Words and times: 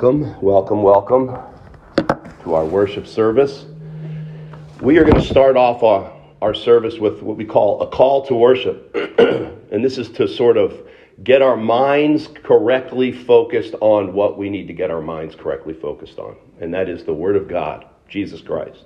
Welcome, 0.00 0.40
welcome, 0.40 0.82
welcome 0.84 1.26
to 2.44 2.54
our 2.54 2.64
worship 2.64 3.04
service. 3.04 3.66
We 4.80 4.96
are 4.98 5.02
going 5.02 5.20
to 5.20 5.28
start 5.28 5.56
off 5.56 5.82
our, 5.82 6.12
our 6.40 6.54
service 6.54 6.98
with 6.98 7.20
what 7.20 7.36
we 7.36 7.44
call 7.44 7.82
a 7.82 7.88
call 7.88 8.24
to 8.26 8.34
worship. 8.36 8.94
and 9.72 9.84
this 9.84 9.98
is 9.98 10.08
to 10.10 10.28
sort 10.28 10.56
of 10.56 10.86
get 11.24 11.42
our 11.42 11.56
minds 11.56 12.28
correctly 12.44 13.10
focused 13.10 13.74
on 13.80 14.12
what 14.12 14.38
we 14.38 14.48
need 14.48 14.68
to 14.68 14.72
get 14.72 14.92
our 14.92 15.02
minds 15.02 15.34
correctly 15.34 15.74
focused 15.74 16.20
on, 16.20 16.36
and 16.60 16.72
that 16.72 16.88
is 16.88 17.02
the 17.02 17.12
Word 17.12 17.34
of 17.34 17.48
God, 17.48 17.84
Jesus 18.08 18.40
Christ. 18.40 18.84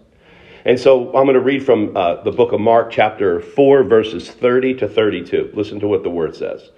And 0.64 0.80
so 0.80 1.08
I'm 1.08 1.26
going 1.26 1.34
to 1.34 1.40
read 1.40 1.62
from 1.62 1.94
uh, 1.94 2.22
the 2.22 2.32
book 2.32 2.52
of 2.52 2.60
Mark, 2.60 2.90
chapter 2.90 3.38
4, 3.38 3.84
verses 3.84 4.30
30 4.30 4.76
to 4.76 4.88
32. 4.88 5.50
Listen 5.52 5.78
to 5.80 5.88
what 5.88 6.04
the 6.04 6.10
word 6.10 6.34
says. 6.34 6.70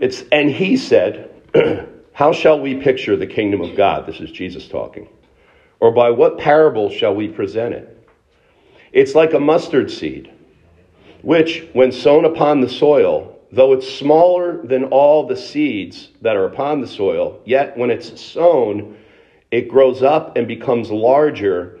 It's, 0.00 0.24
and 0.32 0.50
he 0.50 0.76
said, 0.76 1.30
How 2.12 2.32
shall 2.32 2.60
we 2.60 2.74
picture 2.74 3.16
the 3.16 3.26
kingdom 3.26 3.60
of 3.60 3.76
God? 3.76 4.06
This 4.06 4.20
is 4.20 4.30
Jesus 4.30 4.68
talking. 4.68 5.08
Or 5.80 5.92
by 5.92 6.10
what 6.10 6.38
parable 6.38 6.90
shall 6.90 7.14
we 7.14 7.28
present 7.28 7.74
it? 7.74 7.96
It's 8.92 9.14
like 9.14 9.32
a 9.32 9.40
mustard 9.40 9.90
seed, 9.90 10.32
which, 11.22 11.66
when 11.72 11.92
sown 11.92 12.24
upon 12.24 12.60
the 12.60 12.68
soil, 12.68 13.38
though 13.52 13.72
it's 13.72 13.88
smaller 13.88 14.64
than 14.66 14.84
all 14.84 15.26
the 15.26 15.36
seeds 15.36 16.10
that 16.22 16.36
are 16.36 16.44
upon 16.44 16.80
the 16.80 16.86
soil, 16.86 17.40
yet 17.44 17.76
when 17.76 17.90
it's 17.90 18.20
sown, 18.20 18.96
it 19.50 19.68
grows 19.68 20.02
up 20.02 20.36
and 20.36 20.46
becomes 20.46 20.90
larger 20.90 21.78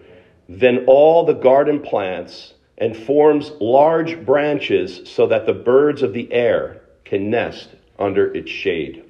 than 0.48 0.84
all 0.86 1.24
the 1.24 1.34
garden 1.34 1.80
plants 1.80 2.54
and 2.78 2.96
forms 2.96 3.52
large 3.60 4.24
branches 4.24 5.02
so 5.04 5.26
that 5.26 5.46
the 5.46 5.52
birds 5.52 6.02
of 6.02 6.12
the 6.12 6.32
air 6.32 6.80
can 7.04 7.30
nest 7.30 7.68
under 7.98 8.34
its 8.34 8.50
shade. 8.50 9.04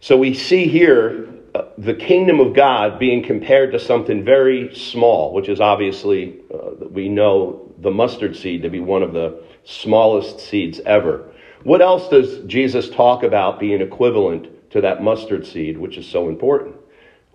So 0.00 0.16
we 0.16 0.34
see 0.34 0.68
here 0.68 1.28
uh, 1.54 1.62
the 1.78 1.94
kingdom 1.94 2.38
of 2.40 2.54
God 2.54 2.98
being 2.98 3.22
compared 3.22 3.72
to 3.72 3.78
something 3.78 4.24
very 4.24 4.74
small, 4.74 5.32
which 5.32 5.48
is 5.48 5.60
obviously, 5.60 6.40
uh, 6.52 6.86
we 6.90 7.08
know 7.08 7.72
the 7.78 7.90
mustard 7.90 8.36
seed 8.36 8.62
to 8.62 8.68
be 8.68 8.80
one 8.80 9.02
of 9.02 9.12
the 9.12 9.42
smallest 9.64 10.40
seeds 10.40 10.80
ever. 10.84 11.32
What 11.62 11.80
else 11.80 12.08
does 12.08 12.44
Jesus 12.46 12.90
talk 12.90 13.22
about 13.22 13.58
being 13.58 13.80
equivalent 13.80 14.70
to 14.70 14.82
that 14.82 15.02
mustard 15.02 15.46
seed, 15.46 15.78
which 15.78 15.96
is 15.96 16.06
so 16.06 16.28
important? 16.28 16.76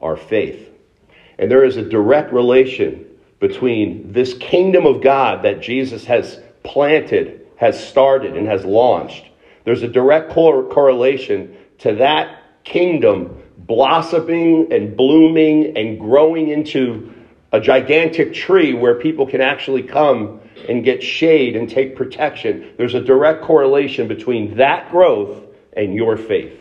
Our 0.02 0.16
faith. 0.16 0.70
And 1.38 1.50
there 1.50 1.64
is 1.64 1.78
a 1.78 1.84
direct 1.84 2.32
relation 2.32 3.08
between 3.40 4.14
this 4.14 4.36
kingdom 4.36 4.86
of 4.86 5.02
God 5.02 5.44
that 5.44 5.62
Jesus 5.62 6.06
has 6.06 6.40
planted, 6.64 7.48
has 7.58 7.84
started, 7.84 8.38
and 8.38 8.48
has 8.48 8.64
launched. 8.64 9.26
There's 9.66 9.82
a 9.82 9.88
direct 9.88 10.32
cor- 10.32 10.70
correlation 10.70 11.58
to 11.80 11.96
that 11.96 12.41
kingdom 12.64 13.38
blossoming 13.58 14.72
and 14.72 14.98
blooming 14.98 15.78
and 15.78 16.00
growing 16.00 16.50
into 16.50 17.14
a 17.52 17.60
gigantic 17.60 18.34
tree 18.34 18.74
where 18.74 18.96
people 18.96 19.28
can 19.28 19.42
actually 19.42 19.84
come 19.84 20.40
and 20.68 20.84
get 20.84 21.02
shade 21.04 21.56
and 21.56 21.70
take 21.70 21.96
protection. 21.96 22.74
There's 22.78 22.94
a 22.94 23.02
direct 23.02 23.44
correlation 23.44 24.08
between 24.08 24.58
that 24.58 24.90
growth 24.92 25.46
and 25.74 25.94
your 25.94 26.18
faith. 26.18 26.58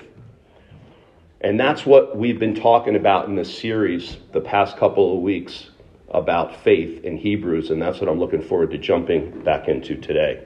And 1.41 1.59
that's 1.59 1.87
what 1.87 2.17
we've 2.17 2.39
been 2.39 2.55
talking 2.55 2.97
about 2.97 3.28
in 3.28 3.34
this 3.34 3.56
series 3.56 4.19
the 4.33 4.41
past 4.41 4.77
couple 4.77 5.17
of 5.17 5.23
weeks 5.23 5.71
about 6.11 6.56
faith 6.56 7.05
in 7.05 7.16
Hebrews, 7.16 7.71
and 7.71 7.81
that's 7.81 8.00
what 8.00 8.10
I'm 8.10 8.19
looking 8.19 8.43
forward 8.43 8.72
to 8.72 8.78
jumping 8.78 9.43
back 9.43 9.69
into 9.69 9.97
today. 9.97 10.44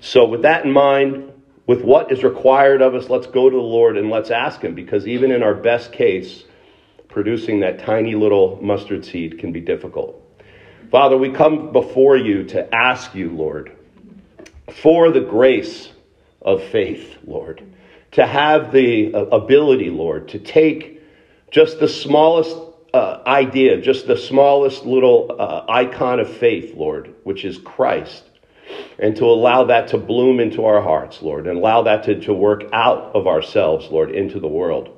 So, 0.00 0.24
with 0.24 0.42
that 0.42 0.64
in 0.64 0.70
mind, 0.70 1.33
with 1.66 1.82
what 1.82 2.12
is 2.12 2.22
required 2.22 2.82
of 2.82 2.94
us, 2.94 3.08
let's 3.08 3.26
go 3.26 3.48
to 3.48 3.56
the 3.56 3.62
Lord 3.62 3.96
and 3.96 4.10
let's 4.10 4.30
ask 4.30 4.60
Him, 4.60 4.74
because 4.74 5.06
even 5.06 5.30
in 5.30 5.42
our 5.42 5.54
best 5.54 5.92
case, 5.92 6.44
producing 7.08 7.60
that 7.60 7.78
tiny 7.78 8.14
little 8.14 8.58
mustard 8.62 9.04
seed 9.04 9.38
can 9.38 9.52
be 9.52 9.60
difficult. 9.60 10.20
Father, 10.90 11.16
we 11.16 11.30
come 11.30 11.72
before 11.72 12.16
you 12.16 12.44
to 12.44 12.74
ask 12.74 13.14
you, 13.14 13.30
Lord, 13.30 13.76
for 14.82 15.10
the 15.10 15.20
grace 15.20 15.90
of 16.42 16.62
faith, 16.64 17.16
Lord 17.26 17.62
to 18.14 18.24
have 18.24 18.70
the 18.70 19.12
uh, 19.12 19.24
ability, 19.26 19.90
Lord, 19.90 20.28
to 20.28 20.38
take 20.38 21.02
just 21.50 21.80
the 21.80 21.88
smallest 21.88 22.56
uh, 22.92 23.22
idea, 23.26 23.80
just 23.80 24.06
the 24.06 24.16
smallest 24.16 24.86
little 24.86 25.34
uh, 25.36 25.64
icon 25.68 26.20
of 26.20 26.32
faith, 26.36 26.76
Lord, 26.76 27.12
which 27.24 27.44
is 27.44 27.58
Christ, 27.58 28.22
and 28.98 29.16
to 29.16 29.24
allow 29.24 29.64
that 29.64 29.88
to 29.88 29.98
bloom 29.98 30.40
into 30.40 30.64
our 30.64 30.80
hearts, 30.80 31.22
Lord, 31.22 31.46
and 31.46 31.58
allow 31.58 31.82
that 31.82 32.04
to, 32.04 32.20
to 32.22 32.34
work 32.34 32.64
out 32.72 33.14
of 33.14 33.26
ourselves, 33.26 33.88
Lord, 33.90 34.10
into 34.10 34.40
the 34.40 34.48
world. 34.48 34.90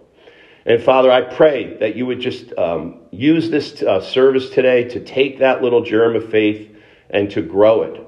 And 0.64 0.82
Father, 0.82 1.10
I 1.10 1.22
pray 1.22 1.76
that 1.78 1.94
you 1.96 2.06
would 2.06 2.20
just 2.20 2.52
um, 2.58 3.02
use 3.10 3.50
this 3.50 3.82
uh, 3.82 4.00
service 4.00 4.50
today 4.50 4.84
to 4.90 5.04
take 5.04 5.38
that 5.38 5.62
little 5.62 5.82
germ 5.82 6.16
of 6.16 6.30
faith 6.30 6.74
and 7.08 7.30
to 7.30 7.42
grow 7.42 7.82
it 7.82 8.06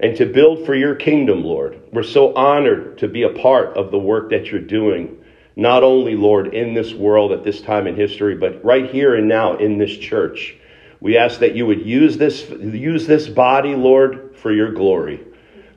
and 0.00 0.16
to 0.16 0.26
build 0.26 0.66
for 0.66 0.74
your 0.74 0.94
kingdom, 0.94 1.42
Lord. 1.42 1.80
We're 1.92 2.02
so 2.02 2.34
honored 2.34 2.98
to 2.98 3.08
be 3.08 3.22
a 3.22 3.30
part 3.30 3.76
of 3.76 3.90
the 3.90 3.98
work 3.98 4.30
that 4.30 4.46
you're 4.46 4.60
doing, 4.60 5.16
not 5.56 5.82
only, 5.82 6.14
Lord, 6.14 6.52
in 6.52 6.74
this 6.74 6.92
world 6.92 7.32
at 7.32 7.44
this 7.44 7.60
time 7.60 7.86
in 7.86 7.96
history, 7.96 8.36
but 8.36 8.64
right 8.64 8.90
here 8.90 9.14
and 9.14 9.28
now 9.28 9.56
in 9.56 9.78
this 9.78 9.96
church. 9.96 10.56
We 11.04 11.18
ask 11.18 11.40
that 11.40 11.54
you 11.54 11.66
would 11.66 11.84
use 11.84 12.16
this, 12.16 12.48
use 12.48 13.06
this 13.06 13.28
body, 13.28 13.74
Lord, 13.74 14.34
for 14.38 14.50
your 14.50 14.72
glory. 14.72 15.20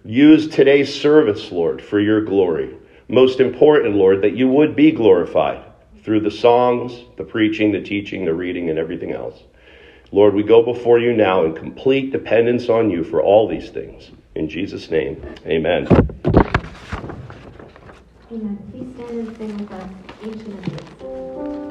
Use 0.05 0.47
today's 0.47 1.01
service, 1.01 1.51
Lord, 1.51 1.81
for 1.81 1.99
your 1.99 2.21
glory. 2.21 2.77
Most 3.09 3.41
important, 3.41 3.95
Lord, 3.95 4.21
that 4.21 4.37
you 4.37 4.47
would 4.47 4.73
be 4.73 4.93
glorified 4.93 5.65
through 6.01 6.21
the 6.21 6.31
songs, 6.31 7.03
the 7.17 7.25
preaching, 7.25 7.73
the 7.73 7.81
teaching, 7.81 8.23
the 8.23 8.33
reading, 8.33 8.69
and 8.69 8.79
everything 8.79 9.11
else. 9.11 9.43
Lord, 10.13 10.33
we 10.33 10.43
go 10.43 10.63
before 10.63 10.97
you 10.97 11.11
now 11.11 11.43
in 11.43 11.53
complete 11.53 12.13
dependence 12.13 12.69
on 12.69 12.89
you 12.89 13.03
for 13.03 13.21
all 13.21 13.49
these 13.49 13.69
things. 13.69 14.11
In 14.35 14.47
Jesus' 14.47 14.89
name, 14.89 15.21
amen. 15.45 15.87
Amen. 18.31 18.57
Please 18.71 18.95
stand 18.95 19.27
and 19.27 19.37
sing 19.37 19.57
with 19.57 19.71
us, 19.73 19.89
ancient 20.23 20.67
of 20.67 20.99
days. 20.99 21.66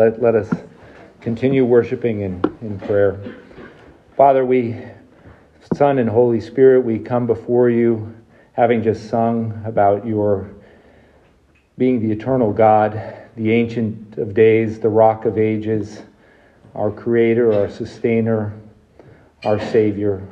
Let, 0.00 0.22
let 0.22 0.34
us 0.34 0.48
continue 1.20 1.66
worshiping 1.66 2.22
in, 2.22 2.42
in 2.62 2.80
prayer. 2.80 3.20
Father, 4.16 4.46
we, 4.46 4.74
Son 5.74 5.98
and 5.98 6.08
Holy 6.08 6.40
Spirit, 6.40 6.86
we 6.86 6.98
come 6.98 7.26
before 7.26 7.68
you 7.68 8.16
having 8.54 8.82
just 8.82 9.10
sung 9.10 9.60
about 9.66 10.06
your 10.06 10.54
being 11.76 12.00
the 12.00 12.10
eternal 12.10 12.50
God, 12.50 12.94
the 13.36 13.52
Ancient 13.52 14.16
of 14.16 14.32
Days, 14.32 14.80
the 14.80 14.88
Rock 14.88 15.26
of 15.26 15.36
Ages, 15.36 16.00
our 16.74 16.90
Creator, 16.90 17.52
our 17.52 17.68
Sustainer, 17.68 18.58
our 19.44 19.60
Savior, 19.60 20.26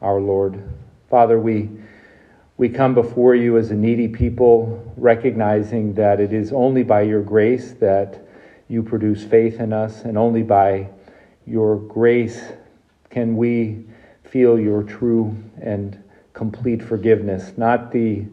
our 0.00 0.20
Lord. 0.20 0.60
Father, 1.08 1.38
we, 1.38 1.70
we 2.56 2.68
come 2.68 2.92
before 2.92 3.36
you 3.36 3.56
as 3.56 3.70
a 3.70 3.74
needy 3.76 4.08
people, 4.08 4.82
recognizing 4.96 5.94
that 5.94 6.18
it 6.18 6.32
is 6.32 6.52
only 6.52 6.82
by 6.82 7.02
your 7.02 7.22
grace 7.22 7.74
that 7.74 8.26
you 8.68 8.82
produce 8.82 9.24
faith 9.24 9.60
in 9.60 9.72
us, 9.72 10.02
and 10.02 10.16
only 10.16 10.42
by 10.42 10.88
your 11.46 11.76
grace 11.76 12.42
can 13.10 13.36
we 13.36 13.84
feel 14.24 14.58
your 14.58 14.82
true 14.82 15.36
and 15.60 16.02
complete 16.32 16.82
forgiveness, 16.82 17.52
not 17.56 17.92
the 17.92 18.24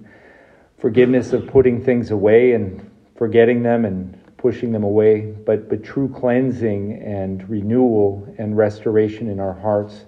forgiveness 0.78 1.34
of 1.34 1.48
putting 1.48 1.84
things 1.84 2.12
away 2.12 2.54
and 2.54 2.90
forgetting 3.18 3.62
them 3.62 3.84
and 3.84 4.18
pushing 4.38 4.72
them 4.72 4.84
away, 4.84 5.22
but, 5.46 5.70
but 5.70 5.84
true 5.84 6.08
cleansing 6.08 7.02
and 7.04 7.48
renewal 7.50 8.34
and 8.38 8.56
restoration 8.56 9.30
in 9.30 9.40
our 9.40 9.54
hearts. 9.54 10.06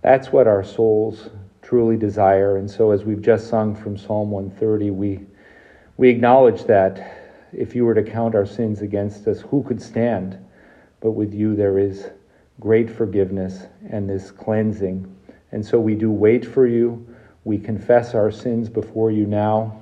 That's 0.00 0.32
what 0.32 0.46
our 0.46 0.64
souls 0.64 1.28
truly 1.60 1.98
desire. 1.98 2.56
And 2.56 2.70
so, 2.70 2.90
as 2.90 3.04
we've 3.04 3.20
just 3.20 3.48
sung 3.48 3.74
from 3.74 3.98
Psalm 3.98 4.30
130, 4.30 4.90
we, 4.90 5.20
we 5.98 6.08
acknowledge 6.08 6.64
that 6.64 7.23
if 7.56 7.74
you 7.74 7.84
were 7.84 7.94
to 7.94 8.02
count 8.02 8.34
our 8.34 8.46
sins 8.46 8.82
against 8.82 9.26
us, 9.26 9.40
who 9.40 9.62
could 9.62 9.80
stand? 9.80 10.38
But 11.00 11.12
with 11.12 11.34
you, 11.34 11.54
there 11.54 11.78
is 11.78 12.08
great 12.60 12.90
forgiveness 12.90 13.66
and 13.88 14.08
this 14.08 14.30
cleansing. 14.30 15.14
And 15.52 15.64
so, 15.64 15.78
we 15.78 15.94
do 15.94 16.10
wait 16.10 16.44
for 16.44 16.66
you. 16.66 17.06
We 17.44 17.58
confess 17.58 18.14
our 18.14 18.30
sins 18.30 18.68
before 18.68 19.10
you 19.10 19.26
now, 19.26 19.80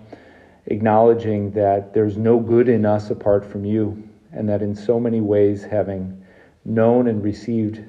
acknowledging 0.66 1.52
that 1.52 1.94
there's 1.94 2.16
no 2.16 2.38
good 2.40 2.68
in 2.68 2.84
us 2.84 3.10
apart 3.10 3.44
from 3.44 3.64
you, 3.64 4.08
and 4.32 4.48
that 4.48 4.62
in 4.62 4.74
so 4.74 4.98
many 4.98 5.20
ways, 5.20 5.62
having 5.62 6.24
known 6.64 7.06
and 7.06 7.22
received 7.22 7.80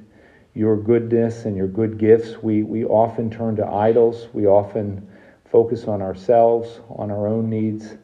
your 0.53 0.77
goodness 0.77 1.45
and 1.45 1.57
your 1.57 1.67
good 1.67 1.97
gifts, 1.97 2.41
we, 2.43 2.63
we 2.63 2.85
often 2.85 3.29
turn 3.29 3.55
to 3.55 3.65
idols. 3.65 4.27
We 4.33 4.45
often 4.45 5.07
focus 5.51 5.85
on 5.85 6.01
ourselves, 6.01 6.79
on 6.89 7.09
our 7.09 7.27
own 7.27 7.49
needs, 7.49 7.95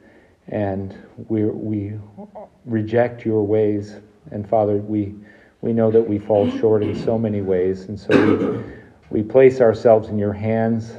and 0.50 0.96
we, 1.28 1.46
we 1.46 1.94
reject 2.66 3.26
your 3.26 3.44
ways. 3.44 3.96
And 4.32 4.48
Father, 4.48 4.78
we, 4.78 5.16
we 5.62 5.74
know 5.74 5.92
that 5.92 6.02
we 6.02 6.20
fall 6.20 6.50
short 6.58 6.84
in 6.84 6.96
so 6.96 7.18
many 7.18 7.42
ways. 7.42 7.86
And 7.86 8.00
so 8.00 8.64
we, 9.12 9.22
we 9.22 9.24
place 9.24 9.62
ourselves 9.62 10.10
in 10.10 10.18
your 10.18 10.34
hands, 10.34 10.94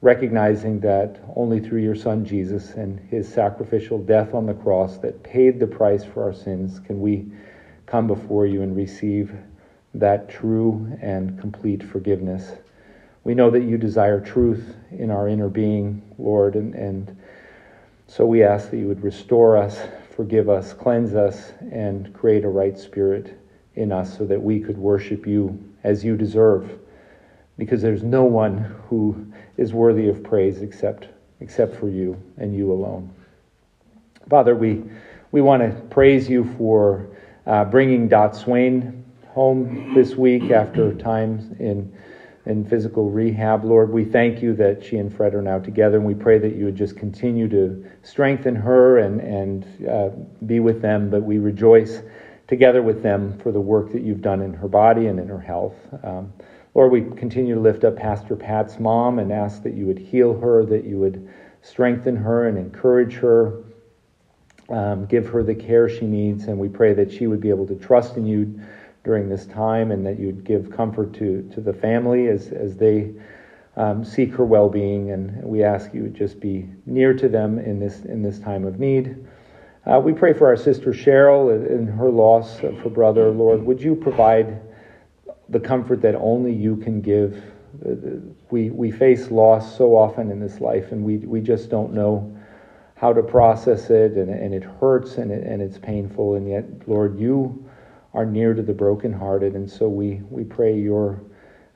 recognizing 0.00 0.80
that 0.80 1.20
only 1.36 1.60
through 1.60 1.82
your 1.82 1.94
Son 1.94 2.24
Jesus 2.24 2.72
and 2.74 3.00
his 3.10 3.28
sacrificial 3.28 3.98
death 3.98 4.34
on 4.34 4.46
the 4.46 4.54
cross 4.54 4.98
that 4.98 5.22
paid 5.22 5.58
the 5.58 5.66
price 5.66 6.04
for 6.04 6.24
our 6.24 6.32
sins 6.32 6.80
can 6.80 7.00
we 7.00 7.26
come 7.86 8.06
before 8.06 8.46
you 8.46 8.62
and 8.62 8.76
receive 8.76 9.34
that 9.94 10.28
true 10.28 10.96
and 11.00 11.38
complete 11.40 11.82
forgiveness. 11.82 12.52
We 13.24 13.34
know 13.34 13.50
that 13.50 13.62
you 13.62 13.78
desire 13.78 14.20
truth 14.20 14.76
in 14.90 15.10
our 15.10 15.28
inner 15.28 15.48
being, 15.48 16.02
Lord, 16.18 16.54
and, 16.54 16.74
and 16.74 17.16
so 18.08 18.24
we 18.24 18.42
ask 18.42 18.70
that 18.70 18.78
you 18.78 18.88
would 18.88 19.02
restore 19.02 19.56
us, 19.56 19.86
forgive 20.16 20.48
us, 20.48 20.72
cleanse 20.72 21.14
us, 21.14 21.52
and 21.70 22.12
create 22.14 22.42
a 22.42 22.48
right 22.48 22.76
spirit 22.78 23.38
in 23.74 23.92
us 23.92 24.16
so 24.16 24.24
that 24.24 24.42
we 24.42 24.58
could 24.58 24.78
worship 24.78 25.26
you 25.26 25.62
as 25.84 26.02
you 26.02 26.16
deserve. 26.16 26.78
Because 27.58 27.82
there's 27.82 28.02
no 28.02 28.24
one 28.24 28.58
who 28.88 29.30
is 29.58 29.74
worthy 29.74 30.08
of 30.08 30.24
praise 30.24 30.62
except, 30.62 31.08
except 31.40 31.76
for 31.76 31.88
you 31.88 32.20
and 32.38 32.56
you 32.56 32.72
alone. 32.72 33.12
Father, 34.30 34.56
we, 34.56 34.82
we 35.30 35.42
want 35.42 35.62
to 35.62 35.80
praise 35.88 36.30
you 36.30 36.44
for 36.56 37.06
uh, 37.46 37.64
bringing 37.64 38.08
Dot 38.08 38.34
Swain 38.34 39.04
home 39.28 39.92
this 39.94 40.16
week 40.16 40.50
after 40.50 40.94
time 40.94 41.54
in, 41.60 41.94
in 42.48 42.64
physical 42.64 43.10
rehab. 43.10 43.62
Lord, 43.62 43.92
we 43.92 44.04
thank 44.04 44.42
you 44.42 44.54
that 44.54 44.82
she 44.82 44.96
and 44.96 45.14
Fred 45.14 45.34
are 45.34 45.42
now 45.42 45.58
together, 45.58 45.98
and 45.98 46.06
we 46.06 46.14
pray 46.14 46.38
that 46.38 46.56
you 46.56 46.64
would 46.64 46.76
just 46.76 46.96
continue 46.96 47.46
to 47.48 47.84
strengthen 48.02 48.56
her 48.56 48.98
and, 48.98 49.20
and 49.20 49.86
uh, 49.86 50.08
be 50.46 50.58
with 50.58 50.80
them. 50.80 51.10
But 51.10 51.22
we 51.22 51.38
rejoice 51.38 52.00
together 52.46 52.82
with 52.82 53.02
them 53.02 53.38
for 53.38 53.52
the 53.52 53.60
work 53.60 53.92
that 53.92 54.00
you've 54.00 54.22
done 54.22 54.40
in 54.40 54.54
her 54.54 54.66
body 54.66 55.06
and 55.06 55.20
in 55.20 55.28
her 55.28 55.38
health. 55.38 55.76
Um, 56.02 56.32
Lord, 56.74 56.90
we 56.90 57.02
continue 57.02 57.54
to 57.54 57.60
lift 57.60 57.84
up 57.84 57.96
Pastor 57.96 58.34
Pat's 58.34 58.78
mom 58.78 59.18
and 59.18 59.30
ask 59.30 59.62
that 59.64 59.74
you 59.74 59.86
would 59.86 59.98
heal 59.98 60.38
her, 60.40 60.64
that 60.64 60.84
you 60.84 60.98
would 60.98 61.28
strengthen 61.60 62.16
her 62.16 62.48
and 62.48 62.56
encourage 62.56 63.14
her. 63.14 63.64
Um, 64.70 65.06
give 65.06 65.26
her 65.28 65.42
the 65.42 65.54
care 65.54 65.88
she 65.88 66.04
needs, 66.04 66.44
and 66.44 66.58
we 66.58 66.68
pray 66.68 66.92
that 66.92 67.10
she 67.10 67.26
would 67.26 67.40
be 67.40 67.48
able 67.48 67.66
to 67.68 67.74
trust 67.74 68.18
in 68.18 68.26
you 68.26 68.60
during 69.04 69.28
this 69.28 69.46
time 69.46 69.90
and 69.90 70.04
that 70.04 70.18
you'd 70.18 70.44
give 70.44 70.70
comfort 70.70 71.12
to, 71.14 71.48
to 71.54 71.60
the 71.60 71.72
family 71.72 72.28
as, 72.28 72.48
as 72.48 72.76
they 72.76 73.12
um, 73.76 74.04
seek 74.04 74.32
her 74.34 74.44
well 74.44 74.68
being. 74.68 75.10
And 75.12 75.42
we 75.42 75.62
ask 75.62 75.94
you 75.94 76.08
just 76.08 76.40
be 76.40 76.68
near 76.86 77.14
to 77.14 77.28
them 77.28 77.58
in 77.58 77.78
this, 77.78 78.00
in 78.00 78.22
this 78.22 78.38
time 78.38 78.64
of 78.64 78.78
need. 78.78 79.16
Uh, 79.86 79.98
we 79.98 80.12
pray 80.12 80.34
for 80.34 80.46
our 80.46 80.56
sister 80.56 80.92
Cheryl 80.92 81.50
and 81.50 81.88
her 81.88 82.10
loss 82.10 82.62
of 82.62 82.76
her 82.78 82.90
brother. 82.90 83.30
Lord, 83.30 83.62
would 83.62 83.80
you 83.80 83.94
provide 83.94 84.60
the 85.48 85.60
comfort 85.60 86.02
that 86.02 86.14
only 86.16 86.52
you 86.52 86.76
can 86.76 87.00
give? 87.00 87.42
We, 88.50 88.70
we 88.70 88.90
face 88.90 89.30
loss 89.30 89.76
so 89.76 89.96
often 89.96 90.30
in 90.30 90.40
this 90.40 90.60
life, 90.60 90.92
and 90.92 91.04
we, 91.04 91.18
we 91.18 91.40
just 91.40 91.70
don't 91.70 91.94
know 91.94 92.36
how 92.96 93.12
to 93.12 93.22
process 93.22 93.88
it, 93.88 94.12
and, 94.12 94.28
and 94.28 94.52
it 94.52 94.64
hurts 94.64 95.16
and, 95.16 95.30
it, 95.30 95.44
and 95.46 95.62
it's 95.62 95.78
painful. 95.78 96.34
And 96.34 96.48
yet, 96.48 96.64
Lord, 96.86 97.18
you 97.18 97.67
are 98.14 98.26
near 98.26 98.54
to 98.54 98.62
the 98.62 98.72
brokenhearted. 98.72 99.54
And 99.54 99.70
so 99.70 99.88
we, 99.88 100.22
we 100.30 100.44
pray 100.44 100.78
your 100.78 101.20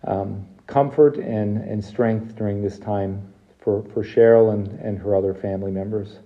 um, 0.04 0.46
comfort 0.66 1.16
and, 1.16 1.58
and 1.58 1.84
strength 1.84 2.36
during 2.36 2.62
this 2.62 2.78
time 2.78 3.32
for, 3.58 3.82
for 3.92 4.02
Cheryl 4.02 4.52
and, 4.52 4.68
and 4.80 4.98
her 4.98 5.14
other 5.14 5.34
family 5.34 5.70
members. 5.70 6.18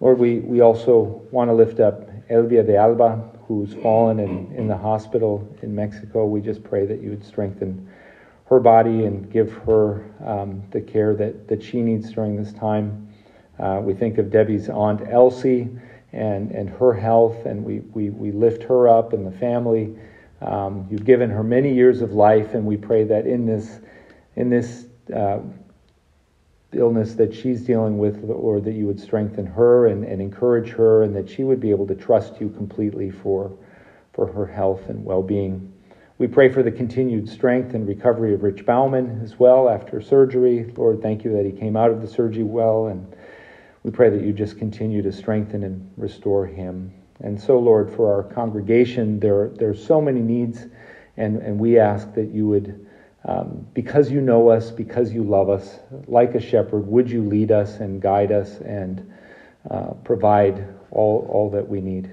Lord, 0.00 0.18
we, 0.18 0.40
we 0.40 0.60
also 0.60 1.22
want 1.30 1.48
to 1.48 1.54
lift 1.54 1.80
up 1.80 2.08
Elvia 2.28 2.64
de 2.66 2.76
Alba, 2.76 3.30
who's 3.48 3.72
fallen 3.74 4.18
in, 4.20 4.52
in 4.54 4.68
the 4.68 4.76
hospital 4.76 5.48
in 5.62 5.74
Mexico. 5.74 6.26
We 6.26 6.40
just 6.40 6.62
pray 6.62 6.84
that 6.86 7.00
you 7.00 7.10
would 7.10 7.24
strengthen 7.24 7.88
her 8.46 8.60
body 8.60 9.06
and 9.06 9.30
give 9.32 9.52
her 9.52 10.04
um, 10.24 10.62
the 10.70 10.80
care 10.80 11.14
that, 11.14 11.48
that 11.48 11.62
she 11.62 11.80
needs 11.80 12.12
during 12.12 12.36
this 12.36 12.52
time. 12.52 13.08
Uh, 13.58 13.80
we 13.82 13.94
think 13.94 14.18
of 14.18 14.26
Debbie's 14.26 14.68
aunt 14.68 15.00
Elsie 15.08 15.68
and, 16.12 16.50
and 16.50 16.70
her 16.70 16.92
health, 16.92 17.46
and 17.46 17.64
we, 17.64 17.80
we, 17.80 18.10
we 18.10 18.32
lift 18.32 18.62
her 18.64 18.88
up 18.88 19.12
and 19.12 19.26
the 19.26 19.36
family. 19.38 19.96
Um, 20.40 20.86
you've 20.90 21.04
given 21.04 21.30
her 21.30 21.42
many 21.42 21.74
years 21.74 22.02
of 22.02 22.12
life, 22.12 22.54
and 22.54 22.64
we 22.64 22.76
pray 22.76 23.04
that 23.04 23.26
in 23.26 23.46
this, 23.46 23.80
in 24.36 24.50
this 24.50 24.86
uh, 25.14 25.40
illness 26.72 27.14
that 27.14 27.34
she's 27.34 27.62
dealing 27.62 27.98
with, 27.98 28.28
or 28.30 28.60
that 28.60 28.72
you 28.72 28.86
would 28.86 29.00
strengthen 29.00 29.46
her 29.46 29.86
and, 29.86 30.04
and 30.04 30.20
encourage 30.20 30.70
her, 30.70 31.02
and 31.02 31.14
that 31.16 31.28
she 31.28 31.44
would 31.44 31.60
be 31.60 31.70
able 31.70 31.86
to 31.86 31.94
trust 31.94 32.40
you 32.40 32.50
completely 32.50 33.10
for, 33.10 33.56
for 34.12 34.30
her 34.32 34.46
health 34.46 34.88
and 34.88 35.04
well 35.04 35.22
being. 35.22 35.72
We 36.18 36.26
pray 36.26 36.50
for 36.50 36.62
the 36.62 36.72
continued 36.72 37.28
strength 37.28 37.74
and 37.74 37.86
recovery 37.86 38.32
of 38.32 38.42
Rich 38.42 38.64
Bauman 38.64 39.20
as 39.22 39.38
well 39.38 39.68
after 39.68 40.00
surgery. 40.00 40.72
Lord, 40.76 41.02
thank 41.02 41.24
you 41.24 41.32
that 41.36 41.44
he 41.44 41.52
came 41.52 41.76
out 41.76 41.90
of 41.90 42.00
the 42.00 42.08
surgery 42.08 42.42
well, 42.42 42.86
and 42.86 43.14
we 43.86 43.92
pray 43.92 44.10
that 44.10 44.20
you 44.20 44.32
just 44.32 44.58
continue 44.58 45.00
to 45.00 45.12
strengthen 45.12 45.62
and 45.62 45.88
restore 45.96 46.44
him. 46.44 46.92
And 47.20 47.40
so, 47.40 47.56
Lord, 47.60 47.88
for 47.94 48.12
our 48.12 48.24
congregation, 48.24 49.20
there, 49.20 49.50
there 49.50 49.68
are 49.70 49.76
so 49.76 50.00
many 50.00 50.18
needs, 50.18 50.66
and, 51.16 51.40
and 51.40 51.56
we 51.56 51.78
ask 51.78 52.12
that 52.14 52.32
you 52.32 52.48
would 52.48 52.84
um, 53.26 53.64
because 53.74 54.10
you 54.10 54.20
know 54.20 54.48
us, 54.48 54.72
because 54.72 55.12
you 55.12 55.22
love 55.22 55.48
us, 55.48 55.78
like 56.08 56.34
a 56.34 56.40
shepherd, 56.40 56.84
would 56.88 57.08
you 57.08 57.22
lead 57.22 57.52
us 57.52 57.76
and 57.76 58.02
guide 58.02 58.32
us 58.32 58.58
and 58.58 59.08
uh, 59.70 59.92
provide 60.02 60.66
all, 60.90 61.28
all 61.30 61.48
that 61.50 61.68
we 61.68 61.80
need? 61.80 62.10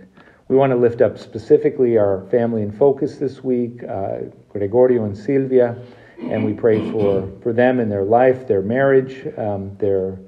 We 0.49 0.55
want 0.55 0.73
to 0.73 0.77
lift 0.77 1.01
up 1.01 1.17
specifically 1.17 1.97
our 1.97 2.27
family 2.29 2.61
in 2.61 2.71
focus 2.71 3.17
this 3.17 3.43
week, 3.43 3.83
uh, 3.83 4.19
Gregorio 4.49 5.05
and 5.05 5.17
Silvia, 5.17 5.75
And 6.19 6.45
we 6.45 6.53
pray 6.53 6.79
for, 6.91 7.27
for 7.41 7.51
them 7.51 7.79
and 7.79 7.91
their 7.91 8.03
life, 8.03 8.47
their 8.47 8.61
marriage, 8.61 9.27
um, 9.37 9.75
their, 9.77 10.19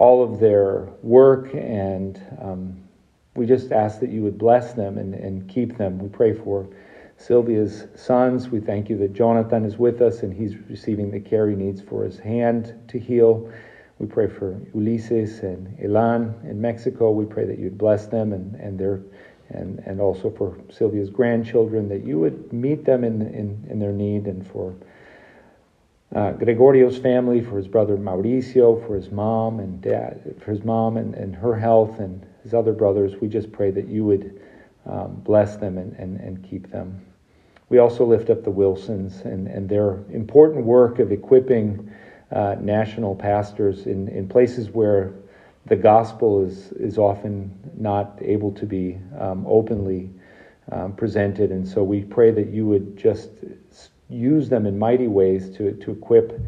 all 0.00 0.24
of 0.24 0.40
their 0.40 0.88
work, 1.02 1.54
and 1.54 2.18
um, 2.40 2.74
we 3.36 3.44
just 3.44 3.70
ask 3.70 4.00
that 4.00 4.08
you 4.08 4.22
would 4.22 4.38
bless 4.38 4.72
them 4.72 4.96
and, 4.96 5.14
and 5.14 5.46
keep 5.46 5.76
them. 5.76 5.98
We 5.98 6.08
pray 6.08 6.32
for 6.32 6.66
Sylvia's 7.18 7.86
sons. 7.94 8.48
We 8.48 8.60
thank 8.60 8.88
you 8.88 8.96
that 8.96 9.12
Jonathan 9.12 9.66
is 9.66 9.76
with 9.76 10.00
us 10.00 10.22
and 10.22 10.32
he's 10.32 10.56
receiving 10.70 11.10
the 11.10 11.20
care 11.20 11.50
he 11.50 11.54
needs 11.54 11.82
for 11.82 12.02
his 12.02 12.18
hand 12.18 12.74
to 12.88 12.98
heal. 12.98 13.52
We 13.98 14.06
pray 14.06 14.26
for 14.26 14.54
Ulises 14.74 15.42
and 15.42 15.78
Elan 15.84 16.34
in 16.44 16.58
Mexico. 16.58 17.10
We 17.10 17.26
pray 17.26 17.44
that 17.44 17.58
you'd 17.58 17.76
bless 17.76 18.06
them 18.06 18.32
and, 18.32 18.54
and 18.54 18.78
their 18.78 19.02
and, 19.50 19.80
and 19.80 20.00
also 20.00 20.30
for 20.30 20.56
Sylvia's 20.70 21.10
grandchildren, 21.10 21.88
that 21.88 22.04
you 22.04 22.18
would 22.20 22.52
meet 22.52 22.84
them 22.84 23.02
in, 23.02 23.20
in, 23.20 23.66
in 23.68 23.78
their 23.80 23.92
need, 23.92 24.26
and 24.26 24.46
for 24.46 24.74
uh, 26.14 26.32
Gregorio's 26.32 26.98
family, 26.98 27.40
for 27.40 27.56
his 27.56 27.68
brother 27.68 27.96
Mauricio, 27.96 28.84
for 28.86 28.96
his 28.96 29.10
mom 29.10 29.60
and 29.60 29.80
dad, 29.80 30.34
for 30.44 30.50
his 30.50 30.64
mom 30.64 30.96
and, 30.96 31.14
and 31.14 31.36
her 31.36 31.54
health, 31.54 32.00
and 32.00 32.26
his 32.42 32.52
other 32.52 32.72
brothers. 32.72 33.14
We 33.20 33.28
just 33.28 33.52
pray 33.52 33.70
that 33.70 33.86
you 33.86 34.04
would 34.04 34.40
um, 34.86 35.16
bless 35.24 35.56
them 35.56 35.78
and, 35.78 35.92
and, 35.94 36.18
and 36.20 36.42
keep 36.42 36.70
them. 36.70 37.00
We 37.68 37.78
also 37.78 38.04
lift 38.04 38.30
up 38.30 38.42
the 38.42 38.50
Wilsons 38.50 39.20
and, 39.20 39.46
and 39.46 39.68
their 39.68 40.02
important 40.10 40.64
work 40.64 40.98
of 40.98 41.12
equipping 41.12 41.92
uh, 42.32 42.56
national 42.60 43.14
pastors 43.14 43.86
in, 43.86 44.08
in 44.08 44.28
places 44.28 44.70
where 44.70 45.12
the 45.66 45.76
gospel 45.76 46.44
is, 46.44 46.72
is 46.72 46.98
often 46.98 47.52
not 47.76 48.18
able 48.20 48.50
to 48.52 48.66
be 48.66 48.98
um, 49.18 49.44
openly 49.46 50.10
um, 50.72 50.92
presented. 50.94 51.52
And 51.52 51.66
so 51.66 51.84
we 51.84 52.02
pray 52.02 52.32
that 52.32 52.48
you 52.48 52.66
would 52.66 52.96
just 52.96 53.30
use 54.10 54.48
them 54.48 54.66
in 54.66 54.78
mighty 54.78 55.06
ways 55.06 55.50
to, 55.56 55.72
to 55.72 55.92
equip 55.92 56.40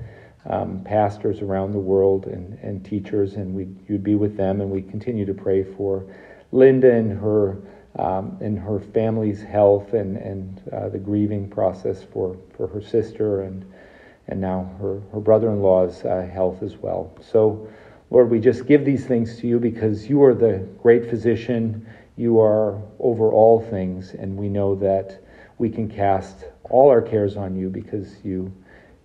um, 0.47 0.83
pastors 0.85 1.41
around 1.41 1.73
the 1.73 1.79
world 1.79 2.27
and, 2.27 2.59
and 2.59 2.85
teachers, 2.85 3.35
and 3.35 3.55
we, 3.55 3.69
you'd 3.89 4.03
be 4.03 4.17
with 4.17 4.37
them. 4.37 4.61
And 4.61 4.71
we 4.71 4.83
continue 4.83 5.25
to 5.25 5.35
pray 5.35 5.63
for 5.63 6.05
Linda 6.51 6.93
and 6.93 7.19
her. 7.19 7.59
Um, 7.95 8.39
and 8.41 8.59
her 8.59 8.81
family's 8.81 9.43
health 9.43 9.93
and, 9.93 10.17
and 10.17 10.63
uh, 10.73 10.89
the 10.89 10.99
grieving 10.99 11.47
process 11.51 12.03
for, 12.03 12.39
for 12.57 12.67
her 12.69 12.81
sister 12.81 13.43
and, 13.43 13.71
and 14.29 14.41
now 14.41 14.71
her, 14.81 15.03
her 15.13 15.21
brother 15.21 15.51
in 15.51 15.61
law's 15.61 16.03
uh, 16.05 16.27
health 16.33 16.63
as 16.63 16.79
well. 16.79 17.15
So, 17.21 17.69
Lord, 18.11 18.31
we 18.31 18.41
just 18.41 18.67
give 18.67 18.85
these 18.85 19.07
things 19.07 19.39
to 19.41 19.47
you 19.47 19.59
because 19.59 20.09
you 20.09 20.23
are 20.23 20.35
the 20.35 20.67
great 20.83 21.09
physician. 21.09 21.87
You 22.17 22.41
are 22.41 22.81
over 22.99 23.31
all 23.33 23.61
things, 23.61 24.15
and 24.15 24.37
we 24.37 24.49
know 24.49 24.75
that 24.77 25.23
we 25.63 25.71
can 25.71 25.89
cast 25.89 26.47
all 26.71 26.91
our 26.91 27.01
cares 27.01 27.37
on 27.37 27.55
you 27.55 27.69
because 27.71 28.17
you 28.25 28.53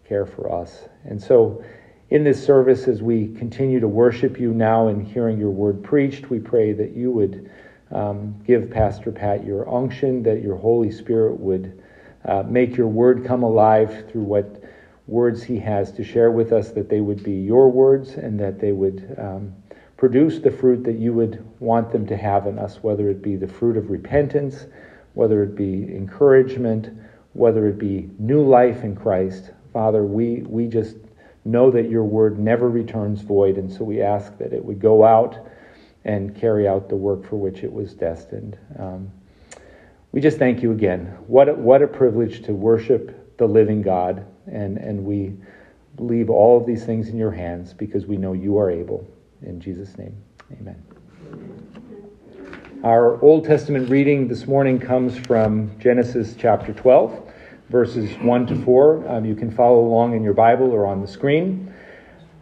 care 0.08 0.26
for 0.26 0.52
us. 0.52 0.89
And 1.06 1.22
so, 1.22 1.63
in 2.10 2.24
this 2.24 2.43
service, 2.43 2.88
as 2.88 3.00
we 3.00 3.28
continue 3.36 3.80
to 3.80 3.88
worship 3.88 4.39
you 4.39 4.56
now 4.56 4.88
and 4.88 5.06
hearing 5.06 5.38
your 5.38 5.52
word 5.52 5.84
preached, 5.84 6.32
we 6.32 6.39
pray 6.39 6.74
that 6.74 6.96
you 6.96 7.12
would 7.12 7.52
um, 7.91 8.34
give 8.43 8.72
Pastor 8.72 9.12
Pat 9.12 9.46
your 9.46 9.70
unction, 9.72 10.24
that 10.24 10.41
your 10.41 10.56
Holy 10.56 10.89
Spirit 10.89 11.39
would 11.39 11.80
uh, 12.26 12.41
make 12.48 12.76
your 12.76 12.88
word 12.88 13.24
come 13.24 13.43
alive 13.43 14.10
through 14.10 14.24
what 14.24 14.63
words 15.06 15.43
he 15.43 15.60
has 15.60 15.91
to 15.91 16.04
share 16.04 16.32
with 16.32 16.52
us, 16.52 16.72
that 16.72 16.89
they 16.89 17.02
would 17.02 17.22
be 17.24 17.34
your 17.34 17.70
words 17.70 18.15
and 18.15 18.39
that 18.39 18.60
they 18.60 18.72
would 18.72 19.15
um, 19.20 19.54
produce 19.96 20.39
the 20.39 20.50
fruit 20.50 20.84
that 20.86 20.98
you 20.98 21.13
would 21.13 21.46
want 21.60 21.91
them 21.91 22.08
to 22.08 22.17
have 22.17 22.48
in 22.48 22.58
us, 22.58 22.82
whether 22.82 23.12
it 23.12 23.22
be 23.22 23.36
the 23.36 23.48
fruit 23.48 23.78
of 23.78 23.91
repentance, 23.91 24.65
whether 25.17 25.41
it 25.41 25.56
be 25.56 25.95
encouragement, 25.95 26.95
whether 27.34 27.67
it 27.67 27.80
be 27.80 28.08
new 28.19 28.47
life 28.47 28.84
in 28.84 28.95
Christ. 28.95 29.49
Father, 29.73 30.03
we, 30.03 30.43
we 30.43 30.67
just 30.67 30.95
know 31.43 31.71
that 31.71 31.89
your 31.89 32.03
word 32.03 32.38
never 32.38 32.69
returns 32.69 33.21
void, 33.21 33.58
and 33.58 33.71
so 33.71 33.84
we 33.84 33.99
ask 33.99 34.38
that 34.38 34.53
it 34.53 34.63
would 34.63 34.80
go 34.80 35.03
out 35.03 35.36
and 36.06 36.36
carry 36.36 36.67
out 36.67 36.88
the 36.88 36.95
work 36.95 37.27
for 37.27 37.36
which 37.36 37.63
it 37.63 37.73
was 37.73 37.95
destined. 37.95 38.60
Um, 38.77 39.10
we 40.12 40.21
just 40.21 40.38
thank 40.38 40.62
you 40.62 40.71
again. 40.71 41.08
What 41.25 41.49
a, 41.49 41.53
what 41.56 41.82
a 41.82 41.88
privilege 41.88 42.43
to 42.43 42.53
worship 42.53 43.38
the 43.39 43.47
living 43.47 43.82
God 43.82 44.23
and, 44.45 44.77
and 44.77 45.03
we 45.03 45.34
leave 45.97 46.30
all 46.30 46.60
of 46.60 46.67
these 46.67 46.86
things 46.86 47.10
in 47.10 47.17
your 47.17 47.32
hands 47.32 47.73
because 47.73 48.06
we 48.06 48.17
know 48.17 48.34
you 48.34 48.60
are 48.60 48.69
able. 48.69 49.03
In 49.41 49.60
Jesus' 49.60 49.97
name, 49.97 50.15
amen. 50.62 50.87
Our 52.84 53.20
Old 53.24 53.46
Testament 53.46 53.90
reading 53.90 54.28
this 54.28 54.46
morning 54.46 54.80
comes 54.80 55.18
from 55.18 55.72
Genesis 55.80 56.36
chapter 56.38 56.74
12, 56.74 57.28
verses 57.70 58.16
1 58.20 58.46
to 58.48 58.56
4. 58.63 59.10
Um, 59.10 59.26
you 59.26 59.34
can 59.34 59.50
follow 59.50 59.80
along 59.80 60.16
in 60.16 60.22
your 60.22 60.36
Bible 60.36 60.70
or 60.70 60.86
on 60.86 61.02
the 61.02 61.08
screen. 61.08 61.74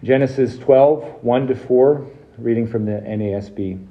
Genesis 0.03 0.57
12, 0.57 1.23
1 1.23 1.47
to 1.47 1.55
4, 1.55 2.05
reading 2.37 2.67
from 2.67 2.85
the 2.85 2.91
NASB. 2.91 3.87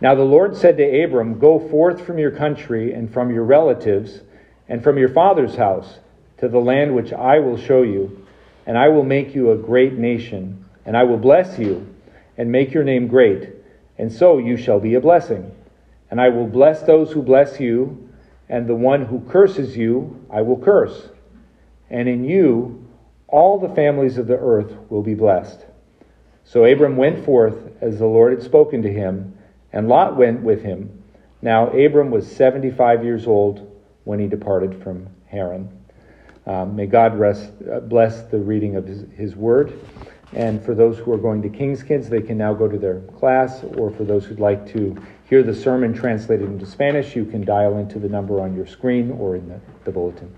Now 0.00 0.14
the 0.14 0.22
Lord 0.22 0.56
said 0.56 0.78
to 0.78 1.04
Abram, 1.04 1.38
Go 1.38 1.58
forth 1.68 2.06
from 2.06 2.18
your 2.18 2.30
country 2.30 2.94
and 2.94 3.12
from 3.12 3.30
your 3.30 3.44
relatives 3.44 4.22
and 4.70 4.82
from 4.82 4.96
your 4.96 5.10
father's 5.10 5.56
house 5.56 5.98
to 6.38 6.48
the 6.48 6.58
land 6.58 6.94
which 6.94 7.12
I 7.12 7.40
will 7.40 7.58
show 7.58 7.82
you, 7.82 8.26
and 8.64 8.78
I 8.78 8.88
will 8.88 9.04
make 9.04 9.34
you 9.34 9.50
a 9.50 9.58
great 9.58 9.92
nation, 9.92 10.64
and 10.86 10.96
I 10.96 11.02
will 11.02 11.18
bless 11.18 11.58
you, 11.58 11.94
and 12.38 12.50
make 12.50 12.72
your 12.72 12.84
name 12.84 13.06
great, 13.06 13.50
and 13.98 14.10
so 14.10 14.38
you 14.38 14.56
shall 14.56 14.80
be 14.80 14.94
a 14.94 15.00
blessing. 15.00 15.54
And 16.14 16.20
I 16.20 16.28
will 16.28 16.46
bless 16.46 16.82
those 16.82 17.10
who 17.10 17.22
bless 17.22 17.58
you, 17.58 18.08
and 18.48 18.68
the 18.68 18.74
one 18.76 19.04
who 19.04 19.18
curses 19.28 19.76
you 19.76 20.24
I 20.30 20.42
will 20.42 20.56
curse. 20.56 21.08
And 21.90 22.08
in 22.08 22.22
you 22.22 22.86
all 23.26 23.58
the 23.58 23.74
families 23.74 24.16
of 24.16 24.28
the 24.28 24.38
earth 24.38 24.76
will 24.90 25.02
be 25.02 25.16
blessed. 25.16 25.66
So 26.44 26.66
Abram 26.66 26.96
went 26.96 27.24
forth 27.24 27.56
as 27.80 27.98
the 27.98 28.06
Lord 28.06 28.32
had 28.32 28.44
spoken 28.44 28.80
to 28.82 28.92
him, 28.92 29.36
and 29.72 29.88
Lot 29.88 30.16
went 30.16 30.42
with 30.42 30.62
him. 30.62 31.02
Now 31.42 31.66
Abram 31.70 32.12
was 32.12 32.30
75 32.30 33.02
years 33.02 33.26
old 33.26 33.76
when 34.04 34.20
he 34.20 34.28
departed 34.28 34.84
from 34.84 35.08
Haran. 35.26 35.68
Um, 36.46 36.76
may 36.76 36.86
God 36.86 37.18
rest, 37.18 37.50
uh, 37.68 37.80
bless 37.80 38.22
the 38.22 38.38
reading 38.38 38.76
of 38.76 38.86
his, 38.86 39.04
his, 39.16 39.34
word. 39.34 39.80
And 40.32 40.64
for 40.64 40.76
those 40.76 40.96
who 40.96 41.12
are 41.12 41.18
going 41.18 41.42
to 41.42 41.48
King's 41.48 41.82
Kids, 41.82 42.08
they 42.08 42.22
can 42.22 42.38
now 42.38 42.54
go 42.54 42.68
to 42.68 42.78
their 42.78 43.00
class. 43.18 43.64
Or 43.76 43.90
for 43.90 44.04
those 44.04 44.24
who'd 44.26 44.38
like 44.38 44.64
to 44.74 44.96
hear 45.24 45.42
the 45.42 45.54
sermon 45.54 45.94
translated 45.94 46.48
into 46.48 46.66
Spanish, 46.66 47.16
you 47.16 47.24
can 47.24 47.44
dial 47.44 47.78
into 47.78 47.98
the 47.98 48.08
number 48.08 48.40
on 48.40 48.54
your 48.54 48.66
screen 48.66 49.10
or 49.12 49.36
in 49.36 49.48
the, 49.48 49.60
the 49.84 49.90
bulletin. 49.90 50.34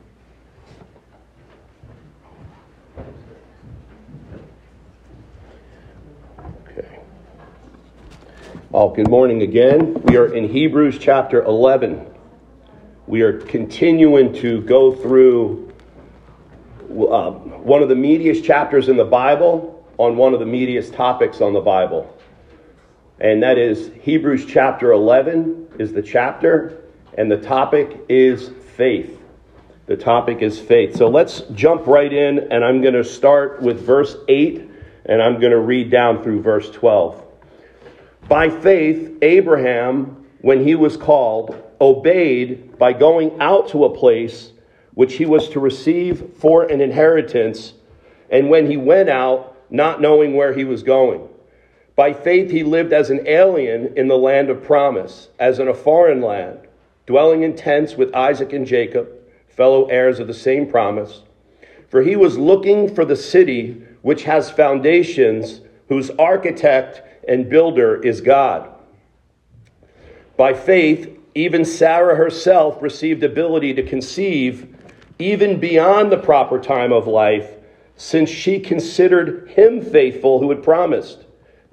Okay. 6.69 7.01
Well, 8.71 8.91
good 8.91 9.11
morning 9.11 9.43
again. 9.43 9.95
We 10.05 10.17
are 10.17 10.33
in 10.33 10.49
Hebrews 10.49 10.99
chapter 11.01 11.43
11. 11.43 12.07
We 13.09 13.23
are 13.23 13.41
continuing 13.41 14.33
to 14.35 14.61
go 14.63 14.95
through 14.95 15.73
uh, 16.91 17.31
one 17.31 17.83
of 17.83 17.89
the 17.89 17.95
meatiest 17.95 18.45
chapters 18.45 18.89
in 18.89 18.97
the 18.97 19.05
Bible 19.05 19.85
on 19.99 20.17
one 20.17 20.35
of 20.35 20.41
the 20.41 20.47
meatiest 20.47 20.95
topics 20.95 21.41
on 21.41 21.53
the 21.53 21.61
Bible. 21.61 22.16
And 23.19 23.43
that 23.43 23.57
is 23.57 23.91
Hebrews 24.03 24.45
chapter 24.47 24.93
11 24.93 25.69
is 25.79 25.93
the 25.93 26.03
chapter, 26.03 26.83
and 27.17 27.31
the 27.31 27.39
topic 27.39 28.05
is 28.09 28.51
faith. 28.77 29.19
The 29.87 29.97
topic 29.97 30.43
is 30.43 30.59
faith. 30.59 30.97
So 30.97 31.09
let's 31.09 31.41
jump 31.55 31.87
right 31.87 32.13
in, 32.13 32.39
and 32.51 32.63
I'm 32.63 32.83
going 32.83 32.95
to 32.95 33.05
start 33.05 33.63
with 33.63 33.81
verse 33.81 34.17
8, 34.29 34.69
and 35.07 35.23
I'm 35.23 35.41
going 35.41 35.53
to 35.53 35.61
read 35.61 35.91
down 35.91 36.23
through 36.23 36.43
verse 36.43 36.71
12. 36.71 37.23
By 38.29 38.51
faith, 38.51 39.17
Abraham, 39.23 40.27
when 40.41 40.67
he 40.67 40.75
was 40.75 40.97
called, 40.97 41.63
obeyed 41.81 42.79
by 42.79 42.93
going 42.93 43.41
out 43.41 43.69
to 43.69 43.85
a 43.85 43.95
place 43.97 44.53
which 44.93 45.15
he 45.15 45.25
was 45.25 45.49
to 45.51 45.61
receive 45.61 46.35
for 46.39 46.65
an 46.65 46.81
inheritance, 46.81 47.73
and 48.29 48.51
when 48.51 48.69
he 48.71 48.77
went 48.77 49.09
out, 49.09 49.57
not 49.71 50.01
knowing 50.01 50.35
where 50.35 50.53
he 50.53 50.65
was 50.65 50.83
going. 50.83 51.29
By 51.97 52.13
faith, 52.13 52.51
he 52.51 52.63
lived 52.63 52.93
as 52.93 53.09
an 53.09 53.27
alien 53.27 53.95
in 53.97 54.07
the 54.07 54.19
land 54.19 54.51
of 54.51 54.63
promise, 54.63 55.31
as 55.39 55.59
in 55.59 55.67
a 55.67 55.75
foreign 55.75 56.21
land, 56.21 56.59
dwelling 57.07 57.43
in 57.43 57.57
tents 57.57 57.97
with 57.97 58.15
Isaac 58.15 58.53
and 58.53 58.67
Jacob, 58.67 59.09
fellow 59.49 59.87
heirs 59.87 60.21
of 60.21 60.27
the 60.27 60.35
same 60.35 60.69
promise. 60.69 61.23
For 61.89 62.03
he 62.03 62.15
was 62.15 62.37
looking 62.37 62.95
for 62.95 63.07
the 63.07 63.17
city 63.17 63.83
which 64.03 64.25
has 64.25 64.51
foundations, 64.51 65.63
whose 65.89 66.11
architect 66.11 67.03
and 67.27 67.49
builder 67.49 68.01
is 68.03 68.21
God. 68.21 68.69
By 70.37 70.53
faith, 70.53 71.19
even 71.35 71.65
Sarah 71.65 72.17
herself 72.17 72.83
received 72.83 73.25
ability 73.25 73.73
to 73.75 73.83
conceive 73.83 74.75
even 75.19 75.59
beyond 75.59 76.13
the 76.13 76.19
proper 76.19 76.59
time 76.59 76.93
of 76.93 77.07
life, 77.07 77.51
since 77.97 78.29
she 78.29 78.61
considered 78.61 79.49
him 79.51 79.81
faithful 79.81 80.41
who 80.41 80.51
had 80.51 80.63
promised. 80.63 81.26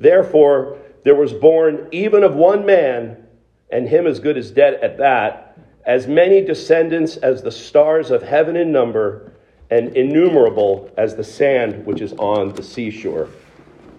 Therefore, 0.03 0.79
there 1.05 1.15
was 1.15 1.31
born 1.31 1.87
even 1.91 2.23
of 2.23 2.35
one 2.35 2.65
man, 2.65 3.25
and 3.71 3.87
him 3.87 4.05
as 4.05 4.19
good 4.19 4.37
as 4.37 4.51
dead 4.51 4.73
at 4.83 4.97
that, 4.97 5.57
as 5.85 6.07
many 6.07 6.41
descendants 6.41 7.15
as 7.15 7.41
the 7.41 7.51
stars 7.51 8.11
of 8.11 8.21
heaven 8.21 8.57
in 8.57 8.69
number, 8.69 9.31
and 9.71 9.95
innumerable 9.95 10.91
as 10.97 11.15
the 11.15 11.23
sand 11.23 11.85
which 11.85 12.01
is 12.01 12.11
on 12.13 12.53
the 12.53 12.61
seashore. 12.61 13.29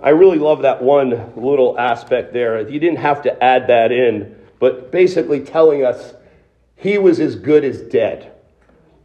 I 0.03 0.11
really 0.11 0.39
love 0.39 0.61
that 0.61 0.83
one 0.83 1.33
little 1.37 1.79
aspect 1.79 2.35
there. 2.35 2.69
You 2.69 2.79
didn't 2.79 2.99
have 2.99 3.23
to 3.23 3.43
add 3.43 3.67
that 3.69 3.91
in, 3.91 4.37
but 4.61 4.93
basically 4.93 5.41
telling 5.41 5.87
us 5.87 6.13
he 6.77 6.99
was 6.99 7.19
as 7.19 7.35
good 7.35 7.65
as 7.65 7.81
dead. 7.81 8.31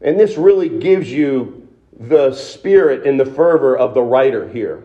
And 0.01 0.19
this 0.19 0.37
really 0.37 0.67
gives 0.67 1.09
you 1.09 1.65
the 1.97 2.33
spirit 2.33 3.07
and 3.07 3.17
the 3.17 3.25
fervor 3.25 3.77
of 3.77 3.93
the 3.93 4.03
writer 4.03 4.49
here. 4.49 4.83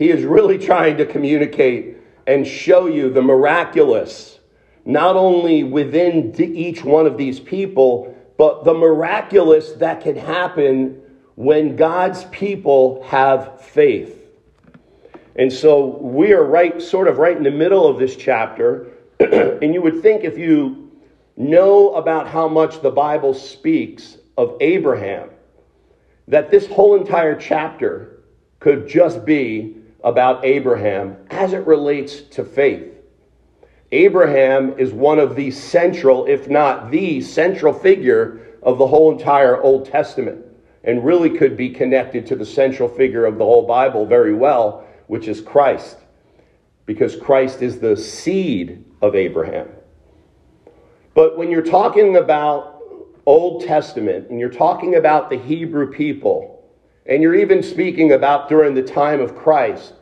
He 0.00 0.08
is 0.08 0.24
really 0.24 0.56
trying 0.56 0.96
to 0.96 1.04
communicate 1.04 1.98
and 2.26 2.46
show 2.46 2.86
you 2.86 3.10
the 3.10 3.20
miraculous, 3.20 4.40
not 4.86 5.14
only 5.14 5.62
within 5.62 6.34
each 6.40 6.82
one 6.82 7.06
of 7.06 7.18
these 7.18 7.38
people, 7.38 8.16
but 8.38 8.64
the 8.64 8.72
miraculous 8.72 9.72
that 9.72 10.00
can 10.00 10.16
happen 10.16 11.02
when 11.34 11.76
God's 11.76 12.24
people 12.30 13.02
have 13.08 13.60
faith. 13.60 14.26
And 15.36 15.52
so 15.52 15.98
we 15.98 16.32
are 16.32 16.44
right, 16.44 16.80
sort 16.80 17.06
of 17.06 17.18
right 17.18 17.36
in 17.36 17.42
the 17.42 17.50
middle 17.50 17.86
of 17.86 17.98
this 17.98 18.16
chapter. 18.16 18.86
and 19.20 19.74
you 19.74 19.82
would 19.82 20.00
think 20.00 20.24
if 20.24 20.38
you 20.38 20.90
know 21.36 21.92
about 21.96 22.26
how 22.26 22.48
much 22.48 22.80
the 22.80 22.90
Bible 22.90 23.34
speaks 23.34 24.16
of 24.38 24.56
Abraham, 24.62 25.28
that 26.26 26.50
this 26.50 26.66
whole 26.68 26.94
entire 26.96 27.38
chapter 27.38 28.22
could 28.60 28.88
just 28.88 29.26
be 29.26 29.76
about 30.04 30.44
Abraham 30.44 31.16
as 31.30 31.52
it 31.52 31.66
relates 31.66 32.20
to 32.22 32.44
faith. 32.44 32.94
Abraham 33.92 34.78
is 34.78 34.92
one 34.92 35.18
of 35.18 35.34
the 35.34 35.50
central, 35.50 36.26
if 36.26 36.48
not 36.48 36.90
the 36.90 37.20
central 37.20 37.72
figure 37.72 38.40
of 38.62 38.78
the 38.78 38.86
whole 38.86 39.10
entire 39.10 39.60
Old 39.60 39.86
Testament, 39.86 40.44
and 40.84 41.04
really 41.04 41.30
could 41.30 41.56
be 41.56 41.70
connected 41.70 42.26
to 42.26 42.36
the 42.36 42.46
central 42.46 42.88
figure 42.88 43.26
of 43.26 43.36
the 43.36 43.44
whole 43.44 43.66
Bible 43.66 44.06
very 44.06 44.32
well, 44.32 44.86
which 45.08 45.28
is 45.28 45.40
Christ, 45.40 45.98
because 46.86 47.16
Christ 47.16 47.62
is 47.62 47.80
the 47.80 47.96
seed 47.96 48.84
of 49.02 49.14
Abraham. 49.14 49.68
But 51.14 51.36
when 51.36 51.50
you're 51.50 51.62
talking 51.62 52.16
about 52.16 52.80
Old 53.26 53.64
Testament 53.64 54.30
and 54.30 54.38
you're 54.38 54.48
talking 54.48 54.94
about 54.94 55.30
the 55.30 55.38
Hebrew 55.38 55.90
people, 55.92 56.59
and 57.06 57.22
you're 57.22 57.34
even 57.34 57.62
speaking 57.62 58.12
about 58.12 58.48
during 58.48 58.74
the 58.74 58.82
time 58.82 59.20
of 59.20 59.36
Christ. 59.36 59.94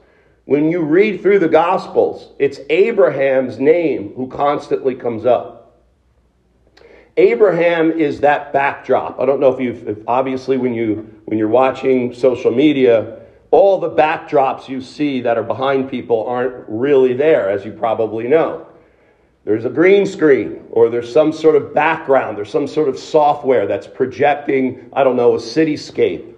When 0.45 0.71
you 0.71 0.83
read 0.83 1.21
through 1.21 1.41
the 1.41 1.49
Gospels, 1.49 2.33
it's 2.39 2.61
Abraham's 2.71 3.59
name 3.59 4.15
who 4.15 4.29
constantly 4.29 4.95
comes 4.95 5.27
up. 5.27 5.85
Abraham 7.17 7.91
is 7.91 8.21
that 8.21 8.53
backdrop. 8.53 9.19
I 9.21 9.27
don't 9.27 9.41
know 9.41 9.53
if 9.53 9.61
you've 9.61 9.89
if 9.89 9.99
obviously 10.07 10.57
when 10.57 10.73
you 10.73 11.21
when 11.25 11.39
you're 11.39 11.49
watching 11.49 12.15
social 12.15 12.53
media, 12.53 13.21
all 13.51 13.79
the 13.79 13.91
backdrops 13.91 14.69
you 14.69 14.81
see 14.81 15.21
that 15.23 15.37
are 15.37 15.43
behind 15.43 15.91
people 15.91 16.27
aren't 16.27 16.65
really 16.69 17.15
there, 17.15 17.51
as 17.51 17.65
you 17.65 17.73
probably 17.73 18.29
know. 18.29 18.67
There's 19.45 19.65
a 19.65 19.71
green 19.71 20.07
screen, 20.07 20.65
or 20.71 20.91
there's 20.91 21.13
some 21.13 21.33
sort 21.33 21.57
of 21.57 21.75
background, 21.75 22.37
there's 22.37 22.51
some 22.51 22.67
sort 22.67 22.89
of 22.89 22.99
software 22.99 23.67
that's 23.67 23.87
projecting, 23.87 24.89
I 24.93 25.03
don't 25.05 25.17
know, 25.17 25.35
a 25.35 25.39
cityscape 25.39 26.35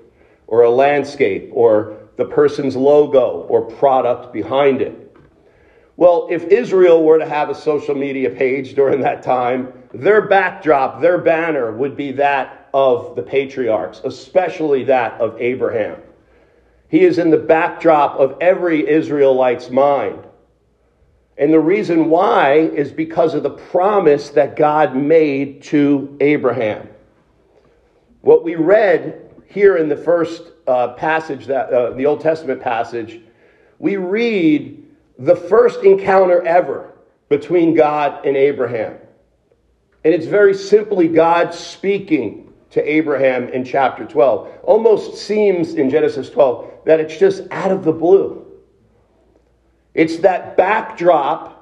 or 0.51 0.63
a 0.63 0.71
landscape 0.71 1.49
or 1.53 1.97
the 2.17 2.25
person's 2.27 2.77
logo 2.77 3.47
or 3.49 3.63
product 3.63 4.33
behind 4.33 4.83
it. 4.83 5.17
Well, 5.97 6.29
if 6.31 6.45
Israel 6.45 7.03
were 7.03 7.19
to 7.19 7.27
have 7.27 7.49
a 7.51 7.55
social 7.55 7.95
media 7.95 8.31
page 8.31 8.75
during 8.75 9.01
that 9.01 9.23
time, 9.23 9.73
their 9.95 10.23
backdrop, 10.23 11.01
their 11.01 11.19
banner 11.19 11.73
would 11.73 11.97
be 11.97 12.13
that 12.13 12.69
of 12.75 13.17
the 13.17 13.23
patriarchs, 13.23 14.01
especially 14.05 14.85
that 14.85 15.21
of 15.21 15.41
Abraham. 15.41 16.01
He 16.89 17.05
is 17.05 17.19
in 17.19 17.31
the 17.31 17.39
backdrop 17.39 18.19
of 18.19 18.37
every 18.41 18.89
Israelite's 18.89 19.71
mind. 19.71 20.25
And 21.39 21.53
the 21.53 21.61
reason 21.61 22.11
why 22.11 22.55
is 22.59 22.91
because 22.91 23.35
of 23.35 23.43
the 23.43 23.51
promise 23.51 24.31
that 24.31 24.57
God 24.57 24.97
made 24.97 25.63
to 25.65 26.17
Abraham. 26.21 26.89
What 28.21 28.45
we 28.45 28.57
read 28.57 29.30
here 29.51 29.77
in 29.77 29.89
the 29.89 29.97
first 29.97 30.53
uh, 30.67 30.95
passage, 30.95 31.47
that 31.47 31.73
uh, 31.73 31.91
the 31.91 32.07
Old 32.07 32.21
Testament 32.21 32.63
passage, 32.63 33.21
we 33.81 33.97
read 33.97 34.87
the 35.19 35.35
first 35.35 35.83
encounter 35.83 36.43
ever 36.47 36.95
between 37.29 37.75
God 37.75 38.25
and 38.25 38.37
Abraham. 38.37 38.97
And 40.05 40.15
it's 40.15 40.27
very 40.27 40.55
simply 40.55 41.09
God 41.09 41.53
speaking 41.53 42.53
to 42.71 42.83
Abraham 42.83 43.49
in 43.49 43.65
chapter 43.65 44.05
12. 44.05 44.61
Almost 44.63 45.17
seems 45.27 45.75
in 45.75 45.91
Genesis 45.91 46.31
12 46.31 46.85
that 46.87 47.01
it's 47.01 47.17
just 47.17 47.43
out 47.51 47.73
of 47.73 47.85
the 47.85 47.93
blue. 47.93 48.47
It's 49.95 50.19
that 50.19 50.57
backdrop 50.57 51.60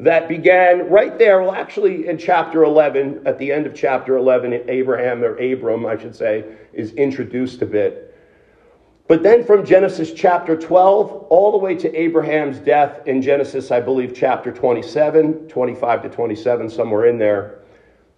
that 0.00 0.28
began 0.28 0.88
right 0.88 1.18
there, 1.18 1.42
well, 1.42 1.52
actually 1.52 2.08
in 2.08 2.16
chapter 2.16 2.64
11, 2.64 3.26
at 3.26 3.38
the 3.38 3.52
end 3.52 3.66
of 3.66 3.74
chapter 3.74 4.16
11, 4.16 4.64
Abraham, 4.68 5.22
or 5.22 5.36
Abram, 5.36 5.84
I 5.84 5.98
should 5.98 6.16
say, 6.16 6.44
is 6.72 6.92
introduced 6.94 7.60
a 7.60 7.66
bit. 7.66 8.06
But 9.08 9.22
then 9.22 9.44
from 9.44 9.66
Genesis 9.66 10.12
chapter 10.12 10.56
12 10.56 11.26
all 11.28 11.52
the 11.52 11.58
way 11.58 11.74
to 11.74 11.94
Abraham's 11.94 12.58
death 12.58 13.06
in 13.06 13.20
Genesis, 13.20 13.70
I 13.70 13.80
believe, 13.80 14.14
chapter 14.14 14.50
27, 14.50 15.48
25 15.48 16.02
to 16.04 16.08
27, 16.08 16.70
somewhere 16.70 17.06
in 17.06 17.18
there, 17.18 17.58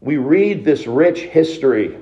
we 0.01 0.19
read 0.19 0.65
this 0.65 0.87
rich 0.87 1.21
history 1.21 1.97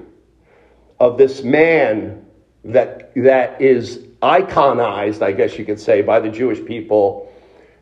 of 0.99 1.17
this 1.17 1.43
man 1.43 2.27
that, 2.65 3.15
that 3.15 3.63
is 3.63 3.99
iconized, 4.21 5.23
I 5.23 5.33
guess 5.33 5.59
you 5.59 5.65
could 5.65 5.81
say, 5.81 6.03
by 6.03 6.21
the 6.21 6.29
Jewish 6.29 6.63
people 6.67 7.33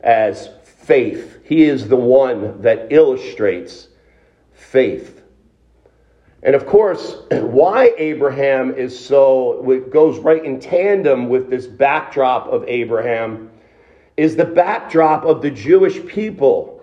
as 0.00 0.50
faith. 0.88 1.40
He 1.44 1.64
is 1.64 1.86
the 1.86 1.96
one 1.96 2.62
that 2.62 2.90
illustrates 2.90 3.88
faith. 4.54 5.22
And 6.42 6.56
of 6.56 6.66
course, 6.66 7.16
why 7.30 7.92
Abraham 7.98 8.74
is 8.74 8.98
so, 8.98 9.70
it 9.70 9.92
goes 9.92 10.18
right 10.18 10.42
in 10.42 10.58
tandem 10.58 11.28
with 11.28 11.50
this 11.50 11.66
backdrop 11.66 12.46
of 12.48 12.64
Abraham, 12.66 13.50
is 14.16 14.34
the 14.34 14.46
backdrop 14.46 15.24
of 15.24 15.42
the 15.42 15.50
Jewish 15.50 16.04
people 16.06 16.82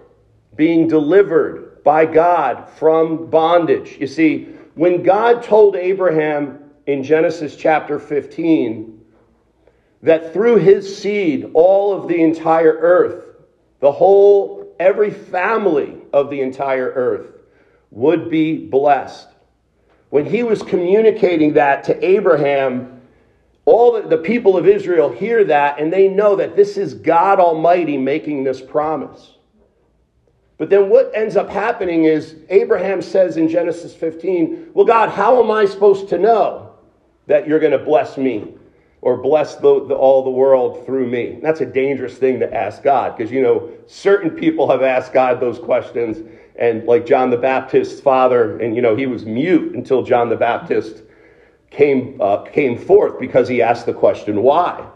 being 0.56 0.88
delivered 0.88 1.84
by 1.84 2.06
God 2.06 2.70
from 2.78 3.28
bondage. 3.32 3.98
You 4.00 4.08
see, 4.08 4.50
when 4.76 5.02
God 5.02 5.42
told 5.42 5.76
Abraham 5.76 6.60
in 6.86 7.02
Genesis 7.02 7.56
chapter 7.56 7.98
15 7.98 9.02
that 10.04 10.32
through 10.32 10.58
his 10.58 10.96
seed 10.96 11.50
all 11.56 11.92
of 11.92 12.08
the 12.08 12.22
entire 12.22 12.78
earth 12.80 13.35
the 13.80 13.92
whole, 13.92 14.76
every 14.80 15.12
family 15.12 15.98
of 16.14 16.30
the 16.30 16.42
entire 16.42 16.92
earth 16.92 17.28
would 17.92 18.30
be 18.30 18.58
blessed. 18.58 19.28
When 20.10 20.26
he 20.26 20.44
was 20.44 20.62
communicating 20.64 21.54
that 21.54 21.84
to 21.86 22.06
Abraham, 22.06 23.02
all 23.66 23.94
the, 23.94 24.08
the 24.08 24.18
people 24.18 24.58
of 24.58 24.68
Israel 24.68 25.12
hear 25.12 25.44
that 25.46 25.80
and 25.80 25.92
they 25.92 26.08
know 26.08 26.36
that 26.36 26.56
this 26.56 26.78
is 26.78 26.94
God 26.94 27.40
Almighty 27.40 27.98
making 27.98 28.44
this 28.44 28.62
promise. 28.62 29.34
But 30.58 30.70
then 30.70 30.90
what 30.90 31.12
ends 31.14 31.36
up 31.36 31.50
happening 31.50 32.06
is 32.06 32.36
Abraham 32.50 33.02
says 33.02 33.36
in 33.36 33.50
Genesis 33.50 33.94
15, 33.94 34.72
Well, 34.74 34.86
God, 34.86 35.10
how 35.10 35.44
am 35.44 35.52
I 35.52 35.66
supposed 35.66 36.08
to 36.10 36.18
know 36.18 36.76
that 37.28 37.48
you're 37.48 37.60
going 37.60 37.74
to 37.74 37.78
bless 37.78 38.18
me? 38.18 38.55
Or 39.06 39.16
bless 39.18 39.56
the, 39.58 39.86
the, 39.86 39.94
all 39.94 40.24
the 40.24 40.32
world 40.32 40.84
through 40.84 41.06
me? 41.06 41.38
That's 41.40 41.62
a 41.62 41.66
dangerous 41.66 42.18
thing 42.18 42.40
to 42.40 42.52
ask 42.52 42.82
God 42.82 43.16
because, 43.16 43.32
you 43.32 43.40
know, 43.40 43.70
certain 43.86 44.32
people 44.32 44.68
have 44.68 44.82
asked 44.82 45.14
God 45.14 45.40
those 45.40 45.60
questions. 45.60 46.28
And 46.56 46.86
like 46.88 47.06
John 47.06 47.30
the 47.30 47.38
Baptist's 47.38 48.02
father, 48.02 48.58
and, 48.58 48.76
you 48.76 48.82
know, 48.82 48.96
he 48.96 49.06
was 49.06 49.24
mute 49.24 49.76
until 49.76 50.02
John 50.02 50.28
the 50.28 50.36
Baptist 50.36 51.04
came, 51.70 52.20
uh, 52.20 52.38
came 52.46 52.80
forth 52.80 53.20
because 53.20 53.48
he 53.48 53.62
asked 53.62 53.86
the 53.86 53.94
question, 53.94 54.42
why? 54.42 54.90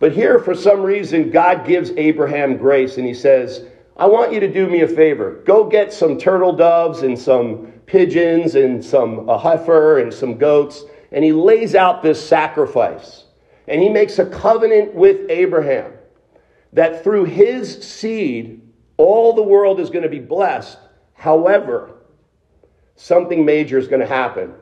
But 0.00 0.10
here, 0.10 0.40
for 0.40 0.56
some 0.56 0.82
reason, 0.82 1.30
God 1.30 1.64
gives 1.64 1.92
Abraham 1.92 2.56
grace 2.56 2.98
and 2.98 3.06
he 3.06 3.14
says, 3.14 3.66
I 3.96 4.06
want 4.06 4.32
you 4.32 4.40
to 4.40 4.52
do 4.52 4.68
me 4.68 4.80
a 4.80 4.88
favor. 4.88 5.42
Go 5.44 5.62
get 5.62 5.92
some 5.92 6.18
turtle 6.18 6.54
doves 6.54 7.02
and 7.02 7.16
some 7.16 7.72
pigeons 7.86 8.56
and 8.56 8.84
some 8.84 9.28
a 9.28 9.38
heifer 9.38 10.00
and 10.00 10.12
some 10.12 10.38
goats 10.38 10.82
and 11.12 11.22
he 11.22 11.32
lays 11.32 11.74
out 11.74 12.02
this 12.02 12.26
sacrifice. 12.26 13.24
And 13.68 13.80
he 13.80 13.88
makes 13.88 14.18
a 14.18 14.26
covenant 14.26 14.94
with 14.94 15.30
Abraham 15.30 15.92
that 16.72 17.04
through 17.04 17.24
his 17.24 17.82
seed, 17.82 18.62
all 18.96 19.34
the 19.34 19.42
world 19.42 19.78
is 19.78 19.90
going 19.90 20.02
to 20.02 20.08
be 20.08 20.18
blessed. 20.18 20.78
However, 21.14 21.90
something 22.96 23.44
major 23.44 23.78
is 23.78 23.88
going 23.88 24.00
to 24.00 24.06
happen. 24.06 24.54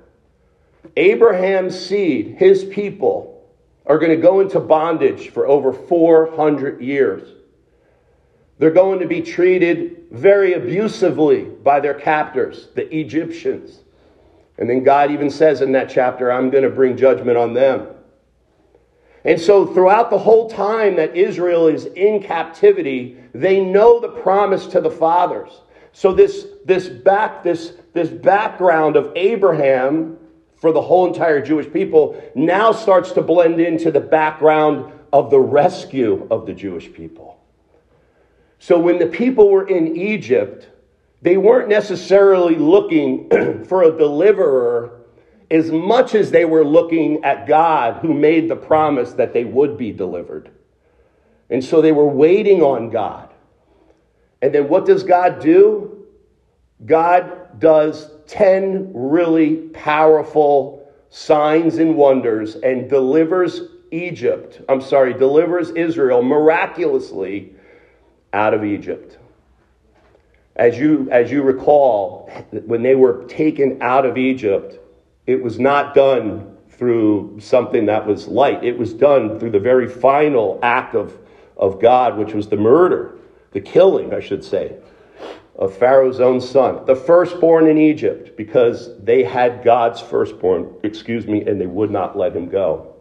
Abraham's 0.96 1.78
seed, 1.78 2.36
his 2.38 2.64
people, 2.64 3.48
are 3.86 3.98
going 3.98 4.14
to 4.14 4.22
go 4.22 4.40
into 4.40 4.60
bondage 4.60 5.30
for 5.30 5.46
over 5.46 5.72
400 5.72 6.80
years. 6.80 7.28
They're 8.58 8.70
going 8.70 8.98
to 9.00 9.06
be 9.06 9.22
treated 9.22 10.08
very 10.10 10.54
abusively 10.54 11.44
by 11.44 11.80
their 11.80 11.94
captors, 11.94 12.68
the 12.74 12.94
Egyptians. 12.94 13.80
And 14.60 14.68
then 14.68 14.84
God 14.84 15.10
even 15.10 15.30
says 15.30 15.62
in 15.62 15.72
that 15.72 15.88
chapter, 15.88 16.30
I'm 16.30 16.50
going 16.50 16.64
to 16.64 16.70
bring 16.70 16.96
judgment 16.96 17.38
on 17.38 17.54
them. 17.54 17.88
And 19.24 19.40
so, 19.40 19.66
throughout 19.66 20.10
the 20.10 20.18
whole 20.18 20.48
time 20.48 20.96
that 20.96 21.16
Israel 21.16 21.66
is 21.66 21.86
in 21.86 22.22
captivity, 22.22 23.18
they 23.34 23.60
know 23.62 24.00
the 24.00 24.08
promise 24.08 24.66
to 24.68 24.80
the 24.80 24.90
fathers. 24.90 25.50
So, 25.92 26.12
this, 26.14 26.46
this, 26.64 26.88
back, 26.88 27.42
this, 27.42 27.74
this 27.92 28.08
background 28.08 28.96
of 28.96 29.12
Abraham 29.16 30.16
for 30.56 30.72
the 30.72 30.80
whole 30.80 31.06
entire 31.06 31.44
Jewish 31.44 31.70
people 31.70 32.22
now 32.34 32.72
starts 32.72 33.12
to 33.12 33.22
blend 33.22 33.60
into 33.60 33.90
the 33.90 34.00
background 34.00 34.90
of 35.12 35.30
the 35.30 35.40
rescue 35.40 36.26
of 36.30 36.46
the 36.46 36.54
Jewish 36.54 36.90
people. 36.90 37.38
So, 38.58 38.78
when 38.78 38.98
the 38.98 39.06
people 39.06 39.50
were 39.50 39.68
in 39.68 39.96
Egypt, 39.96 40.68
they 41.22 41.36
weren't 41.36 41.68
necessarily 41.68 42.56
looking 42.56 43.28
for 43.64 43.82
a 43.82 43.96
deliverer 43.96 45.00
as 45.50 45.70
much 45.70 46.14
as 46.14 46.30
they 46.30 46.44
were 46.44 46.64
looking 46.64 47.24
at 47.24 47.46
God 47.46 48.00
who 48.00 48.14
made 48.14 48.48
the 48.48 48.56
promise 48.56 49.12
that 49.14 49.32
they 49.32 49.44
would 49.44 49.76
be 49.76 49.92
delivered. 49.92 50.50
And 51.50 51.62
so 51.62 51.82
they 51.82 51.92
were 51.92 52.06
waiting 52.06 52.62
on 52.62 52.90
God. 52.90 53.34
And 54.40 54.54
then 54.54 54.68
what 54.68 54.86
does 54.86 55.02
God 55.02 55.40
do? 55.40 56.06
God 56.86 57.58
does 57.58 58.10
10 58.28 58.92
really 58.94 59.56
powerful 59.56 60.88
signs 61.10 61.78
and 61.78 61.96
wonders 61.96 62.54
and 62.54 62.88
delivers 62.88 63.62
Egypt, 63.90 64.60
I'm 64.68 64.80
sorry, 64.80 65.12
delivers 65.14 65.70
Israel 65.70 66.22
miraculously 66.22 67.52
out 68.32 68.54
of 68.54 68.64
Egypt. 68.64 69.18
As 70.60 70.78
you, 70.78 71.08
as 71.10 71.30
you 71.30 71.42
recall, 71.42 72.30
when 72.66 72.82
they 72.82 72.94
were 72.94 73.24
taken 73.24 73.80
out 73.80 74.04
of 74.04 74.18
Egypt, 74.18 74.78
it 75.26 75.42
was 75.42 75.58
not 75.58 75.94
done 75.94 76.54
through 76.68 77.38
something 77.40 77.86
that 77.86 78.06
was 78.06 78.28
light. 78.28 78.62
It 78.62 78.78
was 78.78 78.92
done 78.92 79.40
through 79.40 79.52
the 79.52 79.58
very 79.58 79.88
final 79.88 80.58
act 80.62 80.94
of, 80.94 81.16
of 81.56 81.80
God, 81.80 82.18
which 82.18 82.34
was 82.34 82.46
the 82.46 82.58
murder, 82.58 83.16
the 83.52 83.60
killing, 83.62 84.12
I 84.12 84.20
should 84.20 84.44
say, 84.44 84.76
of 85.56 85.74
Pharaoh's 85.74 86.20
own 86.20 86.42
son, 86.42 86.84
the 86.84 86.94
firstborn 86.94 87.66
in 87.66 87.78
Egypt, 87.78 88.36
because 88.36 88.94
they 89.02 89.22
had 89.22 89.64
God's 89.64 90.02
firstborn, 90.02 90.74
excuse 90.82 91.26
me, 91.26 91.40
and 91.40 91.58
they 91.58 91.66
would 91.66 91.90
not 91.90 92.18
let 92.18 92.36
him 92.36 92.50
go. 92.50 92.96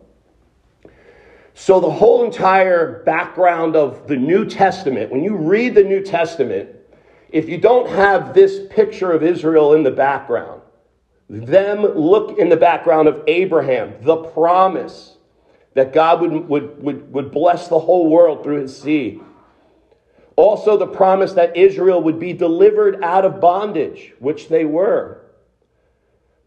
So, 1.56 1.82
the 1.82 1.92
whole 1.92 2.24
entire 2.24 3.04
background 3.04 3.76
of 3.76 4.08
the 4.08 4.16
New 4.16 4.46
Testament, 4.46 5.12
when 5.12 5.26
you 5.26 5.36
read 5.36 5.76
the 5.76 5.84
New 5.84 6.02
Testament, 6.02 6.70
if 7.32 7.48
you 7.48 7.58
don't 7.58 7.90
have 7.90 8.34
this 8.34 8.60
picture 8.70 9.12
of 9.12 9.24
Israel 9.24 9.74
in 9.74 9.84
the 9.84 9.92
background, 9.92 10.62
them 11.30 11.82
look 11.84 12.40
in 12.40 12.50
the 12.50 12.58
background 12.58 13.08
of 13.08 13.24
Abraham, 13.28 13.94
the 14.02 14.18
promise 14.18 15.16
that 15.76 15.94
God 15.94 16.22
would, 16.22 16.50
would, 16.50 16.84
would, 16.84 17.14
would 17.14 17.32
bless 17.32 17.68
the 17.68 17.80
whole 17.80 18.10
world 18.10 18.44
through 18.44 18.62
his 18.62 18.82
seed. 18.82 19.22
Also, 20.36 20.78
the 20.78 20.88
promise 20.88 21.34
that 21.34 21.56
Israel 21.56 22.02
would 22.02 22.20
be 22.20 22.34
delivered 22.34 23.04
out 23.04 23.26
of 23.26 23.40
bondage, 23.42 24.14
which 24.20 24.50
they 24.50 24.66
were. 24.66 25.22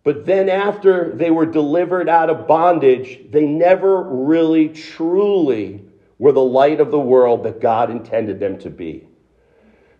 But 0.02 0.26
then, 0.26 0.48
after 0.48 1.12
they 1.14 1.30
were 1.30 1.46
delivered 1.46 2.08
out 2.08 2.28
of 2.28 2.48
bondage, 2.48 3.20
they 3.30 3.46
never 3.46 4.02
really, 4.02 4.68
truly 4.70 5.84
were 6.18 6.32
the 6.32 6.40
light 6.40 6.80
of 6.80 6.90
the 6.90 6.98
world 6.98 7.44
that 7.44 7.60
God 7.60 7.90
intended 7.90 8.40
them 8.40 8.58
to 8.60 8.70
be. 8.70 9.06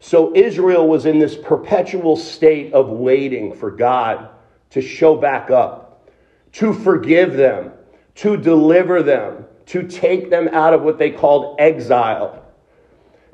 So, 0.04 0.34
Israel 0.34 0.88
was 0.88 1.06
in 1.06 1.20
this 1.20 1.36
perpetual 1.36 2.16
state 2.16 2.72
of 2.72 2.88
waiting 2.88 3.54
for 3.54 3.70
God 3.70 4.30
to 4.70 4.82
show 4.82 5.14
back 5.14 5.48
up, 5.48 6.10
to 6.54 6.72
forgive 6.72 7.34
them, 7.34 7.70
to 8.16 8.36
deliver 8.36 9.04
them, 9.04 9.44
to 9.66 9.86
take 9.86 10.28
them 10.28 10.48
out 10.48 10.74
of 10.74 10.82
what 10.82 10.98
they 10.98 11.12
called 11.12 11.54
exile. 11.60 12.44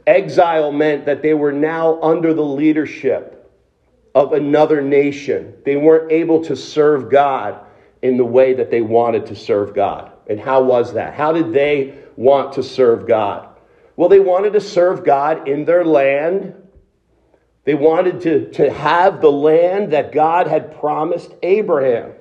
Exile 0.07 0.71
meant 0.71 1.07
that 1.07 1.23
they 1.23 1.33
were 1.33 1.53
now 1.53 1.99
under 2.03 2.35
the 2.35 2.45
leadership 2.45 3.51
of 4.15 4.35
another 4.35 4.83
nation. 4.83 5.55
They 5.65 5.77
weren't 5.77 6.13
able 6.13 6.45
to 6.45 6.55
serve 6.55 7.11
God 7.11 7.65
in 8.03 8.19
the 8.19 8.27
way 8.27 8.53
that 8.53 8.71
they 8.71 8.83
wanted 8.83 9.25
to 9.27 9.35
serve 9.35 9.75
God. 9.75 10.13
And 10.27 10.39
how 10.39 10.65
was 10.65 10.93
that? 10.93 11.15
How 11.15 11.33
did 11.33 11.55
they 11.55 11.95
want 12.17 12.53
to 12.53 12.63
serve 12.63 13.09
God? 13.09 13.49
Well, 13.97 14.11
they 14.11 14.21
wanted 14.21 14.53
to 14.53 14.61
serve 14.61 15.03
God 15.03 15.49
in 15.49 15.65
their 15.65 15.85
land 15.85 16.55
they 17.69 17.75
wanted 17.75 18.23
to, 18.23 18.51
to 18.53 18.73
have 18.73 19.21
the 19.21 19.31
land 19.31 19.93
that 19.93 20.11
God 20.11 20.47
had 20.47 20.81
promised 20.81 21.35
Abraham. 21.43 22.15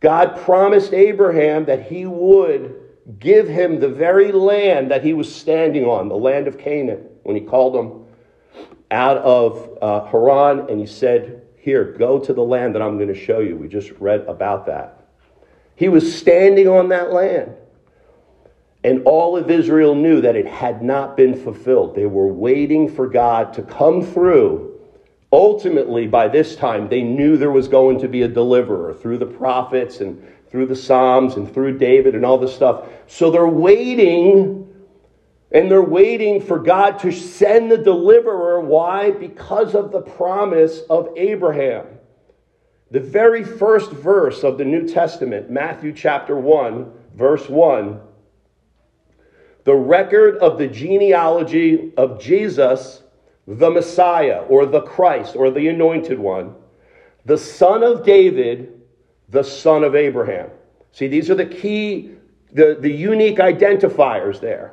God 0.00 0.34
promised 0.38 0.94
Abraham 0.94 1.66
that 1.66 1.82
he 1.82 2.06
would 2.06 2.74
give 3.18 3.46
him 3.46 3.80
the 3.80 3.88
very 3.90 4.32
land 4.32 4.92
that 4.92 5.04
he 5.04 5.12
was 5.12 5.30
standing 5.30 5.84
on, 5.84 6.08
the 6.08 6.16
land 6.16 6.48
of 6.48 6.56
Canaan, 6.56 7.06
when 7.24 7.36
he 7.36 7.42
called 7.42 7.76
him 7.76 8.06
out 8.90 9.18
of 9.18 9.76
uh, 9.82 10.06
Haran 10.06 10.70
and 10.70 10.80
he 10.80 10.86
said, 10.86 11.42
Here, 11.58 11.92
go 11.92 12.18
to 12.18 12.32
the 12.32 12.40
land 12.40 12.76
that 12.76 12.80
I'm 12.80 12.96
going 12.96 13.12
to 13.12 13.14
show 13.14 13.40
you. 13.40 13.56
We 13.56 13.68
just 13.68 13.90
read 14.00 14.22
about 14.22 14.64
that. 14.68 15.06
He 15.76 15.90
was 15.90 16.16
standing 16.18 16.66
on 16.66 16.88
that 16.88 17.12
land. 17.12 17.52
And 18.84 19.02
all 19.04 19.36
of 19.36 19.50
Israel 19.50 19.94
knew 19.94 20.20
that 20.20 20.36
it 20.36 20.46
had 20.46 20.82
not 20.82 21.16
been 21.16 21.34
fulfilled. 21.34 21.94
They 21.94 22.06
were 22.06 22.28
waiting 22.28 22.88
for 22.88 23.08
God 23.08 23.52
to 23.54 23.62
come 23.62 24.02
through. 24.02 24.78
Ultimately, 25.32 26.06
by 26.06 26.28
this 26.28 26.54
time, 26.54 26.88
they 26.88 27.02
knew 27.02 27.36
there 27.36 27.50
was 27.50 27.68
going 27.68 27.98
to 28.00 28.08
be 28.08 28.22
a 28.22 28.28
deliverer 28.28 28.94
through 28.94 29.18
the 29.18 29.26
prophets 29.26 30.00
and 30.00 30.22
through 30.48 30.66
the 30.66 30.76
Psalms 30.76 31.34
and 31.34 31.52
through 31.52 31.76
David 31.76 32.14
and 32.14 32.24
all 32.24 32.38
this 32.38 32.54
stuff. 32.54 32.88
So 33.08 33.30
they're 33.30 33.46
waiting 33.46 34.64
and 35.50 35.70
they're 35.70 35.82
waiting 35.82 36.40
for 36.40 36.58
God 36.58 36.98
to 37.00 37.10
send 37.10 37.70
the 37.70 37.78
deliverer. 37.78 38.60
Why? 38.60 39.10
Because 39.10 39.74
of 39.74 39.92
the 39.92 40.00
promise 40.00 40.82
of 40.88 41.08
Abraham. 41.16 41.86
The 42.90 43.00
very 43.00 43.44
first 43.44 43.90
verse 43.90 44.44
of 44.44 44.56
the 44.56 44.64
New 44.64 44.86
Testament, 44.86 45.50
Matthew 45.50 45.92
chapter 45.92 46.38
1, 46.38 46.90
verse 47.14 47.48
1 47.48 48.00
the 49.68 49.74
record 49.74 50.38
of 50.38 50.56
the 50.56 50.66
genealogy 50.66 51.92
of 51.98 52.18
Jesus, 52.18 53.02
the 53.46 53.68
Messiah, 53.68 54.40
or 54.48 54.64
the 54.64 54.80
Christ, 54.80 55.36
or 55.36 55.50
the 55.50 55.68
Anointed 55.68 56.18
One, 56.18 56.54
the 57.26 57.36
son 57.36 57.82
of 57.82 58.02
David, 58.02 58.80
the 59.28 59.44
son 59.44 59.84
of 59.84 59.94
Abraham. 59.94 60.48
See, 60.92 61.06
these 61.06 61.28
are 61.28 61.34
the 61.34 61.44
key, 61.44 62.12
the, 62.50 62.78
the 62.80 62.90
unique 62.90 63.36
identifiers 63.36 64.40
there. 64.40 64.72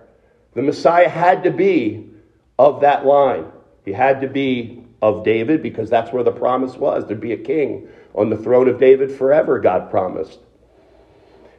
The 0.53 0.61
Messiah 0.61 1.09
had 1.09 1.43
to 1.43 1.51
be 1.51 2.09
of 2.57 2.79
that 2.79 3.05
line. 3.05 3.51
He 3.83 3.91
had 3.91 4.21
to 4.21 4.29
be 4.29 4.85
of 5.01 5.25
David 5.25 5.61
because 5.61 5.89
that's 5.89 6.13
where 6.13 6.23
the 6.23 6.31
promise 6.31 6.75
was. 6.75 7.05
There'd 7.05 7.19
be 7.19 7.33
a 7.33 7.37
king 7.37 7.89
on 8.13 8.29
the 8.29 8.37
throne 8.37 8.69
of 8.69 8.79
David 8.79 9.11
forever, 9.11 9.59
God 9.59 9.91
promised. 9.91 10.39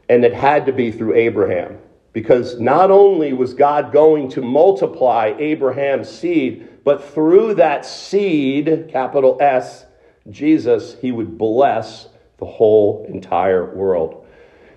And 0.09 0.25
it 0.25 0.33
had 0.33 0.65
to 0.65 0.71
be 0.71 0.91
through 0.91 1.13
Abraham. 1.13 1.77
Because 2.17 2.59
not 2.59 2.89
only 2.89 3.31
was 3.31 3.53
God 3.53 3.91
going 3.91 4.27
to 4.29 4.41
multiply 4.41 5.35
Abraham's 5.37 6.09
seed, 6.09 6.67
but 6.83 7.03
through 7.13 7.53
that 7.53 7.85
seed, 7.85 8.89
capital 8.89 9.37
S, 9.39 9.85
Jesus, 10.31 10.97
he 10.99 11.11
would 11.11 11.37
bless 11.37 12.09
the 12.39 12.45
whole 12.47 13.05
entire 13.07 13.71
world. 13.75 14.25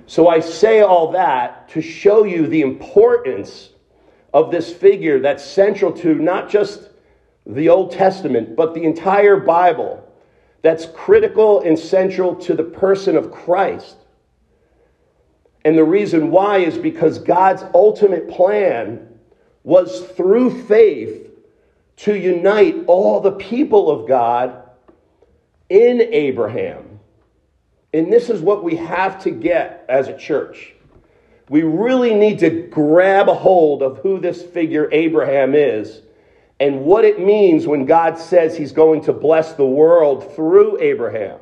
So 0.05 0.29
I 0.29 0.41
say 0.41 0.83
all 0.83 1.13
that 1.13 1.71
to 1.71 1.81
show 1.81 2.25
you 2.25 2.47
the 2.47 2.61
importance 2.61 3.71
of 4.35 4.51
this 4.51 4.71
figure 4.71 5.19
that's 5.19 5.43
central 5.43 5.93
to 5.93 6.17
not 6.17 6.51
just 6.51 6.91
the 7.47 7.71
Old 7.71 7.91
Testament, 7.91 8.55
but 8.55 8.75
the 8.75 8.85
entire 8.85 9.39
Bible, 9.39 10.07
that's 10.61 10.85
critical 10.95 11.63
and 11.63 11.79
central 11.79 12.35
to 12.35 12.53
the 12.53 12.65
person 12.65 13.17
of 13.17 13.33
Christ. 13.33 13.97
And 15.65 15.77
the 15.77 15.85
reason 15.85 16.31
why 16.31 16.59
is 16.59 16.79
because 16.79 17.19
God's 17.19 17.65
ultimate 17.75 18.29
plan 18.29 19.07
was 19.63 20.03
through 20.13 20.63
faith 20.65 21.31
to 21.97 22.17
unite 22.17 22.85
all 22.87 23.21
the 23.21 23.33
people 23.33 23.91
of 23.91 24.09
God 24.09 24.63
in 25.69 26.01
Abraham. 26.01 26.99
And 27.93 28.11
this 28.13 28.31
is 28.31 28.41
what 28.41 28.65
we 28.65 28.77
have 28.77 29.23
to 29.25 29.31
get 29.31 29.85
as 29.89 30.09
a 30.09 30.17
church. 30.17 30.75
We 31.51 31.63
really 31.63 32.15
need 32.15 32.39
to 32.39 32.69
grab 32.69 33.29
a 33.29 33.35
hold 33.35 33.83
of 33.83 33.99
who 33.99 34.19
this 34.21 34.43
figure 34.43 34.89
Abraham 34.93 35.55
is 35.55 36.01
and 36.59 36.85
what 36.85 37.05
it 37.05 37.19
means 37.19 37.67
when 37.67 37.87
God 37.87 38.17
says 38.17 38.57
he's 38.57 38.73
going 38.73 39.03
to 39.03 39.13
bless 39.13 39.55
the 39.55 39.67
world 39.67 40.35
through 40.35 40.81
Abraham 40.81 41.41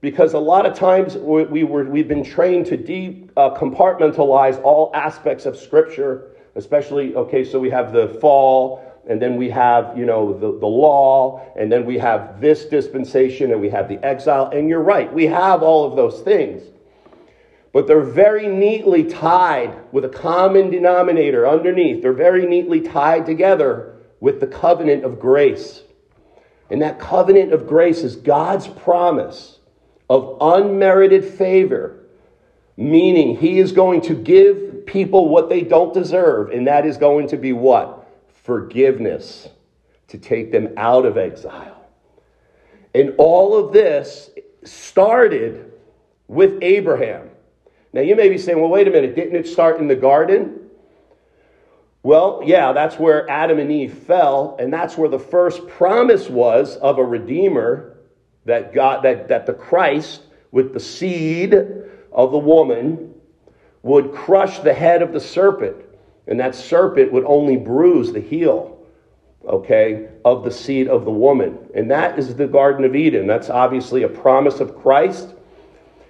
because 0.00 0.32
a 0.32 0.38
lot 0.38 0.66
of 0.66 0.74
times 0.74 1.16
we, 1.16 1.44
we 1.44 1.64
were, 1.64 1.84
we've 1.84 2.08
been 2.08 2.24
trained 2.24 2.66
to 2.66 2.76
de 2.76 3.28
uh, 3.36 3.50
compartmentalize 3.50 4.60
all 4.62 4.90
aspects 4.94 5.46
of 5.46 5.56
Scripture, 5.56 6.32
especially, 6.54 7.14
okay, 7.14 7.44
so 7.44 7.58
we 7.58 7.70
have 7.70 7.92
the 7.92 8.08
fall 8.20 8.86
and 9.08 9.20
then 9.20 9.36
we 9.36 9.50
have, 9.50 9.96
you 9.96 10.04
know, 10.04 10.32
the, 10.32 10.58
the 10.58 10.66
law, 10.66 11.44
and 11.56 11.72
then 11.72 11.84
we 11.84 11.98
have 11.98 12.40
this 12.40 12.66
dispensation, 12.66 13.50
and 13.50 13.60
we 13.60 13.70
have 13.70 13.88
the 13.88 13.98
exile. 14.04 14.50
And 14.52 14.68
you're 14.68 14.82
right, 14.82 15.12
we 15.12 15.26
have 15.26 15.62
all 15.62 15.84
of 15.84 15.96
those 15.96 16.20
things. 16.20 16.62
But 17.72 17.86
they're 17.86 18.02
very 18.02 18.46
neatly 18.46 19.04
tied 19.04 19.74
with 19.90 20.04
a 20.04 20.08
common 20.08 20.70
denominator 20.70 21.48
underneath. 21.48 22.02
They're 22.02 22.12
very 22.12 22.46
neatly 22.46 22.80
tied 22.80 23.26
together 23.26 23.96
with 24.20 24.38
the 24.38 24.46
covenant 24.46 25.04
of 25.04 25.18
grace. 25.18 25.82
And 26.68 26.82
that 26.82 27.00
covenant 27.00 27.52
of 27.52 27.66
grace 27.66 28.02
is 28.02 28.16
God's 28.16 28.68
promise 28.68 29.59
of 30.10 30.36
unmerited 30.40 31.24
favor, 31.24 32.00
meaning 32.76 33.36
He 33.36 33.60
is 33.60 33.70
going 33.70 34.00
to 34.02 34.14
give 34.14 34.84
people 34.84 35.28
what 35.28 35.48
they 35.48 35.62
don't 35.62 35.94
deserve, 35.94 36.50
and 36.50 36.66
that 36.66 36.84
is 36.84 36.96
going 36.96 37.28
to 37.28 37.36
be 37.36 37.52
what? 37.52 38.08
Forgiveness 38.42 39.48
to 40.08 40.18
take 40.18 40.50
them 40.50 40.74
out 40.76 41.06
of 41.06 41.16
exile. 41.16 41.86
And 42.92 43.14
all 43.18 43.56
of 43.56 43.72
this 43.72 44.30
started 44.64 45.72
with 46.26 46.58
Abraham. 46.60 47.30
Now, 47.92 48.00
you 48.00 48.16
may 48.16 48.28
be 48.28 48.38
saying, 48.38 48.60
well, 48.60 48.70
wait 48.70 48.88
a 48.88 48.90
minute, 48.90 49.14
didn't 49.14 49.36
it 49.36 49.46
start 49.46 49.78
in 49.78 49.86
the 49.86 49.96
garden? 49.96 50.58
Well, 52.02 52.42
yeah, 52.44 52.72
that's 52.72 52.98
where 52.98 53.30
Adam 53.30 53.60
and 53.60 53.70
Eve 53.70 53.94
fell, 53.94 54.56
and 54.58 54.72
that's 54.72 54.96
where 54.96 55.08
the 55.08 55.18
first 55.18 55.68
promise 55.68 56.28
was 56.28 56.76
of 56.78 56.98
a 56.98 57.04
redeemer 57.04 57.89
that 58.44 58.74
God 58.74 59.04
that, 59.04 59.28
that 59.28 59.46
the 59.46 59.52
Christ 59.52 60.22
with 60.50 60.72
the 60.72 60.80
seed 60.80 61.54
of 62.12 62.32
the 62.32 62.38
woman 62.38 63.14
would 63.82 64.12
crush 64.12 64.58
the 64.58 64.74
head 64.74 65.02
of 65.02 65.12
the 65.12 65.20
serpent, 65.20 65.76
and 66.26 66.38
that 66.40 66.54
serpent 66.54 67.12
would 67.12 67.24
only 67.24 67.56
bruise 67.56 68.12
the 68.12 68.20
heel, 68.20 68.78
okay, 69.44 70.08
of 70.24 70.44
the 70.44 70.50
seed 70.50 70.88
of 70.88 71.04
the 71.04 71.10
woman. 71.10 71.58
And 71.74 71.90
that 71.90 72.18
is 72.18 72.34
the 72.34 72.46
Garden 72.46 72.84
of 72.84 72.94
Eden. 72.94 73.26
That's 73.26 73.48
obviously 73.48 74.02
a 74.02 74.08
promise 74.08 74.60
of 74.60 74.76
Christ. 74.76 75.34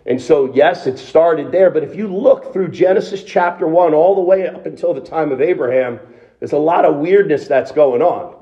And 0.07 0.20
so, 0.20 0.53
yes, 0.55 0.87
it 0.87 0.99
started 0.99 1.53
there, 1.53 1.70
but 1.70 1.85
if 1.85 1.95
you 1.95 2.12
look 2.12 2.53
through 2.53 2.68
Genesis 2.68 3.22
chapter 3.22 3.68
1 3.68 3.95
all 3.95 4.14
the 4.14 4.20
way 4.20 4.49
up 4.49 4.66
until 4.66 4.95
the 4.95 5.01
time 5.01 5.31
of 5.31 5.41
Abraham, 5.41 6.01
there's 6.39 6.53
a 6.53 6.59
lot 6.59 6.85
of 6.85 6.97
weirdness 6.97 7.47
that's 7.47 7.70
going 7.70 8.03
on. 8.03 8.35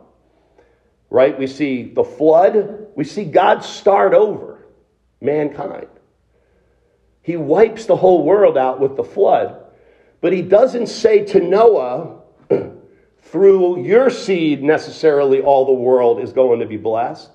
Right? 1.11 1.39
We 1.39 1.47
see 1.47 1.93
the 1.93 2.05
flood, 2.05 2.87
we 2.99 3.05
see 3.05 3.25
God 3.25 3.63
start 3.63 4.13
over 4.13 4.67
mankind. 5.21 5.87
He 7.23 7.37
wipes 7.37 7.87
the 7.87 7.95
whole 7.95 8.25
world 8.25 8.59
out 8.59 8.81
with 8.81 8.97
the 8.97 9.05
flood, 9.05 9.67
but 10.21 10.33
he 10.33 10.43
doesn't 10.43 10.89
say 10.89 11.25
to 11.27 11.39
Noah, 11.39 12.23
through 13.23 13.85
your 13.85 14.11
seed 14.11 14.65
necessarily 14.65 15.41
all 15.41 15.65
the 15.65 15.81
world 15.81 16.19
is 16.19 16.33
going 16.33 16.59
to 16.59 16.67
be 16.67 16.77
blessed. 16.77 17.31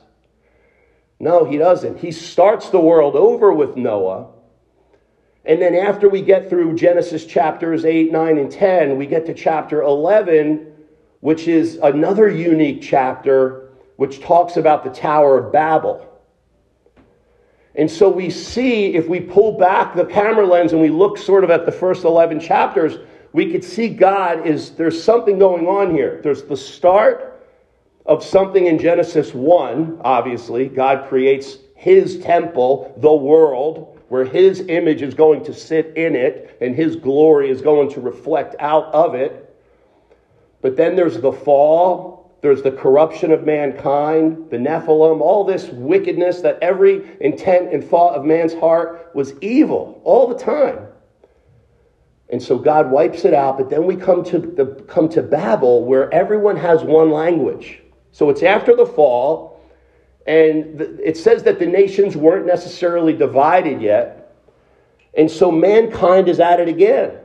No, 1.22 1.46
he 1.46 1.56
doesn't. 1.56 1.98
He 1.98 2.12
starts 2.12 2.70
the 2.70 2.82
world 2.82 3.16
over 3.16 3.54
with 3.54 3.78
Noah. 3.78 4.32
And 5.46 5.62
then 5.62 5.76
after 5.76 6.10
we 6.10 6.24
get 6.24 6.50
through 6.50 6.76
Genesis 6.76 7.26
chapters 7.26 7.86
8, 7.86 8.12
9, 8.12 8.38
and 8.38 8.52
10, 8.52 8.98
we 8.98 9.06
get 9.06 9.28
to 9.28 9.34
chapter 9.34 9.82
11, 9.82 10.74
which 11.22 11.48
is 11.48 11.78
another 11.82 12.28
unique 12.28 12.82
chapter, 12.82 13.63
which 13.98 14.22
talks 14.22 14.58
about 14.58 14.84
the 14.84 14.90
Tower 14.90 15.38
of 15.38 15.52
Babel. 15.52 16.10
And 17.76 17.90
so 17.90 18.10
we 18.10 18.30
see, 18.30 18.94
if 18.94 19.08
we 19.08 19.20
pull 19.20 19.58
back 19.58 19.96
the 19.96 20.06
camera 20.06 20.46
lens 20.46 20.74
and 20.74 20.82
we 20.82 20.90
look 20.90 21.18
sort 21.18 21.44
of 21.44 21.50
at 21.50 21.66
the 21.66 21.72
first 21.72 22.04
11 22.04 22.40
chapters, 22.40 22.98
we 23.34 23.52
could 23.52 23.64
see 23.64 23.90
God 23.90 24.46
is, 24.46 24.72
there's 24.72 25.04
something 25.04 25.40
going 25.40 25.68
on 25.68 25.92
here. 25.92 26.22
There's 26.22 26.44
the 26.44 26.58
start 26.58 27.48
of 28.06 28.24
something 28.24 28.68
in 28.68 28.78
Genesis 28.78 29.34
1, 29.34 30.02
obviously. 30.04 30.68
God 30.68 31.08
creates 31.08 31.58
his 31.76 32.20
temple, 32.20 32.94
the 32.98 33.14
world, 33.14 34.00
where 34.10 34.26
his 34.26 34.62
image 34.68 35.02
is 35.02 35.16
going 35.16 35.44
to 35.46 35.54
sit 35.54 35.98
in 35.98 36.16
it 36.16 36.58
and 36.62 36.76
his 36.76 36.96
glory 36.96 37.50
is 37.50 37.62
going 37.62 37.90
to 37.92 38.02
reflect 38.02 38.56
out 38.60 38.94
of 38.94 39.16
it. 39.16 39.56
But 40.62 40.78
then 40.78 40.96
there's 40.96 41.20
the 41.20 41.32
fall, 41.32 42.23
there's 42.44 42.62
the 42.62 42.72
corruption 42.72 43.32
of 43.32 43.46
mankind, 43.46 44.50
the 44.50 44.58
Nephilim, 44.58 45.22
all 45.22 45.46
this 45.46 45.70
wickedness 45.70 46.42
that 46.42 46.60
every 46.62 47.10
intent 47.22 47.74
and 47.74 47.82
thought 47.82 48.16
of 48.16 48.26
man's 48.26 48.54
heart 48.54 49.12
was 49.16 49.34
evil 49.40 50.02
all 50.04 50.28
the 50.28 50.38
time. 50.38 50.80
And 52.30 52.44
so 52.44 52.58
God 52.60 52.92
wipes 52.92 53.24
it 53.24 53.34
out, 53.34 53.58
but 53.58 53.70
then 53.70 53.86
we 53.86 53.96
come 53.96 54.26
to, 54.26 54.40
the, 54.40 54.66
come 54.90 55.08
to 55.10 55.24
Babel 55.24 55.86
where 55.86 56.14
everyone 56.14 56.58
has 56.58 56.84
one 56.84 57.12
language. 57.12 57.82
So 58.12 58.30
it's 58.30 58.44
after 58.44 58.76
the 58.76 58.86
fall, 58.86 59.62
and 60.28 60.82
it 61.02 61.16
says 61.16 61.44
that 61.44 61.60
the 61.60 61.66
nations 61.66 62.18
weren't 62.18 62.46
necessarily 62.46 63.14
divided 63.14 63.82
yet. 63.82 64.36
And 65.14 65.32
so 65.32 65.50
mankind 65.50 66.28
is 66.28 66.42
at 66.42 66.60
it 66.60 66.68
again. 66.68 67.20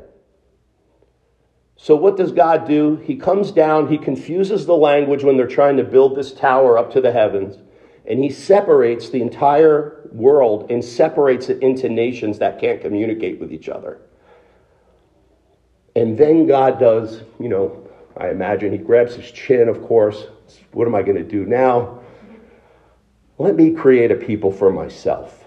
So, 1.80 1.94
what 1.94 2.16
does 2.16 2.32
God 2.32 2.66
do? 2.66 2.96
He 2.96 3.14
comes 3.14 3.52
down, 3.52 3.86
he 3.86 3.98
confuses 3.98 4.66
the 4.66 4.76
language 4.76 5.22
when 5.22 5.36
they're 5.36 5.46
trying 5.46 5.76
to 5.76 5.84
build 5.84 6.16
this 6.16 6.32
tower 6.32 6.76
up 6.76 6.92
to 6.92 7.00
the 7.00 7.12
heavens, 7.12 7.56
and 8.04 8.18
he 8.18 8.30
separates 8.30 9.08
the 9.10 9.22
entire 9.22 10.08
world 10.10 10.70
and 10.70 10.84
separates 10.84 11.48
it 11.48 11.62
into 11.62 11.88
nations 11.88 12.40
that 12.40 12.60
can't 12.60 12.80
communicate 12.80 13.38
with 13.38 13.52
each 13.52 13.68
other. 13.68 14.00
And 15.94 16.18
then 16.18 16.48
God 16.48 16.80
does, 16.80 17.22
you 17.38 17.48
know, 17.48 17.88
I 18.16 18.30
imagine 18.30 18.72
he 18.72 18.78
grabs 18.78 19.14
his 19.14 19.30
chin, 19.30 19.68
of 19.68 19.80
course, 19.82 20.26
what 20.72 20.88
am 20.88 20.96
I 20.96 21.02
going 21.02 21.16
to 21.16 21.22
do 21.22 21.46
now? 21.46 22.00
Let 23.38 23.54
me 23.54 23.70
create 23.70 24.10
a 24.10 24.16
people 24.16 24.50
for 24.50 24.72
myself. 24.72 25.44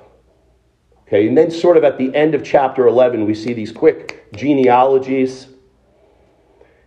Okay, 1.07 1.27
and 1.27 1.37
then, 1.37 1.51
sort 1.51 1.75
of 1.75 1.83
at 1.83 1.97
the 1.97 2.15
end 2.15 2.35
of 2.35 2.41
chapter 2.41 2.87
11, 2.87 3.25
we 3.25 3.35
see 3.35 3.51
these 3.51 3.73
quick 3.73 4.31
genealogies. 4.33 5.47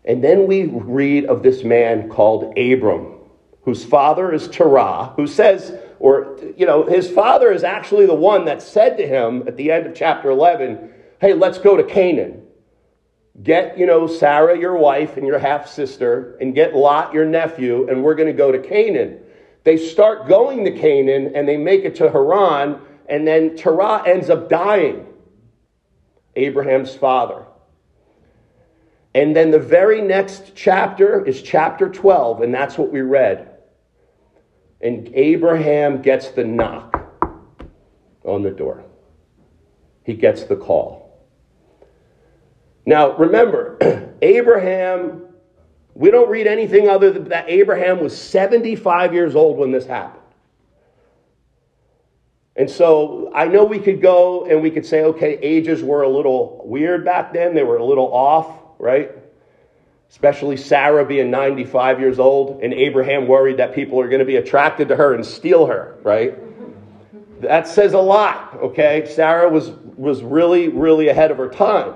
And 0.05 0.23
then 0.23 0.47
we 0.47 0.67
read 0.67 1.27
of 1.27 1.43
this 1.43 1.65
man 1.65 2.09
called 2.09 2.57
Abram, 2.59 3.15
whose 3.63 3.85
father 3.85 4.33
is 4.33 4.49
Terah, 4.49 5.15
who 5.17 5.27
says, 5.27 5.75
or, 5.99 6.39
you 6.57 6.67
know, 6.67 6.85
his 6.85 7.11
father 7.11 7.51
is 7.51 7.65
actually 7.65 8.07
the 8.07 8.15
one 8.15 8.45
that 8.45 8.61
said 8.61 8.99
to 8.99 9.07
him 9.07 9.45
at 9.47 9.57
the 9.57 9.71
end 9.71 9.87
of 9.87 9.95
chapter 9.95 10.29
11, 10.29 10.91
hey, 11.21 11.33
let's 11.33 11.59
go 11.59 11.77
to 11.77 11.83
Canaan. 11.83 12.43
Get, 13.43 13.79
you 13.79 13.87
know, 13.87 14.07
Sarah, 14.07 14.59
your 14.59 14.77
wife, 14.77 15.17
and 15.17 15.27
your 15.27 15.39
half 15.39 15.69
sister, 15.69 16.37
and 16.41 16.55
get 16.55 16.77
Lot, 16.77 17.15
your 17.15 17.25
nephew, 17.25 17.89
and 17.89 18.05
we're 18.05 18.15
going 18.15 18.29
to 18.29 18.35
go 18.35 18.53
to 18.53 18.59
Canaan. 18.59 19.21
They 19.65 19.79
start 19.79 20.29
going 20.29 20.65
to 20.67 20.71
Canaan 20.71 21.35
and 21.35 21.49
they 21.49 21.57
make 21.57 21.85
it 21.85 21.97
to 21.97 22.11
Haran, 22.11 22.79
and 23.09 23.27
then 23.27 23.57
Terah 23.57 24.07
ends 24.07 24.29
up 24.29 24.51
dying, 24.51 25.07
Abraham's 26.37 26.95
father. 26.95 27.47
And 29.15 29.35
then 29.35 29.51
the 29.51 29.61
very 29.61 30.01
next 30.01 30.53
chapter 30.57 31.25
is 31.25 31.41
chapter 31.41 31.89
12, 31.89 32.43
and 32.43 32.53
that's 32.53 32.77
what 32.77 32.91
we 32.91 33.01
read. 33.01 33.49
And 34.81 35.09
Abraham 35.15 36.03
gets 36.03 36.31
the 36.31 36.45
knock 36.45 37.01
on 38.25 38.43
the 38.43 38.51
door, 38.51 38.85
he 40.03 40.15
gets 40.15 40.45
the 40.45 40.57
call. 40.57 41.05
Now, 42.87 43.17
remember, 43.17 43.79
Abraham, 44.23 45.23
we 45.95 46.11
don't 46.11 46.29
read 46.29 46.47
anything 46.47 46.89
other 46.89 47.11
than 47.11 47.29
that 47.29 47.49
Abraham 47.49 48.03
was 48.03 48.19
75 48.19 49.15
years 49.15 49.35
old 49.35 49.59
when 49.59 49.71
this 49.71 49.87
happened. 49.87 50.23
And 52.57 52.71
so 52.71 53.33
I 53.35 53.47
know 53.47 53.65
we 53.65 53.79
could 53.79 54.01
go 54.01 54.45
and 54.45 54.63
we 54.63 54.71
could 54.71 54.87
say, 54.87 55.03
okay, 55.03 55.39
ages 55.43 55.83
were 55.83 56.03
a 56.03 56.09
little 56.09 56.63
weird 56.65 57.05
back 57.05 57.33
then. 57.33 57.55
They 57.55 57.65
were 57.65 57.79
a 57.79 57.85
little 57.85 58.13
off, 58.13 58.64
right? 58.85 59.13
Especially 60.11 60.59
Sarah 60.59 61.07
being 61.07 61.31
95 61.31 61.99
years 61.99 62.19
old 62.19 62.63
and 62.63 62.75
Abraham 62.75 63.27
worried 63.27 63.57
that 63.57 63.75
people 63.75 63.99
are 63.99 64.09
going 64.09 64.19
to 64.19 64.27
be 64.27 64.37
attracted 64.37 64.89
to 64.89 64.97
her 64.97 65.15
and 65.15 65.25
steal 65.25 65.65
her, 65.65 65.99
right? 66.03 66.39
That 67.41 67.67
says 67.67 67.95
a 67.95 67.99
lot, 67.99 68.55
okay? 68.57 69.07
Sarah 69.11 69.49
was, 69.49 69.71
was 69.97 70.23
really, 70.23 70.69
really 70.69 71.09
ahead 71.09 71.31
of 71.31 71.39
her 71.39 71.49
time. 71.49 71.95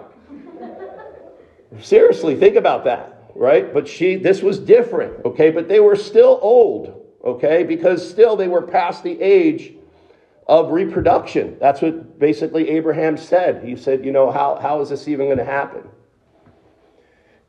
Seriously, 1.82 2.34
think 2.36 2.56
about 2.56 2.84
that, 2.84 3.30
right? 3.34 3.72
But 3.72 3.86
she, 3.86 4.16
this 4.16 4.40
was 4.40 4.58
different, 4.58 5.26
okay? 5.26 5.50
But 5.50 5.68
they 5.68 5.80
were 5.80 5.94
still 5.94 6.38
old, 6.40 7.06
okay? 7.22 7.64
Because 7.64 8.08
still 8.08 8.34
they 8.34 8.48
were 8.48 8.62
past 8.62 9.04
the 9.04 9.20
age 9.20 9.74
of 10.46 10.70
reproduction. 10.70 11.58
That's 11.60 11.82
what 11.82 12.18
basically 12.18 12.70
Abraham 12.70 13.18
said. 13.18 13.62
He 13.62 13.76
said, 13.76 14.06
you 14.06 14.10
know, 14.10 14.30
how, 14.30 14.58
how 14.58 14.80
is 14.80 14.88
this 14.88 15.06
even 15.06 15.26
going 15.26 15.36
to 15.36 15.44
happen? 15.44 15.82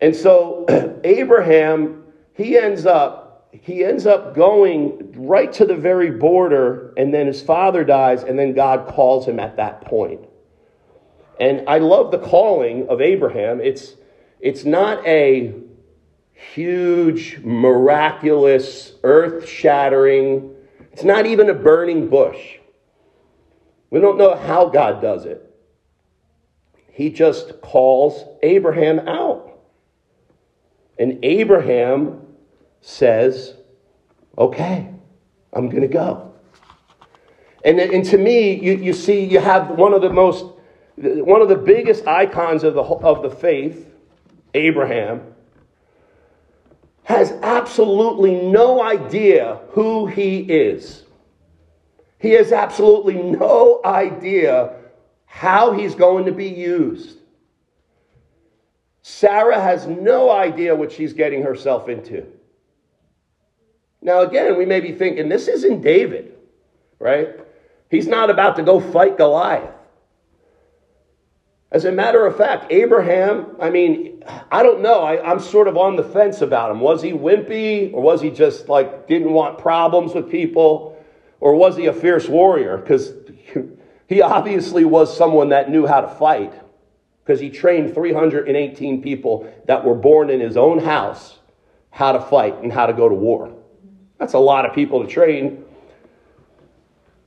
And 0.01 0.15
so 0.15 0.65
Abraham, 1.03 2.03
he 2.33 2.57
ends 2.57 2.85
up 2.85 3.25
he 3.51 3.83
ends 3.83 4.05
up 4.05 4.35
going 4.35 5.11
right 5.27 5.51
to 5.53 5.65
the 5.65 5.75
very 5.75 6.11
border 6.11 6.93
and 6.97 7.11
then 7.11 7.25
his 7.25 7.41
father 7.41 7.83
dies 7.83 8.21
and 8.23 8.37
then 8.37 8.53
God 8.53 8.87
calls 8.87 9.27
him 9.27 9.39
at 9.39 9.57
that 9.57 9.81
point. 9.81 10.21
And 11.39 11.67
I 11.67 11.79
love 11.79 12.11
the 12.11 12.19
calling 12.19 12.87
of 12.89 13.01
Abraham. 13.01 13.59
It's 13.59 13.95
it's 14.39 14.65
not 14.65 15.05
a 15.05 15.53
huge, 16.53 17.39
miraculous, 17.39 18.93
earth 19.03 19.47
shattering. 19.47 20.55
It's 20.93 21.03
not 21.03 21.25
even 21.25 21.49
a 21.49 21.53
burning 21.53 22.07
bush. 22.07 22.57
We 23.89 23.99
don't 23.99 24.17
know 24.17 24.35
how 24.35 24.69
God 24.69 25.01
does 25.01 25.25
it. 25.25 25.45
He 26.91 27.09
just 27.09 27.61
calls 27.61 28.25
Abraham 28.43 28.99
out. 29.07 29.48
And 30.99 31.17
Abraham 31.23 32.21
says, 32.81 33.55
Okay, 34.37 34.89
I'm 35.51 35.69
going 35.69 35.81
to 35.81 35.87
go. 35.87 36.33
And, 37.65 37.79
and 37.79 38.05
to 38.05 38.17
me, 38.17 38.53
you, 38.53 38.73
you 38.77 38.93
see, 38.93 39.25
you 39.25 39.39
have 39.39 39.71
one 39.71 39.93
of 39.93 40.01
the 40.01 40.09
most, 40.09 40.45
one 40.95 41.41
of 41.41 41.49
the 41.49 41.57
biggest 41.57 42.07
icons 42.07 42.63
of 42.63 42.73
the, 42.73 42.83
of 42.83 43.21
the 43.21 43.29
faith, 43.29 43.93
Abraham, 44.53 45.33
has 47.03 47.31
absolutely 47.41 48.35
no 48.35 48.81
idea 48.81 49.59
who 49.71 50.05
he 50.05 50.39
is. 50.39 51.03
He 52.19 52.31
has 52.31 52.51
absolutely 52.51 53.15
no 53.15 53.81
idea 53.83 54.75
how 55.25 55.71
he's 55.71 55.95
going 55.95 56.25
to 56.25 56.31
be 56.31 56.47
used. 56.47 57.18
Sarah 59.01 59.59
has 59.59 59.87
no 59.87 60.31
idea 60.31 60.75
what 60.75 60.91
she's 60.91 61.13
getting 61.13 61.41
herself 61.43 61.89
into. 61.89 62.25
Now, 64.01 64.21
again, 64.21 64.57
we 64.57 64.65
may 64.65 64.79
be 64.79 64.91
thinking, 64.91 65.29
this 65.29 65.47
isn't 65.47 65.81
David, 65.81 66.35
right? 66.99 67.39
He's 67.89 68.07
not 68.07 68.29
about 68.29 68.55
to 68.57 68.63
go 68.63 68.79
fight 68.79 69.17
Goliath. 69.17 69.75
As 71.71 71.85
a 71.85 71.91
matter 71.91 72.25
of 72.25 72.35
fact, 72.35 72.71
Abraham, 72.71 73.55
I 73.59 73.69
mean, 73.69 74.23
I 74.51 74.63
don't 74.63 74.81
know. 74.81 75.01
I, 75.01 75.31
am 75.31 75.39
sort 75.39 75.67
of 75.67 75.77
on 75.77 75.95
the 75.95 76.03
fence 76.03 76.41
about 76.41 76.71
him. 76.71 76.79
Was 76.79 77.01
he 77.01 77.11
wimpy 77.11 77.93
or 77.93 78.01
was 78.01 78.21
he 78.21 78.31
just 78.31 78.69
like 78.69 79.07
didn't 79.07 79.31
want 79.31 79.59
problems 79.59 80.15
with 80.15 80.31
people? 80.31 80.97
Or 81.39 81.53
was 81.53 81.77
he 81.77 81.85
a 81.85 81.93
fierce 81.93 82.27
warrior? 82.27 82.77
Because 82.77 83.13
he 84.07 84.21
obviously 84.21 84.83
was 84.83 85.15
someone 85.15 85.49
that 85.49 85.69
knew 85.69 85.85
how 85.85 86.01
to 86.01 86.07
fight 86.07 86.53
because 87.29 87.39
he 87.39 87.51
trained 87.51 87.93
318 87.93 89.03
people 89.03 89.53
that 89.67 89.85
were 89.85 89.93
born 89.93 90.31
in 90.31 90.39
his 90.39 90.57
own 90.57 90.79
house 90.79 91.37
how 91.91 92.11
to 92.11 92.19
fight 92.19 92.57
and 92.63 92.73
how 92.73 92.87
to 92.87 92.93
go 92.93 93.07
to 93.07 93.13
war. 93.13 93.53
That's 94.17 94.33
a 94.33 94.39
lot 94.39 94.65
of 94.65 94.73
people 94.73 95.03
to 95.03 95.07
train. 95.07 95.63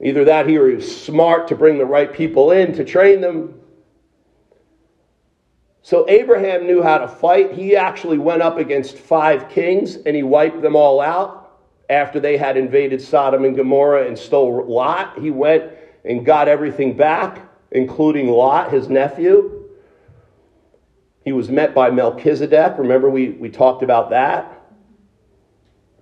Either 0.00 0.24
that, 0.24 0.48
he 0.48 0.58
was 0.58 1.04
smart 1.04 1.46
to 1.46 1.54
bring 1.54 1.78
the 1.78 1.84
right 1.84 2.12
people 2.12 2.50
in 2.50 2.74
to 2.74 2.84
train 2.84 3.20
them. 3.20 3.54
So 5.82 6.04
Abraham 6.08 6.66
knew 6.66 6.82
how 6.82 6.98
to 6.98 7.06
fight. 7.06 7.52
He 7.52 7.76
actually 7.76 8.18
went 8.18 8.42
up 8.42 8.58
against 8.58 8.98
five 8.98 9.48
kings 9.50 9.98
and 10.04 10.16
he 10.16 10.24
wiped 10.24 10.62
them 10.62 10.74
all 10.74 11.00
out 11.00 11.60
after 11.88 12.18
they 12.18 12.36
had 12.36 12.56
invaded 12.56 13.00
Sodom 13.00 13.44
and 13.44 13.54
Gomorrah 13.54 14.08
and 14.08 14.18
stole 14.18 14.66
Lot. 14.66 15.20
He 15.20 15.30
went 15.30 15.70
and 16.04 16.26
got 16.26 16.48
everything 16.48 16.96
back, 16.96 17.48
including 17.70 18.26
Lot, 18.26 18.72
his 18.72 18.88
nephew. 18.88 19.60
He 21.24 21.32
was 21.32 21.48
met 21.48 21.74
by 21.74 21.90
Melchizedek. 21.90 22.74
Remember, 22.78 23.08
we, 23.08 23.30
we 23.30 23.48
talked 23.48 23.82
about 23.82 24.10
that. 24.10 24.60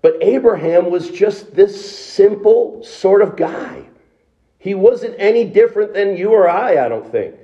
But 0.03 0.17
Abraham 0.23 0.91
was 0.91 1.11
just 1.11 1.55
this 1.55 2.05
simple 2.05 2.83
sort 2.83 3.21
of 3.21 3.37
guy. 3.37 3.87
He 4.59 4.75
wasn't 4.75 5.15
any 5.19 5.45
different 5.45 5.95
than 5.95 6.17
you 6.17 6.31
or 6.31 6.49
I, 6.49 6.85
I 6.85 6.89
don't 6.89 7.11
think. 7.11 7.35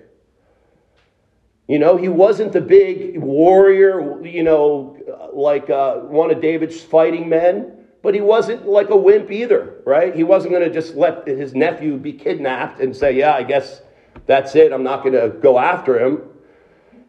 You 1.69 1.79
know, 1.79 1.97
he 1.97 2.09
wasn't 2.09 2.53
the 2.53 2.61
big 2.61 3.19
warrior, 3.19 4.25
you 4.25 4.45
know, 4.45 4.97
like 5.33 5.69
uh, 5.69 5.97
one 5.97 6.31
of 6.31 6.41
David's 6.41 6.81
fighting 6.81 7.29
men, 7.29 7.87
but 8.03 8.15
he 8.15 8.21
wasn't 8.21 8.69
like 8.69 8.91
a 8.91 8.97
wimp 8.97 9.33
either, 9.33 9.83
right? 9.85 10.15
He 10.15 10.23
wasn't 10.23 10.53
going 10.53 10.63
to 10.63 10.73
just 10.73 10.95
let 10.95 11.27
his 11.27 11.55
nephew 11.55 11.97
be 11.97 12.13
kidnapped 12.13 12.81
and 12.81 12.95
say, 12.97 13.17
yeah, 13.17 13.35
I 13.35 13.43
guess 13.43 13.83
that's 14.27 14.55
it. 14.55 14.73
I'm 14.73 14.85
not 14.85 15.03
going 15.03 15.15
to 15.15 15.37
go 15.41 15.59
after 15.59 15.99
him. 15.99 16.23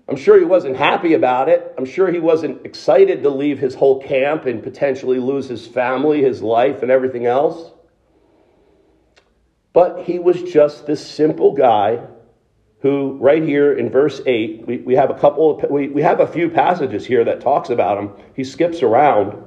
I'm 0.10 0.16
sure 0.16 0.40
he 0.40 0.46
wasn't 0.46 0.78
happy 0.78 1.14
about 1.14 1.50
it. 1.50 1.74
I'm 1.78 1.86
sure 1.86 2.10
he 2.10 2.20
wasn't 2.20 2.66
excited 2.66 3.24
to 3.24 3.30
leave 3.30 3.60
his 3.60 3.76
whole 3.76 4.02
camp 4.02 4.46
and 4.46 4.64
potentially 4.64 5.20
lose 5.20 5.50
his 5.50 5.68
family, 5.68 6.22
his 6.22 6.42
life, 6.42 6.82
and 6.82 6.90
everything 6.90 7.26
else. 7.26 7.72
But 9.74 10.06
he 10.06 10.18
was 10.18 10.42
just 10.44 10.88
this 10.88 11.06
simple 11.06 11.54
guy 11.54 12.02
who, 12.80 13.18
right 13.20 13.44
here 13.44 13.74
in 13.74 13.90
verse 13.90 14.22
8, 14.26 14.66
we, 14.66 14.78
we 14.78 14.96
have 14.96 15.10
a 15.10 15.14
couple 15.16 15.60
of, 15.60 15.70
we, 15.70 15.90
we 15.90 16.02
have 16.04 16.22
a 16.22 16.28
few 16.28 16.50
passages 16.50 17.06
here 17.06 17.26
that 17.26 17.42
talks 17.42 17.70
about 17.70 17.98
him. 17.98 18.12
He 18.34 18.44
skips 18.44 18.82
around. 18.82 19.44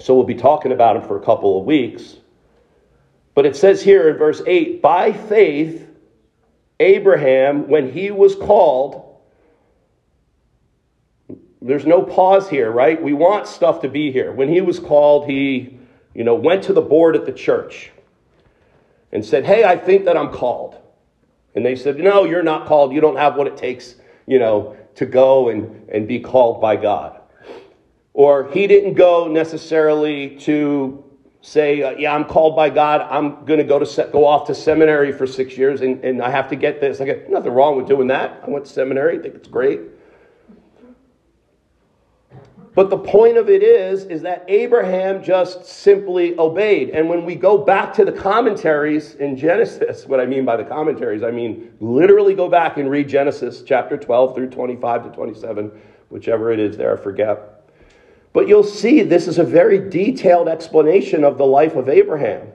So 0.00 0.14
we'll 0.14 0.24
be 0.24 0.34
talking 0.34 0.72
about 0.72 0.96
him 0.96 1.02
for 1.02 1.16
a 1.16 1.24
couple 1.24 1.58
of 1.58 1.66
weeks. 1.66 2.16
But 3.34 3.46
it 3.46 3.54
says 3.54 3.82
here 3.82 4.08
in 4.08 4.16
verse 4.16 4.42
8, 4.46 4.82
by 4.82 5.12
faith, 5.12 5.83
Abraham, 6.80 7.68
when 7.68 7.92
he 7.92 8.10
was 8.10 8.34
called, 8.34 9.04
there's 11.62 11.86
no 11.86 12.02
pause 12.02 12.48
here, 12.48 12.70
right? 12.70 13.00
We 13.00 13.12
want 13.12 13.46
stuff 13.46 13.80
to 13.82 13.88
be 13.88 14.12
here. 14.12 14.32
When 14.32 14.48
he 14.48 14.60
was 14.60 14.78
called, 14.78 15.28
he, 15.28 15.78
you 16.14 16.24
know, 16.24 16.34
went 16.34 16.64
to 16.64 16.72
the 16.72 16.82
board 16.82 17.16
at 17.16 17.24
the 17.24 17.32
church 17.32 17.90
and 19.12 19.24
said, 19.24 19.46
Hey, 19.46 19.64
I 19.64 19.76
think 19.76 20.04
that 20.04 20.16
I'm 20.16 20.30
called. 20.30 20.76
And 21.54 21.64
they 21.64 21.76
said, 21.76 21.98
No, 21.98 22.24
you're 22.24 22.42
not 22.42 22.66
called. 22.66 22.92
You 22.92 23.00
don't 23.00 23.16
have 23.16 23.36
what 23.36 23.46
it 23.46 23.56
takes, 23.56 23.94
you 24.26 24.38
know, 24.38 24.76
to 24.96 25.06
go 25.06 25.48
and, 25.48 25.88
and 25.88 26.06
be 26.06 26.20
called 26.20 26.60
by 26.60 26.76
God. 26.76 27.20
Or 28.12 28.50
he 28.50 28.66
didn't 28.66 28.94
go 28.94 29.28
necessarily 29.28 30.36
to 30.40 31.03
say, 31.44 31.82
uh, 31.82 31.90
yeah, 31.90 32.14
I'm 32.14 32.24
called 32.24 32.56
by 32.56 32.70
God. 32.70 33.02
I'm 33.02 33.44
going 33.44 33.58
to 33.58 33.64
go 33.64 33.78
to 33.78 33.84
se- 33.84 34.08
go 34.12 34.24
off 34.24 34.46
to 34.46 34.54
seminary 34.54 35.12
for 35.12 35.26
six 35.26 35.58
years, 35.58 35.82
and, 35.82 36.02
and 36.02 36.22
I 36.22 36.30
have 36.30 36.48
to 36.48 36.56
get 36.56 36.80
this. 36.80 37.02
I 37.02 37.04
get 37.04 37.30
nothing 37.30 37.52
wrong 37.52 37.76
with 37.76 37.86
doing 37.86 38.06
that. 38.08 38.42
I 38.42 38.48
went 38.48 38.64
to 38.64 38.72
seminary. 38.72 39.18
I 39.18 39.22
think 39.22 39.34
it's 39.34 39.48
great. 39.48 39.80
But 42.74 42.88
the 42.88 42.96
point 42.96 43.36
of 43.36 43.50
it 43.50 43.62
is, 43.62 44.04
is 44.04 44.22
that 44.22 44.46
Abraham 44.48 45.22
just 45.22 45.66
simply 45.66 46.36
obeyed. 46.38 46.90
And 46.90 47.10
when 47.10 47.26
we 47.26 47.34
go 47.34 47.58
back 47.58 47.92
to 47.94 48.06
the 48.06 48.12
commentaries 48.12 49.14
in 49.16 49.36
Genesis, 49.36 50.06
what 50.06 50.20
I 50.20 50.26
mean 50.26 50.46
by 50.46 50.56
the 50.56 50.64
commentaries, 50.64 51.22
I 51.22 51.30
mean 51.30 51.76
literally 51.78 52.34
go 52.34 52.48
back 52.48 52.78
and 52.78 52.90
read 52.90 53.06
Genesis 53.06 53.62
chapter 53.62 53.98
12 53.98 54.34
through 54.34 54.48
25 54.48 55.04
to 55.04 55.10
27, 55.10 55.70
whichever 56.08 56.50
it 56.50 56.58
is 56.58 56.78
there, 56.78 56.98
I 56.98 57.00
forget. 57.00 57.53
But 58.34 58.48
you'll 58.48 58.64
see 58.64 59.02
this 59.02 59.28
is 59.28 59.38
a 59.38 59.44
very 59.44 59.78
detailed 59.78 60.48
explanation 60.48 61.22
of 61.22 61.38
the 61.38 61.46
life 61.46 61.76
of 61.76 61.88
Abraham. 61.88 62.48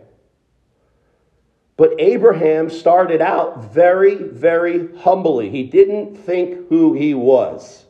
But 1.78 1.94
Abraham 1.98 2.70
started 2.70 3.22
out 3.22 3.74
very, 3.74 4.16
very 4.16 4.94
humbly. 4.98 5.50
He 5.50 5.64
didn't 5.64 6.18
think 6.18 6.68
who 6.68 6.94
he 6.94 7.14
was. 7.14 7.86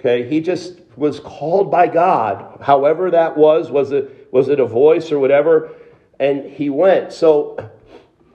Okay, 0.00 0.26
he 0.26 0.40
just 0.40 0.80
was 0.96 1.20
called 1.20 1.70
by 1.70 1.88
God, 1.88 2.58
however 2.62 3.10
that 3.10 3.36
was. 3.36 3.70
Was 3.70 3.92
it, 3.92 4.32
was 4.32 4.48
it 4.48 4.58
a 4.58 4.66
voice 4.66 5.12
or 5.12 5.18
whatever? 5.18 5.72
And 6.18 6.50
he 6.50 6.70
went. 6.70 7.12
So, 7.12 7.70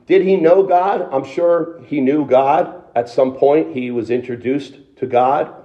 did 0.05 0.21
he 0.21 0.35
know 0.35 0.61
God? 0.61 1.09
I'm 1.11 1.25
sure 1.25 1.81
he 1.87 1.99
knew 2.01 2.27
God. 2.27 2.83
At 2.93 3.09
some 3.09 3.33
point, 3.33 3.75
he 3.75 3.89
was 3.89 4.11
introduced 4.11 4.77
to 4.97 5.07
God 5.07 5.60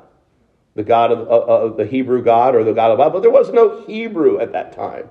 the 0.76 0.84
God 0.84 1.10
of, 1.10 1.26
of, 1.26 1.76
the 1.78 1.86
Hebrew 1.86 2.22
God 2.22 2.54
or 2.54 2.62
the 2.62 2.74
God 2.74 2.90
of 2.90 2.98
the 2.98 3.04
Bible. 3.04 3.14
But 3.14 3.22
there 3.22 3.30
was 3.30 3.50
no 3.50 3.82
Hebrew 3.86 4.38
at 4.38 4.52
that 4.52 4.72
time. 4.72 5.08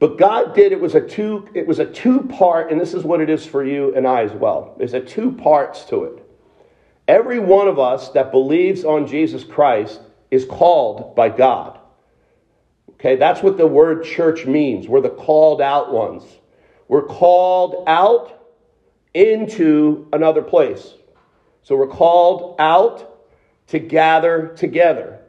But 0.00 0.18
God 0.18 0.54
did, 0.54 0.72
it 0.72 0.80
was 0.80 0.96
a 0.96 1.00
two, 1.00 1.48
it 1.54 1.66
was 1.66 1.78
a 1.78 1.86
two 1.86 2.22
part, 2.22 2.72
and 2.72 2.80
this 2.80 2.92
is 2.92 3.04
what 3.04 3.20
it 3.20 3.30
is 3.30 3.46
for 3.46 3.64
you 3.64 3.94
and 3.94 4.06
I 4.06 4.24
as 4.24 4.32
well. 4.32 4.74
There's 4.78 4.94
a 4.94 5.00
two 5.00 5.30
parts 5.30 5.84
to 5.86 6.04
it. 6.04 6.26
Every 7.06 7.38
one 7.38 7.68
of 7.68 7.78
us 7.78 8.08
that 8.10 8.32
believes 8.32 8.84
on 8.84 9.06
Jesus 9.06 9.44
Christ 9.44 10.00
is 10.30 10.44
called 10.44 11.14
by 11.14 11.28
God. 11.28 11.78
Okay, 12.94 13.14
that's 13.16 13.42
what 13.42 13.56
the 13.56 13.66
word 13.66 14.04
church 14.04 14.44
means. 14.44 14.88
We're 14.88 15.00
the 15.00 15.10
called 15.10 15.62
out 15.62 15.92
ones. 15.92 16.24
We're 16.88 17.06
called 17.06 17.84
out 17.86 18.48
into 19.14 20.08
another 20.12 20.42
place. 20.42 20.94
So 21.62 21.76
we're 21.76 21.86
called 21.86 22.56
out 22.58 23.19
to 23.70 23.78
gather 23.78 24.48
together. 24.56 25.20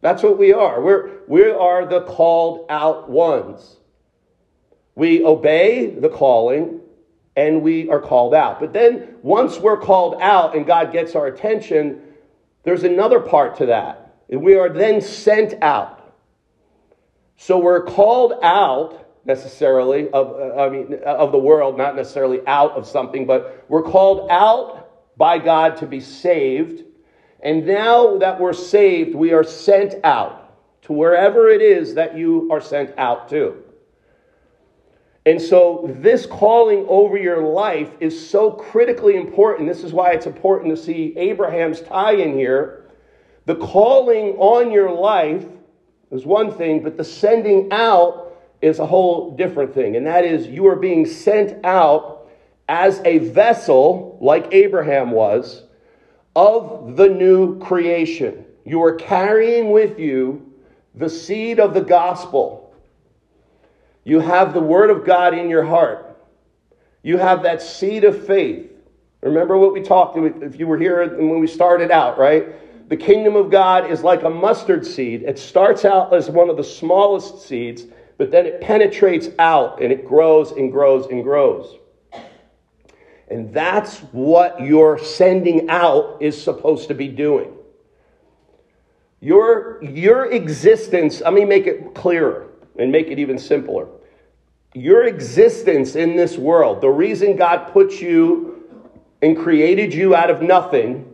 That's 0.00 0.22
what 0.22 0.38
we 0.38 0.52
are. 0.52 0.82
We're, 0.82 1.10
we 1.26 1.50
are 1.50 1.86
the 1.86 2.02
called 2.02 2.66
out 2.68 3.08
ones. 3.08 3.76
We 4.94 5.24
obey 5.24 5.86
the 5.86 6.08
calling 6.08 6.80
and 7.36 7.62
we 7.62 7.88
are 7.88 8.00
called 8.00 8.34
out. 8.34 8.60
But 8.60 8.72
then 8.72 9.16
once 9.22 9.58
we're 9.58 9.78
called 9.78 10.20
out 10.20 10.54
and 10.54 10.66
God 10.66 10.92
gets 10.92 11.14
our 11.14 11.26
attention, 11.26 12.02
there's 12.64 12.84
another 12.84 13.20
part 13.20 13.56
to 13.58 13.66
that. 13.66 14.16
We 14.28 14.56
are 14.56 14.68
then 14.68 15.00
sent 15.00 15.62
out. 15.62 16.14
So 17.36 17.58
we're 17.58 17.84
called 17.84 18.34
out 18.42 19.00
necessarily 19.24 20.10
of 20.10 20.32
uh, 20.32 20.60
I 20.60 20.68
mean 20.68 20.94
of 21.04 21.32
the 21.32 21.38
world, 21.38 21.78
not 21.78 21.96
necessarily 21.96 22.40
out 22.46 22.72
of 22.72 22.86
something, 22.86 23.26
but 23.26 23.64
we're 23.68 23.82
called 23.82 24.28
out 24.30 25.16
by 25.16 25.38
God 25.38 25.78
to 25.78 25.86
be 25.86 26.00
saved 26.00 26.83
And 27.44 27.66
now 27.66 28.16
that 28.18 28.40
we're 28.40 28.54
saved, 28.54 29.14
we 29.14 29.32
are 29.32 29.44
sent 29.44 30.02
out 30.02 30.40
to 30.82 30.92
wherever 30.92 31.48
it 31.48 31.60
is 31.60 31.94
that 31.94 32.16
you 32.16 32.48
are 32.50 32.60
sent 32.60 32.98
out 32.98 33.28
to. 33.28 33.62
And 35.26 35.40
so, 35.40 35.90
this 36.00 36.26
calling 36.26 36.84
over 36.88 37.16
your 37.16 37.42
life 37.42 37.90
is 38.00 38.28
so 38.28 38.50
critically 38.50 39.16
important. 39.16 39.68
This 39.68 39.82
is 39.82 39.92
why 39.92 40.12
it's 40.12 40.26
important 40.26 40.76
to 40.76 40.82
see 40.82 41.14
Abraham's 41.16 41.80
tie 41.80 42.14
in 42.14 42.34
here. 42.34 42.90
The 43.46 43.56
calling 43.56 44.36
on 44.36 44.70
your 44.70 44.90
life 44.90 45.46
is 46.10 46.26
one 46.26 46.52
thing, 46.52 46.82
but 46.82 46.96
the 46.96 47.04
sending 47.04 47.68
out 47.72 48.32
is 48.60 48.78
a 48.78 48.86
whole 48.86 49.34
different 49.36 49.74
thing. 49.74 49.96
And 49.96 50.06
that 50.06 50.24
is, 50.24 50.46
you 50.46 50.66
are 50.66 50.76
being 50.76 51.06
sent 51.06 51.64
out 51.64 52.28
as 52.68 53.00
a 53.04 53.18
vessel, 53.18 54.18
like 54.20 54.48
Abraham 54.52 55.10
was, 55.10 55.63
of 56.36 56.96
the 56.96 57.08
new 57.08 57.58
creation. 57.58 58.44
You 58.64 58.82
are 58.82 58.94
carrying 58.94 59.70
with 59.70 59.98
you 59.98 60.52
the 60.94 61.08
seed 61.08 61.60
of 61.60 61.74
the 61.74 61.80
gospel 61.80 62.64
you 64.04 64.20
have 64.20 64.52
the 64.52 64.60
Word 64.60 64.90
of 64.90 65.04
God 65.04 65.36
in 65.36 65.48
your 65.48 65.64
heart. 65.64 66.16
You 67.02 67.16
have 67.16 67.42
that 67.42 67.62
seed 67.62 68.04
of 68.04 68.26
faith. 68.26 68.70
Remember 69.22 69.56
what 69.56 69.72
we 69.72 69.82
talked 69.82 70.18
if 70.18 70.58
you 70.58 70.66
were 70.66 70.78
here 70.78 71.16
when 71.16 71.40
we 71.40 71.46
started 71.46 71.90
out, 71.90 72.18
right? 72.18 72.88
The 72.90 72.96
kingdom 72.96 73.34
of 73.34 73.50
God 73.50 73.90
is 73.90 74.02
like 74.02 74.22
a 74.22 74.30
mustard 74.30 74.86
seed. 74.86 75.22
It 75.22 75.38
starts 75.38 75.86
out 75.86 76.12
as 76.12 76.28
one 76.28 76.50
of 76.50 76.58
the 76.58 76.64
smallest 76.64 77.46
seeds, 77.46 77.84
but 78.18 78.30
then 78.30 78.44
it 78.44 78.60
penetrates 78.60 79.28
out 79.38 79.80
and 79.82 79.90
it 79.90 80.04
grows 80.04 80.52
and 80.52 80.70
grows 80.70 81.06
and 81.06 81.24
grows. 81.24 81.78
And 83.28 83.52
that's 83.54 83.98
what 84.12 84.60
your 84.60 84.98
sending 84.98 85.70
out 85.70 86.18
is 86.20 86.40
supposed 86.40 86.88
to 86.88 86.94
be 86.94 87.08
doing. 87.08 87.52
Your, 89.20 89.82
your 89.82 90.30
existence, 90.30 91.22
let 91.22 91.32
me 91.32 91.44
make 91.44 91.66
it 91.66 91.94
clearer 91.94 92.48
and 92.78 92.92
make 92.92 93.08
it 93.08 93.18
even 93.18 93.38
simpler. 93.38 93.88
Your 94.74 95.04
existence 95.04 95.96
in 95.96 96.16
this 96.16 96.36
world, 96.36 96.80
the 96.80 96.90
reason 96.90 97.36
God 97.36 97.72
put 97.72 98.00
you 98.02 98.64
and 99.22 99.36
created 99.36 99.94
you 99.94 100.14
out 100.14 100.28
of 100.28 100.42
nothing 100.42 101.10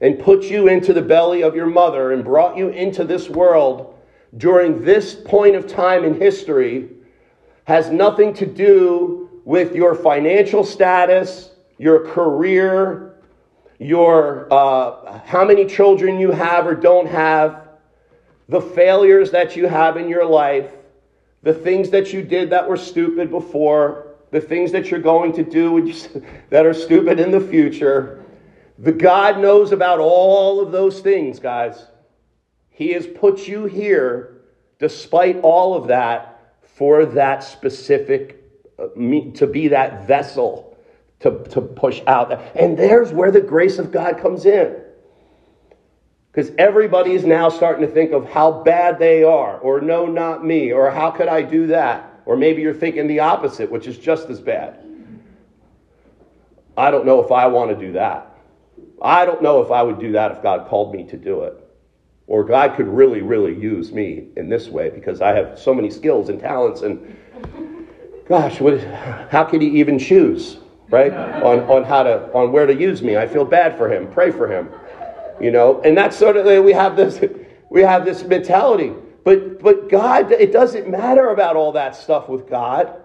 and 0.00 0.18
put 0.18 0.44
you 0.44 0.68
into 0.68 0.92
the 0.92 1.02
belly 1.02 1.42
of 1.42 1.56
your 1.56 1.66
mother 1.66 2.12
and 2.12 2.22
brought 2.22 2.56
you 2.56 2.68
into 2.68 3.04
this 3.04 3.28
world 3.28 3.98
during 4.36 4.84
this 4.84 5.14
point 5.14 5.56
of 5.56 5.66
time 5.66 6.04
in 6.04 6.20
history 6.20 6.90
has 7.64 7.90
nothing 7.90 8.34
to 8.34 8.46
do 8.46 9.23
with 9.44 9.74
your 9.74 9.94
financial 9.94 10.64
status, 10.64 11.50
your 11.78 12.06
career, 12.06 13.14
your 13.78 14.52
uh, 14.52 15.18
how 15.20 15.44
many 15.44 15.66
children 15.66 16.18
you 16.18 16.30
have 16.30 16.66
or 16.66 16.74
don't 16.74 17.06
have, 17.06 17.68
the 18.48 18.60
failures 18.60 19.30
that 19.30 19.56
you 19.56 19.66
have 19.66 19.96
in 19.96 20.08
your 20.08 20.24
life, 20.24 20.70
the 21.42 21.54
things 21.54 21.90
that 21.90 22.12
you 22.12 22.22
did 22.22 22.50
that 22.50 22.68
were 22.68 22.76
stupid 22.76 23.30
before, 23.30 24.14
the 24.30 24.40
things 24.40 24.72
that 24.72 24.90
you're 24.90 25.00
going 25.00 25.32
to 25.32 25.44
do 25.44 25.92
that 26.50 26.66
are 26.66 26.74
stupid 26.74 27.20
in 27.20 27.30
the 27.30 27.40
future. 27.40 28.24
The 28.78 28.92
God 28.92 29.38
knows 29.38 29.72
about 29.72 30.00
all 30.00 30.60
of 30.60 30.72
those 30.72 31.00
things, 31.00 31.38
guys. 31.38 31.86
He 32.70 32.90
has 32.90 33.06
put 33.06 33.46
you 33.46 33.66
here, 33.66 34.42
despite 34.80 35.40
all 35.42 35.74
of 35.74 35.86
that, 35.88 36.56
for 36.62 37.06
that 37.06 37.44
specific, 37.44 38.43
uh, 38.78 38.88
to 39.34 39.46
be 39.46 39.68
that 39.68 40.06
vessel 40.06 40.76
to, 41.20 41.42
to 41.50 41.60
push 41.60 42.02
out. 42.06 42.32
And 42.54 42.78
there's 42.78 43.12
where 43.12 43.30
the 43.30 43.40
grace 43.40 43.78
of 43.78 43.90
God 43.90 44.18
comes 44.18 44.44
in. 44.46 44.76
Because 46.30 46.50
everybody 46.58 47.12
is 47.12 47.24
now 47.24 47.48
starting 47.48 47.86
to 47.86 47.92
think 47.92 48.12
of 48.12 48.28
how 48.28 48.62
bad 48.64 48.98
they 48.98 49.22
are, 49.22 49.58
or 49.58 49.80
no, 49.80 50.06
not 50.06 50.44
me, 50.44 50.72
or 50.72 50.90
how 50.90 51.10
could 51.10 51.28
I 51.28 51.42
do 51.42 51.68
that? 51.68 52.22
Or 52.26 52.36
maybe 52.36 52.60
you're 52.60 52.74
thinking 52.74 53.06
the 53.06 53.20
opposite, 53.20 53.70
which 53.70 53.86
is 53.86 53.98
just 53.98 54.28
as 54.28 54.40
bad. 54.40 54.84
I 56.76 56.90
don't 56.90 57.06
know 57.06 57.22
if 57.22 57.30
I 57.30 57.46
want 57.46 57.70
to 57.70 57.86
do 57.86 57.92
that. 57.92 58.36
I 59.00 59.24
don't 59.24 59.42
know 59.42 59.62
if 59.62 59.70
I 59.70 59.82
would 59.82 60.00
do 60.00 60.12
that 60.12 60.32
if 60.32 60.42
God 60.42 60.66
called 60.68 60.92
me 60.92 61.04
to 61.04 61.16
do 61.16 61.44
it. 61.44 61.54
Or 62.26 62.42
God 62.42 62.74
could 62.76 62.88
really, 62.88 63.22
really 63.22 63.54
use 63.54 63.92
me 63.92 64.28
in 64.36 64.48
this 64.48 64.68
way 64.68 64.90
because 64.90 65.20
I 65.20 65.34
have 65.34 65.58
so 65.58 65.72
many 65.72 65.90
skills 65.90 66.30
and 66.30 66.40
talents 66.40 66.82
and 66.82 67.16
gosh, 68.26 68.60
what, 68.60 68.82
how 69.30 69.44
could 69.44 69.62
he 69.62 69.68
even 69.80 69.98
choose, 69.98 70.58
right? 70.90 71.12
On, 71.12 71.60
on 71.60 71.84
how 71.84 72.02
to 72.02 72.32
on 72.32 72.52
where 72.52 72.66
to 72.66 72.74
use 72.74 73.02
me. 73.02 73.16
I 73.16 73.26
feel 73.26 73.44
bad 73.44 73.76
for 73.76 73.92
him. 73.92 74.10
Pray 74.10 74.30
for 74.30 74.48
him. 74.48 74.68
You 75.40 75.50
know? 75.50 75.80
And 75.82 75.96
that's 75.96 76.16
sort 76.16 76.36
of 76.36 76.64
we 76.64 76.72
have 76.72 76.96
this 76.96 77.22
we 77.70 77.82
have 77.82 78.04
this 78.04 78.24
mentality. 78.24 78.92
But 79.24 79.60
but 79.60 79.88
god 79.88 80.32
it 80.32 80.52
doesn't 80.52 80.88
matter 80.88 81.28
about 81.28 81.56
all 81.56 81.72
that 81.72 81.96
stuff 81.96 82.28
with 82.28 82.48
god. 82.48 83.00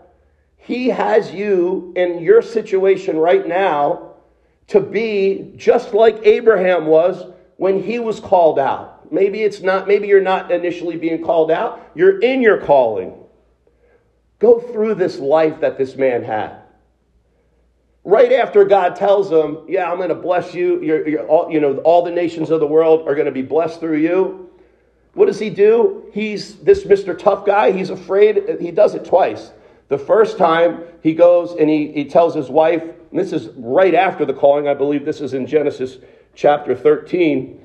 He 0.57 0.89
has 0.89 1.31
you 1.33 1.93
in 1.95 2.19
your 2.19 2.41
situation 2.41 3.17
right 3.17 3.47
now 3.47 4.13
to 4.67 4.79
be 4.79 5.53
just 5.55 5.93
like 5.93 6.19
abraham 6.23 6.85
was 6.85 7.33
when 7.57 7.81
he 7.81 7.99
was 7.99 8.19
called 8.19 8.59
out. 8.59 9.11
Maybe 9.11 9.41
it's 9.41 9.61
not 9.61 9.87
maybe 9.87 10.07
you're 10.07 10.21
not 10.21 10.51
initially 10.51 10.97
being 10.97 11.23
called 11.23 11.49
out. 11.49 11.89
You're 11.95 12.19
in 12.19 12.41
your 12.41 12.61
calling 12.61 13.18
go 14.39 14.59
through 14.59 14.95
this 14.95 15.19
life 15.19 15.59
that 15.61 15.77
this 15.77 15.95
man 15.95 16.23
had 16.23 16.61
right 18.03 18.31
after 18.31 18.65
God 18.65 18.95
tells 18.95 19.31
him, 19.31 19.59
"Yeah, 19.67 19.91
I'm 19.91 19.97
going 19.97 20.09
to 20.09 20.15
bless 20.15 20.53
you. 20.53 20.81
You're, 20.81 21.07
you're 21.07 21.27
all, 21.27 21.51
you 21.51 21.59
know, 21.59 21.77
all 21.79 22.03
the 22.03 22.11
nations 22.11 22.49
of 22.49 22.59
the 22.59 22.67
world 22.67 23.07
are 23.07 23.13
going 23.13 23.27
to 23.27 23.31
be 23.31 23.41
blessed 23.41 23.79
through 23.79 23.97
you." 23.97 24.49
What 25.13 25.25
does 25.25 25.39
he 25.39 25.49
do? 25.49 26.05
He's 26.13 26.55
this 26.57 26.85
Mr. 26.85 27.17
Tough 27.17 27.45
guy. 27.45 27.71
He's 27.71 27.89
afraid. 27.89 28.59
He 28.59 28.71
does 28.71 28.95
it 28.95 29.05
twice. 29.05 29.51
The 29.87 29.97
first 29.97 30.37
time 30.37 30.83
he 31.01 31.13
goes 31.13 31.51
and 31.53 31.69
he, 31.69 31.91
he 31.91 32.05
tells 32.05 32.35
his 32.35 32.47
wife, 32.49 32.83
this 33.11 33.33
is 33.33 33.49
right 33.57 33.95
after 33.95 34.23
the 34.23 34.33
calling. 34.33 34.67
I 34.67 34.75
believe 34.75 35.03
this 35.03 35.19
is 35.19 35.33
in 35.33 35.47
Genesis 35.47 35.97
chapter 36.35 36.75
13. 36.75 37.59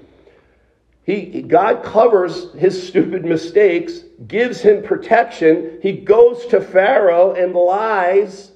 He, 1.05 1.43
God 1.43 1.83
covers 1.83 2.53
his 2.55 2.89
stupid 2.89 3.25
mistakes, 3.25 4.01
gives 4.27 4.61
him 4.61 4.83
protection. 4.83 5.79
He 5.83 5.93
goes 5.93 6.47
to 6.47 6.63
Pharaoh 6.63 7.35
and 7.35 7.53
lies 7.53 8.53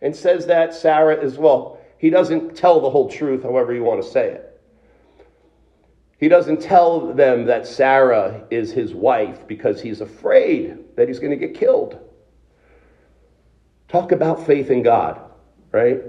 and 0.00 0.14
says 0.14 0.46
that 0.46 0.74
Sarah 0.74 1.22
as 1.22 1.38
well. 1.38 1.78
He 1.98 2.10
doesn't 2.10 2.56
tell 2.56 2.80
the 2.80 2.90
whole 2.90 3.08
truth, 3.08 3.44
however 3.44 3.72
you 3.72 3.84
want 3.84 4.02
to 4.02 4.08
say 4.08 4.30
it. 4.30 4.60
He 6.18 6.28
doesn't 6.28 6.60
tell 6.60 7.12
them 7.12 7.46
that 7.46 7.66
Sarah 7.66 8.46
is 8.50 8.72
his 8.72 8.94
wife 8.94 9.46
because 9.46 9.80
he's 9.80 10.00
afraid 10.00 10.78
that 10.96 11.06
he's 11.06 11.20
going 11.20 11.30
to 11.30 11.36
get 11.36 11.54
killed. 11.54 11.98
Talk 13.86 14.10
about 14.10 14.44
faith 14.44 14.70
in 14.70 14.82
God, 14.82 15.20
right? 15.70 16.00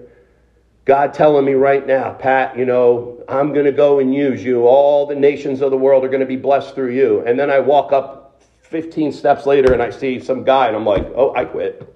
God 0.85 1.13
telling 1.13 1.45
me 1.45 1.53
right 1.53 1.85
now, 1.85 2.13
Pat, 2.13 2.57
you 2.57 2.65
know, 2.65 3.23
I'm 3.29 3.53
going 3.53 3.65
to 3.65 3.71
go 3.71 3.99
and 3.99 4.13
use 4.13 4.43
you. 4.43 4.67
All 4.67 5.05
the 5.05 5.15
nations 5.15 5.61
of 5.61 5.71
the 5.71 5.77
world 5.77 6.03
are 6.03 6.09
going 6.09 6.19
to 6.19 6.25
be 6.25 6.35
blessed 6.35 6.75
through 6.75 6.91
you. 6.91 7.23
And 7.25 7.39
then 7.39 7.49
I 7.49 7.59
walk 7.59 7.93
up 7.93 8.41
15 8.63 9.13
steps 9.13 9.45
later 9.45 9.71
and 9.71 9.81
I 9.81 9.91
see 9.91 10.19
some 10.19 10.43
guy 10.43 10.67
and 10.67 10.75
I'm 10.75 10.85
like, 10.85 11.05
oh, 11.15 11.33
I 11.35 11.45
quit. 11.45 11.89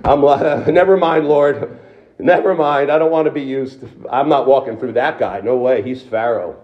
I'm 0.04 0.22
like, 0.22 0.66
never 0.72 0.96
mind, 0.96 1.28
Lord. 1.28 1.78
Never 2.18 2.54
mind. 2.54 2.90
I 2.90 2.98
don't 2.98 3.12
want 3.12 3.26
to 3.26 3.30
be 3.30 3.42
used. 3.42 3.84
I'm 4.10 4.28
not 4.28 4.46
walking 4.46 4.78
through 4.78 4.92
that 4.92 5.18
guy. 5.18 5.40
No 5.40 5.56
way. 5.56 5.82
He's 5.82 6.02
Pharaoh. 6.02 6.60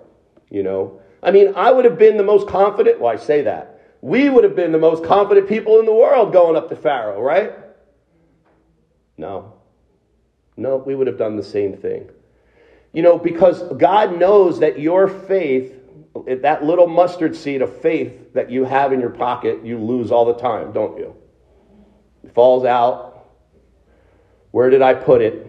You 0.51 0.65
know? 0.65 1.01
I 1.23 1.31
mean, 1.31 1.53
I 1.55 1.71
would 1.71 1.85
have 1.85 1.99
been 1.99 2.17
the 2.17 2.25
most 2.25 2.49
confident. 2.49 3.01
Well, 3.01 3.13
I 3.13 3.17
say 3.17 3.43
that. 3.43 3.81
We 4.01 4.29
would 4.29 4.43
have 4.43 4.57
been 4.57 4.73
the 4.73 4.79
most 4.79 5.05
confident 5.05 5.49
people 5.49 5.79
in 5.79 5.87
the 5.87 5.95
world 5.95 6.33
going 6.33 6.57
up 6.57 6.69
to 6.71 6.77
Pharaoh, 6.77 7.21
right? 7.21 7.53
No. 9.19 9.60
No, 10.57 10.77
we 10.77 10.95
would 10.95 11.07
have 11.07 11.19
done 11.19 11.37
the 11.37 11.43
same 11.43 11.77
thing. 11.77 12.11
You 12.93 13.03
know, 13.03 13.19
because 13.19 13.63
God 13.79 14.19
knows 14.19 14.61
that 14.61 14.79
your 14.79 15.09
faith 15.09 15.81
that 16.15 16.65
little 16.65 16.87
mustard 16.87 17.37
seed 17.37 17.63
of 17.63 17.81
faith 17.81 18.33
that 18.35 18.51
you 18.51 18.65
have 18.65 18.93
in 18.93 19.01
your 19.01 19.11
pocket, 19.11 19.65
you 19.65 19.79
lose 19.79 20.11
all 20.11 20.25
the 20.25 20.35
time, 20.35 20.73
don't 20.73 20.99
you? 20.99 21.15
It 22.25 22.35
falls 22.35 22.65
out. 22.65 23.29
Where 24.51 24.71
did 24.71 24.83
I 24.83 24.95
put 24.95 25.23
it? 25.23 25.47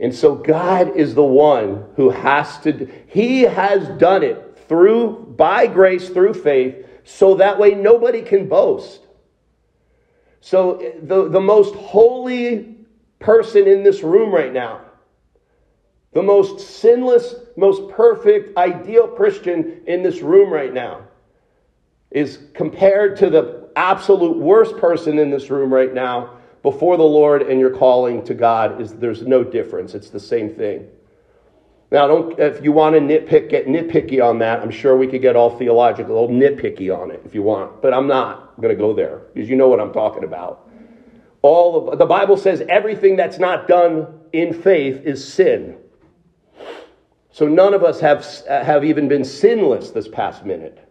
And 0.00 0.14
so 0.14 0.34
God 0.34 0.96
is 0.96 1.14
the 1.14 1.24
one 1.24 1.84
who 1.96 2.10
has 2.10 2.58
to, 2.60 2.88
He 3.08 3.42
has 3.42 3.86
done 3.98 4.22
it 4.22 4.58
through, 4.68 5.34
by 5.36 5.66
grace, 5.66 6.08
through 6.08 6.34
faith, 6.34 6.86
so 7.04 7.34
that 7.36 7.58
way 7.58 7.74
nobody 7.74 8.22
can 8.22 8.48
boast. 8.48 9.00
So 10.40 10.78
eh, 10.78 10.92
the, 11.02 11.28
the 11.28 11.40
most 11.40 11.74
holy 11.74 12.76
person 13.18 13.66
in 13.66 13.82
this 13.82 14.02
room 14.02 14.32
right 14.32 14.52
now 14.52 14.80
the 16.12 16.22
most 16.22 16.60
sinless, 16.80 17.34
most 17.56 17.88
perfect, 17.90 18.56
ideal 18.56 19.06
Christian 19.06 19.82
in 19.86 20.02
this 20.02 20.20
room 20.22 20.52
right 20.52 20.72
now 20.72 21.02
is 22.10 22.38
compared 22.54 23.16
to 23.18 23.28
the 23.28 23.68
absolute 23.76 24.36
worst 24.36 24.76
person 24.78 25.18
in 25.18 25.30
this 25.30 25.50
room 25.50 25.72
right 25.72 25.92
now 25.92 26.30
before 26.62 26.96
the 26.96 27.04
Lord 27.04 27.42
and 27.42 27.60
your 27.60 27.70
calling 27.70 28.24
to 28.24 28.34
God 28.34 28.80
is 28.80 28.94
there's 28.94 29.22
no 29.22 29.44
difference. 29.44 29.94
It's 29.94 30.10
the 30.10 30.18
same 30.18 30.54
thing. 30.54 30.88
Now, 31.90 32.06
don't, 32.06 32.38
if 32.38 32.62
you 32.62 32.72
want 32.72 32.96
to 32.96 33.00
nitpick, 33.00 33.48
get 33.48 33.66
nitpicky 33.66 34.22
on 34.22 34.38
that. 34.40 34.60
I'm 34.60 34.70
sure 34.70 34.96
we 34.96 35.06
could 35.06 35.22
get 35.22 35.36
all 35.36 35.56
theological, 35.56 36.28
nitpicky 36.28 36.94
on 36.94 37.10
it 37.10 37.22
if 37.24 37.34
you 37.34 37.42
want, 37.42 37.80
but 37.80 37.94
I'm 37.94 38.06
not 38.06 38.60
going 38.60 38.74
to 38.74 38.80
go 38.80 38.92
there 38.92 39.22
because 39.32 39.48
you 39.48 39.56
know 39.56 39.68
what 39.68 39.80
I'm 39.80 39.92
talking 39.92 40.24
about. 40.24 40.67
All 41.42 41.88
of 41.90 41.98
the 41.98 42.06
Bible 42.06 42.36
says 42.36 42.62
everything 42.68 43.16
that's 43.16 43.38
not 43.38 43.68
done 43.68 44.06
in 44.32 44.52
faith 44.52 45.02
is 45.04 45.26
sin. 45.26 45.76
So 47.30 47.46
none 47.46 47.74
of 47.74 47.84
us 47.84 48.00
have 48.00 48.24
have 48.48 48.84
even 48.84 49.08
been 49.08 49.24
sinless 49.24 49.90
this 49.90 50.08
past 50.08 50.44
minute. 50.44 50.84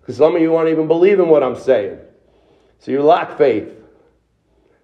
Because 0.00 0.18
some 0.18 0.36
of 0.36 0.42
you 0.42 0.54
aren't 0.54 0.68
even 0.68 0.86
believing 0.86 1.28
what 1.28 1.42
I'm 1.42 1.56
saying. 1.56 1.98
So 2.78 2.90
you 2.90 3.02
lack 3.02 3.38
faith. 3.38 3.70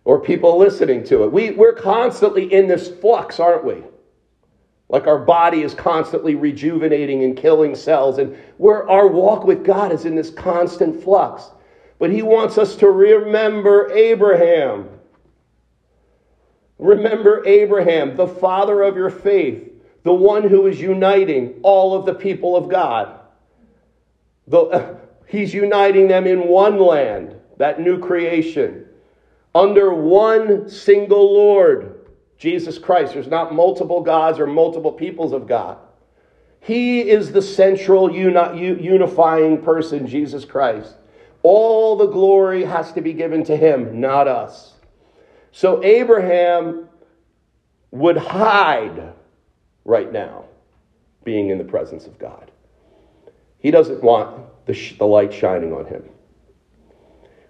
Or 0.04 0.18
people 0.18 0.56
listening 0.56 1.04
to 1.04 1.24
it. 1.24 1.32
We, 1.32 1.50
we're 1.50 1.74
constantly 1.74 2.50
in 2.50 2.66
this 2.66 2.88
flux, 2.88 3.38
aren't 3.38 3.66
we? 3.66 3.82
Like 4.88 5.06
our 5.06 5.18
body 5.18 5.60
is 5.60 5.74
constantly 5.74 6.34
rejuvenating 6.34 7.22
and 7.22 7.36
killing 7.36 7.74
cells, 7.74 8.18
and 8.18 8.36
where 8.56 8.88
our 8.88 9.06
walk 9.06 9.44
with 9.44 9.62
God 9.62 9.92
is 9.92 10.06
in 10.06 10.16
this 10.16 10.30
constant 10.30 11.02
flux. 11.02 11.50
But 12.00 12.10
He 12.10 12.22
wants 12.22 12.58
us 12.58 12.74
to 12.76 12.90
remember 12.90 13.92
Abraham. 13.92 14.88
Remember 16.78 17.46
Abraham, 17.46 18.16
the 18.16 18.26
father 18.26 18.82
of 18.82 18.96
your 18.96 19.10
faith, 19.10 19.70
the 20.02 20.12
one 20.12 20.48
who 20.48 20.66
is 20.66 20.80
uniting 20.80 21.60
all 21.62 21.94
of 21.94 22.06
the 22.06 22.14
people 22.14 22.56
of 22.56 22.68
God. 22.70 23.20
The, 24.48 24.58
uh, 24.58 24.94
he's 25.26 25.54
uniting 25.54 26.08
them 26.08 26.26
in 26.26 26.48
one 26.48 26.80
land, 26.80 27.36
that 27.58 27.80
new 27.80 28.00
creation, 28.00 28.86
under 29.54 29.94
one 29.94 30.68
single 30.68 31.32
Lord. 31.32 31.98
Jesus 32.38 32.78
Christ. 32.78 33.12
There's 33.12 33.26
not 33.26 33.54
multiple 33.54 34.00
gods 34.00 34.38
or 34.38 34.46
multiple 34.46 34.92
peoples 34.92 35.34
of 35.34 35.46
God. 35.46 35.76
He 36.60 37.02
is 37.02 37.32
the 37.32 37.42
central 37.42 38.10
uni- 38.10 38.82
unifying 38.82 39.60
person, 39.60 40.06
Jesus 40.06 40.46
Christ. 40.46 40.94
All 41.42 41.96
the 41.96 42.06
glory 42.06 42.64
has 42.64 42.92
to 42.92 43.00
be 43.00 43.12
given 43.12 43.44
to 43.44 43.56
him, 43.56 44.00
not 44.00 44.28
us. 44.28 44.74
So 45.52 45.82
Abraham 45.82 46.88
would 47.90 48.16
hide 48.16 49.14
right 49.84 50.12
now, 50.12 50.44
being 51.24 51.50
in 51.50 51.58
the 51.58 51.64
presence 51.64 52.06
of 52.06 52.18
God. 52.18 52.50
He 53.58 53.70
doesn't 53.70 54.02
want 54.02 54.46
the, 54.66 54.74
sh- 54.74 54.96
the 54.98 55.06
light 55.06 55.32
shining 55.32 55.72
on 55.72 55.86
him. 55.86 56.04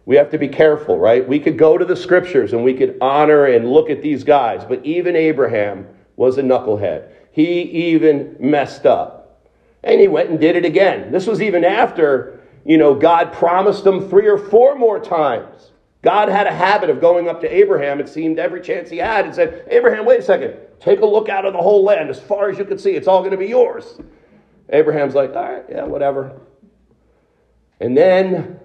We 0.06 0.16
have 0.16 0.30
to 0.30 0.38
be 0.38 0.48
careful, 0.48 0.98
right? 0.98 1.26
We 1.26 1.38
could 1.38 1.58
go 1.58 1.78
to 1.78 1.84
the 1.84 1.94
scriptures 1.94 2.52
and 2.52 2.64
we 2.64 2.74
could 2.74 2.96
honor 3.00 3.44
and 3.46 3.70
look 3.70 3.90
at 3.90 4.02
these 4.02 4.24
guys, 4.24 4.64
but 4.64 4.84
even 4.84 5.14
Abraham 5.14 5.86
was 6.16 6.38
a 6.38 6.42
knucklehead. 6.42 7.10
He 7.32 7.62
even 7.62 8.36
messed 8.40 8.86
up. 8.86 9.46
And 9.82 10.00
he 10.00 10.08
went 10.08 10.30
and 10.30 10.40
did 10.40 10.56
it 10.56 10.64
again. 10.64 11.12
This 11.12 11.26
was 11.26 11.40
even 11.40 11.64
after, 11.64 12.39
you 12.64 12.78
know, 12.78 12.94
God 12.94 13.32
promised 13.32 13.84
them 13.84 14.08
three 14.08 14.28
or 14.28 14.38
four 14.38 14.76
more 14.76 15.00
times. 15.00 15.72
God 16.02 16.28
had 16.28 16.46
a 16.46 16.52
habit 16.52 16.88
of 16.88 17.00
going 17.00 17.28
up 17.28 17.40
to 17.42 17.54
Abraham, 17.54 18.00
it 18.00 18.08
seemed, 18.08 18.38
every 18.38 18.60
chance 18.60 18.88
he 18.88 18.98
had, 18.98 19.26
and 19.26 19.34
said, 19.34 19.66
Abraham, 19.70 20.06
wait 20.06 20.20
a 20.20 20.22
second. 20.22 20.54
Take 20.80 21.00
a 21.00 21.06
look 21.06 21.28
out 21.28 21.44
of 21.44 21.52
the 21.52 21.60
whole 21.60 21.84
land. 21.84 22.08
As 22.08 22.18
far 22.18 22.48
as 22.48 22.58
you 22.58 22.64
can 22.64 22.78
see, 22.78 22.92
it's 22.92 23.06
all 23.06 23.20
going 23.20 23.32
to 23.32 23.36
be 23.36 23.48
yours. 23.48 24.00
Abraham's 24.70 25.14
like, 25.14 25.34
all 25.34 25.52
right, 25.52 25.64
yeah, 25.68 25.84
whatever. 25.84 26.40
And 27.80 27.96
then 27.96 28.60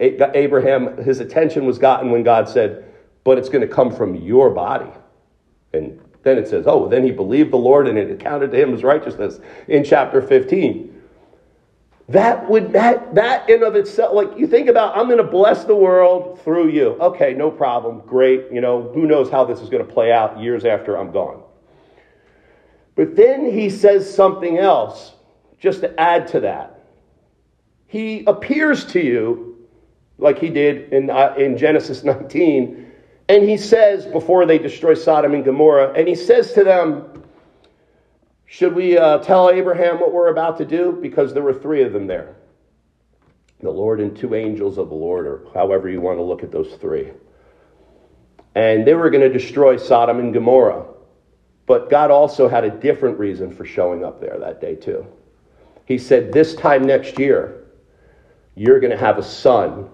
Abraham, 0.00 0.96
his 0.98 1.20
attention 1.20 1.66
was 1.66 1.78
gotten 1.78 2.10
when 2.10 2.22
God 2.22 2.48
said, 2.48 2.84
But 3.24 3.38
it's 3.38 3.48
going 3.48 3.66
to 3.66 3.72
come 3.72 3.94
from 3.94 4.14
your 4.14 4.50
body. 4.50 4.90
And 5.72 6.00
then 6.22 6.38
it 6.38 6.48
says, 6.48 6.64
Oh, 6.66 6.88
then 6.88 7.04
he 7.04 7.10
believed 7.10 7.52
the 7.52 7.58
Lord 7.58 7.86
and 7.86 7.96
it 7.98 8.10
accounted 8.10 8.50
to 8.50 8.60
him 8.60 8.74
as 8.74 8.82
righteousness 8.82 9.40
in 9.68 9.84
chapter 9.84 10.20
15. 10.20 10.95
That 12.08 12.48
would 12.48 12.72
that 12.72 13.16
that 13.16 13.50
in 13.50 13.64
of 13.64 13.74
itself, 13.74 14.14
like 14.14 14.38
you 14.38 14.46
think 14.46 14.68
about, 14.68 14.96
I'm 14.96 15.06
going 15.06 15.18
to 15.18 15.24
bless 15.24 15.64
the 15.64 15.74
world 15.74 16.40
through 16.42 16.68
you. 16.68 16.90
Okay, 17.00 17.34
no 17.34 17.50
problem, 17.50 18.00
great. 18.06 18.46
You 18.52 18.60
know, 18.60 18.82
who 18.94 19.06
knows 19.06 19.28
how 19.28 19.44
this 19.44 19.60
is 19.60 19.68
going 19.68 19.84
to 19.84 19.92
play 19.92 20.12
out 20.12 20.40
years 20.40 20.64
after 20.64 20.96
I'm 20.96 21.10
gone. 21.10 21.42
But 22.94 23.16
then 23.16 23.50
he 23.50 23.68
says 23.68 24.12
something 24.12 24.56
else, 24.56 25.14
just 25.58 25.80
to 25.80 26.00
add 26.00 26.28
to 26.28 26.40
that. 26.40 26.84
He 27.88 28.24
appears 28.26 28.84
to 28.86 29.00
you 29.00 29.66
like 30.18 30.38
he 30.38 30.48
did 30.48 30.92
in, 30.92 31.10
uh, 31.10 31.34
in 31.36 31.58
Genesis 31.58 32.04
19. 32.04 32.90
And 33.28 33.48
he 33.48 33.56
says, 33.56 34.06
before 34.06 34.46
they 34.46 34.58
destroy 34.58 34.94
Sodom 34.94 35.34
and 35.34 35.44
Gomorrah, 35.44 35.92
and 35.92 36.08
he 36.08 36.14
says 36.14 36.52
to 36.54 36.64
them, 36.64 37.24
Should 38.46 38.74
we 38.74 38.96
uh, 38.96 39.18
tell 39.18 39.50
Abraham 39.50 40.00
what 40.00 40.12
we're 40.12 40.28
about 40.28 40.56
to 40.58 40.64
do? 40.64 40.98
Because 41.00 41.34
there 41.34 41.42
were 41.42 41.54
three 41.54 41.82
of 41.82 41.92
them 41.92 42.06
there 42.06 42.36
the 43.60 43.70
Lord 43.70 44.00
and 44.00 44.14
two 44.14 44.34
angels 44.34 44.76
of 44.76 44.90
the 44.90 44.94
Lord, 44.94 45.26
or 45.26 45.40
however 45.54 45.88
you 45.88 46.00
want 46.00 46.18
to 46.18 46.22
look 46.22 46.42
at 46.42 46.52
those 46.52 46.74
three. 46.74 47.10
And 48.54 48.86
they 48.86 48.92
were 48.94 49.08
going 49.08 49.22
to 49.22 49.32
destroy 49.32 49.78
Sodom 49.78 50.18
and 50.18 50.32
Gomorrah. 50.32 50.84
But 51.66 51.88
God 51.88 52.10
also 52.10 52.48
had 52.48 52.64
a 52.64 52.70
different 52.70 53.18
reason 53.18 53.50
for 53.50 53.64
showing 53.64 54.04
up 54.04 54.20
there 54.20 54.38
that 54.38 54.60
day, 54.60 54.74
too. 54.74 55.06
He 55.86 55.96
said, 55.96 56.32
This 56.32 56.54
time 56.54 56.84
next 56.84 57.18
year, 57.18 57.64
you're 58.54 58.78
going 58.78 58.92
to 58.92 58.98
have 58.98 59.18
a 59.18 59.22
son 59.22 59.88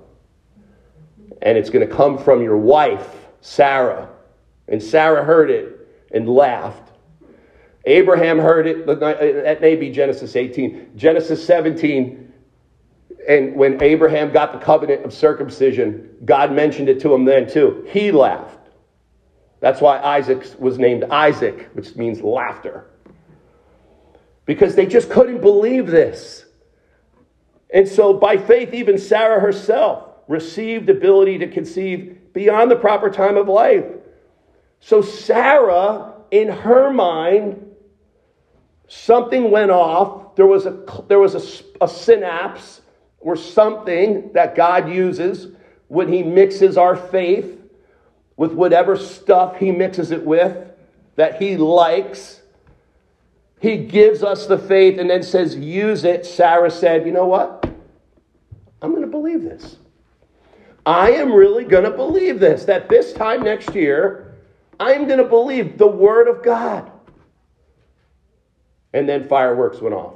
and 1.42 1.58
it's 1.58 1.70
going 1.70 1.86
to 1.86 1.92
come 1.92 2.16
from 2.16 2.42
your 2.42 2.56
wife, 2.56 3.26
Sarah. 3.40 4.08
And 4.68 4.80
Sarah 4.80 5.24
heard 5.24 5.50
it 5.50 5.88
and 6.12 6.28
laughed. 6.28 6.91
Abraham 7.84 8.38
heard 8.38 8.66
it, 8.66 8.88
uh, 8.88 8.94
that 8.94 9.60
may 9.60 9.76
be 9.76 9.90
Genesis 9.90 10.36
18. 10.36 10.92
Genesis 10.96 11.44
17, 11.44 12.32
and 13.28 13.54
when 13.54 13.82
Abraham 13.82 14.32
got 14.32 14.52
the 14.52 14.58
covenant 14.58 15.04
of 15.04 15.12
circumcision, 15.12 16.08
God 16.24 16.52
mentioned 16.52 16.88
it 16.88 17.00
to 17.00 17.14
him 17.14 17.24
then 17.24 17.48
too. 17.48 17.86
He 17.88 18.12
laughed. 18.12 18.58
That's 19.60 19.80
why 19.80 20.00
Isaac 20.00 20.44
was 20.58 20.78
named 20.78 21.04
Isaac, 21.04 21.70
which 21.74 21.94
means 21.94 22.20
laughter. 22.20 22.90
Because 24.44 24.74
they 24.74 24.86
just 24.86 25.08
couldn't 25.08 25.40
believe 25.40 25.86
this. 25.86 26.46
And 27.72 27.88
so, 27.88 28.12
by 28.12 28.36
faith, 28.36 28.74
even 28.74 28.98
Sarah 28.98 29.40
herself 29.40 30.08
received 30.28 30.90
ability 30.90 31.38
to 31.38 31.48
conceive 31.48 32.18
beyond 32.32 32.70
the 32.70 32.76
proper 32.76 33.10
time 33.10 33.36
of 33.36 33.48
life. 33.48 33.84
So 34.80 35.00
Sarah, 35.00 36.14
in 36.30 36.48
her 36.48 36.92
mind, 36.92 37.71
something 38.92 39.50
went 39.50 39.70
off. 39.70 40.36
There 40.36 40.46
was 40.46 40.66
a 40.66 40.84
there 41.08 41.18
was 41.18 41.34
a, 41.34 41.84
a 41.84 41.88
synapse 41.88 42.82
or 43.20 43.36
something 43.36 44.30
that 44.34 44.54
God 44.54 44.90
uses 44.90 45.54
when 45.88 46.12
He 46.12 46.22
mixes 46.22 46.76
our 46.76 46.94
faith 46.94 47.58
with 48.36 48.52
whatever 48.52 48.96
stuff 48.96 49.56
He 49.56 49.70
mixes 49.70 50.10
it 50.10 50.24
with 50.24 50.70
that 51.16 51.40
He 51.40 51.56
likes. 51.56 52.42
He 53.60 53.78
gives 53.78 54.22
us 54.22 54.46
the 54.46 54.58
faith 54.58 54.98
and 54.98 55.08
then 55.08 55.22
says, 55.22 55.56
use 55.56 56.04
it. 56.04 56.26
Sarah 56.26 56.70
said, 56.70 57.06
you 57.06 57.12
know 57.12 57.26
what? 57.26 57.64
I'm 58.82 58.90
going 58.90 59.02
to 59.02 59.08
believe 59.08 59.42
this. 59.42 59.76
I 60.84 61.12
am 61.12 61.32
really 61.32 61.64
going 61.64 61.84
to 61.84 61.92
believe 61.92 62.40
this, 62.40 62.64
that 62.64 62.88
this 62.88 63.12
time 63.12 63.44
next 63.44 63.72
year, 63.72 64.34
I'm 64.80 65.06
going 65.06 65.18
to 65.18 65.24
believe 65.24 65.78
the 65.78 65.86
Word 65.86 66.26
of 66.26 66.42
God. 66.42 66.91
And 68.92 69.08
then 69.08 69.28
fireworks 69.28 69.80
went 69.80 69.94
off. 69.94 70.14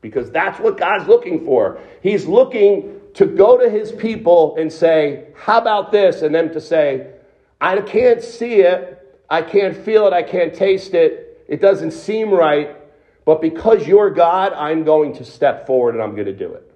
Because 0.00 0.30
that's 0.30 0.58
what 0.60 0.76
God's 0.76 1.08
looking 1.08 1.44
for. 1.44 1.78
He's 2.02 2.26
looking 2.26 3.00
to 3.14 3.26
go 3.26 3.56
to 3.56 3.70
his 3.70 3.92
people 3.92 4.56
and 4.56 4.72
say, 4.72 5.28
How 5.36 5.58
about 5.58 5.92
this? 5.92 6.22
And 6.22 6.34
them 6.34 6.52
to 6.52 6.60
say, 6.60 7.12
I 7.60 7.80
can't 7.80 8.22
see 8.22 8.60
it, 8.60 9.20
I 9.30 9.42
can't 9.42 9.76
feel 9.76 10.06
it, 10.06 10.12
I 10.12 10.22
can't 10.22 10.52
taste 10.52 10.94
it, 10.94 11.44
it 11.48 11.60
doesn't 11.60 11.92
seem 11.92 12.30
right, 12.30 12.76
but 13.24 13.40
because 13.40 13.86
you're 13.86 14.10
God, 14.10 14.52
I'm 14.52 14.84
going 14.84 15.14
to 15.16 15.24
step 15.24 15.66
forward 15.66 15.94
and 15.94 16.02
I'm 16.02 16.14
going 16.14 16.26
to 16.26 16.32
do 16.32 16.52
it. 16.54 16.68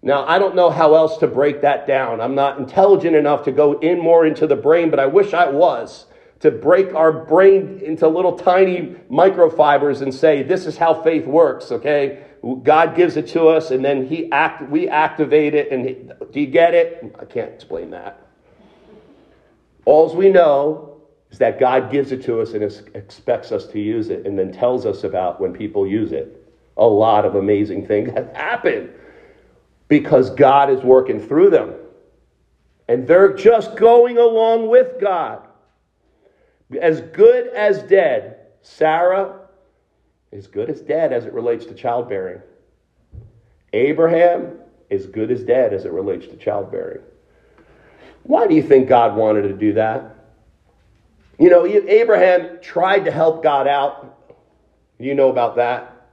Now, 0.00 0.26
I 0.26 0.38
don't 0.38 0.54
know 0.54 0.70
how 0.70 0.94
else 0.94 1.16
to 1.18 1.26
break 1.26 1.62
that 1.62 1.86
down. 1.86 2.20
I'm 2.20 2.34
not 2.34 2.58
intelligent 2.58 3.16
enough 3.16 3.44
to 3.44 3.52
go 3.52 3.78
in 3.80 3.98
more 3.98 4.26
into 4.26 4.46
the 4.46 4.54
brain, 4.54 4.90
but 4.90 5.00
I 5.00 5.06
wish 5.06 5.32
I 5.32 5.48
was 5.48 6.04
to 6.44 6.50
break 6.50 6.94
our 6.94 7.10
brain 7.10 7.80
into 7.82 8.06
little 8.06 8.36
tiny 8.36 8.94
microfibers 9.10 10.02
and 10.02 10.12
say, 10.12 10.42
this 10.42 10.66
is 10.66 10.76
how 10.76 10.92
faith 10.92 11.26
works, 11.26 11.72
okay? 11.72 12.22
God 12.62 12.94
gives 12.94 13.16
it 13.16 13.28
to 13.28 13.48
us 13.48 13.70
and 13.70 13.82
then 13.82 14.06
he 14.06 14.30
act, 14.30 14.68
we 14.68 14.86
activate 14.86 15.54
it. 15.54 15.72
And 15.72 15.88
he, 15.88 15.94
do 16.32 16.40
you 16.42 16.46
get 16.46 16.74
it? 16.74 17.16
I 17.18 17.24
can't 17.24 17.50
explain 17.50 17.88
that. 17.92 18.26
All 19.86 20.14
we 20.14 20.28
know 20.28 21.00
is 21.30 21.38
that 21.38 21.58
God 21.58 21.90
gives 21.90 22.12
it 22.12 22.22
to 22.24 22.42
us 22.42 22.52
and 22.52 22.62
expects 22.94 23.50
us 23.50 23.66
to 23.68 23.80
use 23.80 24.10
it 24.10 24.26
and 24.26 24.38
then 24.38 24.52
tells 24.52 24.84
us 24.84 25.02
about 25.02 25.40
when 25.40 25.54
people 25.54 25.86
use 25.86 26.12
it. 26.12 26.46
A 26.76 26.84
lot 26.84 27.24
of 27.24 27.36
amazing 27.36 27.86
things 27.86 28.12
have 28.12 28.30
happened 28.36 28.90
because 29.88 30.28
God 30.28 30.68
is 30.68 30.82
working 30.82 31.26
through 31.26 31.48
them. 31.48 31.72
And 32.86 33.08
they're 33.08 33.32
just 33.32 33.76
going 33.76 34.18
along 34.18 34.68
with 34.68 35.00
God. 35.00 35.43
As 36.80 37.00
good 37.00 37.48
as 37.48 37.82
dead, 37.82 38.38
Sarah 38.62 39.40
is 40.32 40.46
good 40.46 40.70
as 40.70 40.80
dead 40.80 41.12
as 41.12 41.26
it 41.26 41.32
relates 41.32 41.66
to 41.66 41.74
childbearing. 41.74 42.40
Abraham 43.72 44.58
is 44.90 45.06
good 45.06 45.30
as 45.30 45.42
dead 45.42 45.72
as 45.72 45.84
it 45.84 45.92
relates 45.92 46.26
to 46.26 46.36
childbearing. 46.36 47.02
Why 48.22 48.46
do 48.46 48.54
you 48.54 48.62
think 48.62 48.88
God 48.88 49.16
wanted 49.16 49.42
to 49.42 49.52
do 49.52 49.74
that? 49.74 50.16
You 51.38 51.50
know, 51.50 51.66
Abraham 51.66 52.58
tried 52.62 53.04
to 53.04 53.10
help 53.10 53.42
God 53.42 53.66
out. 53.66 54.34
You 54.98 55.14
know 55.14 55.30
about 55.30 55.56
that. 55.56 56.08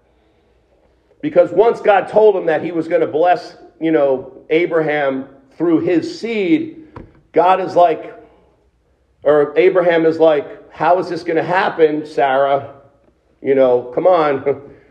Because 1.21 1.51
once 1.51 1.79
God 1.81 2.07
told 2.07 2.35
him 2.35 2.47
that 2.47 2.63
he 2.63 2.71
was 2.71 2.87
going 2.87 3.01
to 3.01 3.07
bless, 3.07 3.55
you 3.79 3.91
know, 3.91 4.43
Abraham 4.49 5.29
through 5.51 5.81
his 5.81 6.19
seed, 6.19 6.87
God 7.31 7.61
is 7.61 7.75
like, 7.75 8.20
or 9.23 9.57
Abraham 9.57 10.05
is 10.05 10.19
like, 10.19 10.71
how 10.71 10.99
is 10.99 11.09
this 11.09 11.23
going 11.23 11.37
to 11.37 11.43
happen, 11.43 12.05
Sarah? 12.05 12.75
You 13.41 13.55
know, 13.55 13.91
come 13.93 14.07
on. 14.07 14.69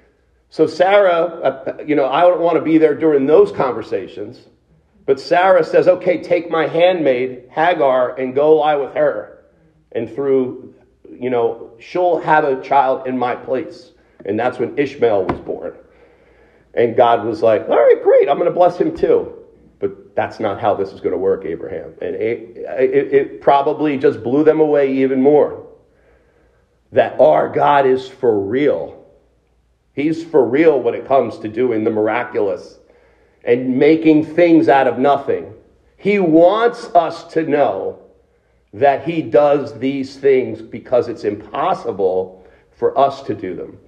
So 0.52 0.66
Sarah, 0.66 1.22
uh, 1.22 1.76
you 1.86 1.94
know, 1.94 2.06
I 2.06 2.22
don't 2.22 2.40
want 2.40 2.56
to 2.56 2.60
be 2.60 2.76
there 2.76 2.96
during 2.96 3.24
those 3.24 3.52
conversations. 3.52 4.48
But 5.06 5.20
Sarah 5.20 5.62
says, 5.62 5.86
okay, 5.86 6.20
take 6.20 6.50
my 6.50 6.66
handmaid, 6.66 7.44
Hagar, 7.50 8.16
and 8.16 8.34
go 8.34 8.56
lie 8.56 8.74
with 8.74 8.92
her. 8.94 9.44
And 9.92 10.12
through, 10.12 10.74
you 11.08 11.30
know, 11.30 11.70
she'll 11.78 12.18
have 12.18 12.42
a 12.42 12.60
child 12.62 13.06
in 13.06 13.16
my 13.16 13.36
place. 13.36 13.92
And 14.26 14.38
that's 14.38 14.58
when 14.58 14.76
Ishmael 14.76 15.24
was 15.24 15.40
born. 15.40 15.74
And 16.74 16.96
God 16.96 17.24
was 17.24 17.42
like, 17.42 17.68
all 17.68 17.76
right, 17.76 18.02
great, 18.02 18.28
I'm 18.28 18.36
going 18.36 18.48
to 18.48 18.54
bless 18.54 18.76
him 18.76 18.96
too. 18.96 19.32
That's 20.20 20.38
not 20.38 20.60
how 20.60 20.74
this 20.74 20.92
is 20.92 21.00
going 21.00 21.12
to 21.12 21.18
work, 21.18 21.46
Abraham. 21.46 21.94
And 22.02 22.14
it, 22.14 22.58
it, 22.58 23.14
it 23.14 23.40
probably 23.40 23.96
just 23.96 24.22
blew 24.22 24.44
them 24.44 24.60
away 24.60 24.92
even 24.98 25.22
more. 25.22 25.66
That 26.92 27.18
our 27.18 27.48
God 27.48 27.86
is 27.86 28.06
for 28.06 28.38
real 28.38 29.02
He's 29.94 30.22
for 30.22 30.44
real 30.44 30.78
when 30.78 30.92
it 30.92 31.08
comes 31.08 31.38
to 31.38 31.48
doing 31.48 31.84
the 31.84 31.90
miraculous 31.90 32.80
and 33.44 33.78
making 33.78 34.26
things 34.34 34.68
out 34.68 34.86
of 34.86 34.98
nothing. 34.98 35.54
He 35.96 36.18
wants 36.18 36.84
us 36.94 37.24
to 37.32 37.44
know 37.44 38.00
that 38.74 39.08
He 39.08 39.22
does 39.22 39.78
these 39.78 40.18
things 40.18 40.60
because 40.60 41.08
it's 41.08 41.24
impossible 41.24 42.46
for 42.72 42.96
us 42.98 43.22
to 43.22 43.34
do 43.34 43.56
them. 43.56 43.78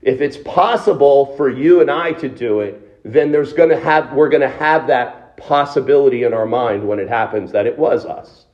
If 0.00 0.22
it's 0.22 0.38
possible 0.38 1.36
for 1.36 1.50
you 1.50 1.82
and 1.82 1.90
I 1.90 2.12
to 2.12 2.30
do 2.30 2.60
it, 2.60 3.02
then 3.04 3.30
there's 3.30 3.52
going 3.52 3.68
to 3.68 3.78
have 3.78 4.14
we're 4.14 4.30
going 4.30 4.40
to 4.40 4.48
have 4.48 4.86
that 4.86 5.21
possibility 5.46 6.24
in 6.24 6.32
our 6.32 6.46
mind 6.46 6.86
when 6.86 6.98
it 6.98 7.08
happens 7.08 7.52
that 7.52 7.66
it 7.66 7.78
was 7.78 8.04
us. 8.06 8.46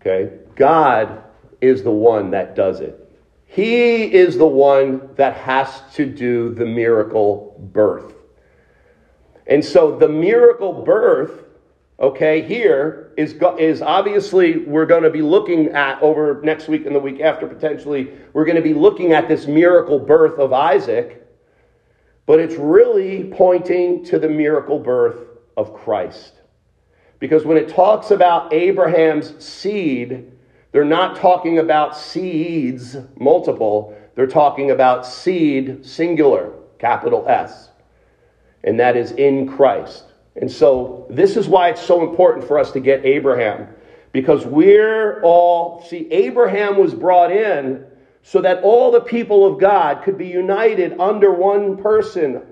Okay? 0.00 0.38
God 0.56 1.22
is 1.60 1.82
the 1.82 1.90
one 1.90 2.30
that 2.30 2.54
does 2.54 2.80
it. 2.80 2.96
He 3.46 4.04
is 4.14 4.38
the 4.38 4.46
one 4.46 5.10
that 5.16 5.36
has 5.36 5.82
to 5.94 6.06
do 6.06 6.54
the 6.54 6.64
miracle 6.64 7.56
birth. 7.72 8.14
And 9.46 9.64
so 9.64 9.98
the 9.98 10.08
miracle 10.08 10.72
birth, 10.84 11.44
okay, 11.98 12.42
here 12.42 13.12
is, 13.16 13.34
is 13.58 13.82
obviously 13.82 14.58
we're 14.58 14.86
going 14.86 15.02
to 15.02 15.10
be 15.10 15.22
looking 15.22 15.68
at 15.68 16.00
over 16.00 16.40
next 16.44 16.68
week 16.68 16.86
and 16.86 16.94
the 16.94 17.00
week 17.00 17.20
after 17.20 17.48
potentially, 17.48 18.12
we're 18.32 18.44
going 18.44 18.56
to 18.56 18.62
be 18.62 18.74
looking 18.74 19.12
at 19.12 19.26
this 19.26 19.46
miracle 19.48 19.98
birth 19.98 20.38
of 20.38 20.52
Isaac, 20.52 21.19
but 22.30 22.38
it's 22.38 22.54
really 22.54 23.24
pointing 23.24 24.04
to 24.04 24.16
the 24.16 24.28
miracle 24.28 24.78
birth 24.78 25.18
of 25.56 25.74
Christ. 25.74 26.34
Because 27.18 27.44
when 27.44 27.56
it 27.56 27.68
talks 27.68 28.12
about 28.12 28.52
Abraham's 28.52 29.34
seed, 29.44 30.30
they're 30.70 30.84
not 30.84 31.16
talking 31.16 31.58
about 31.58 31.96
seeds, 31.96 32.96
multiple. 33.18 33.98
They're 34.14 34.28
talking 34.28 34.70
about 34.70 35.04
seed, 35.04 35.84
singular, 35.84 36.52
capital 36.78 37.24
S. 37.26 37.70
And 38.62 38.78
that 38.78 38.96
is 38.96 39.10
in 39.10 39.48
Christ. 39.48 40.04
And 40.36 40.48
so 40.48 41.08
this 41.10 41.36
is 41.36 41.48
why 41.48 41.70
it's 41.70 41.82
so 41.82 42.08
important 42.08 42.46
for 42.46 42.60
us 42.60 42.70
to 42.70 42.78
get 42.78 43.04
Abraham. 43.04 43.66
Because 44.12 44.46
we're 44.46 45.20
all, 45.22 45.82
see, 45.82 46.06
Abraham 46.12 46.78
was 46.78 46.94
brought 46.94 47.32
in 47.32 47.84
so 48.22 48.40
that 48.40 48.62
all 48.62 48.90
the 48.90 49.00
people 49.00 49.46
of 49.46 49.60
God 49.60 50.02
could 50.02 50.18
be 50.18 50.26
united 50.26 50.98
under 51.00 51.32
one 51.32 51.76
person, 51.76 52.42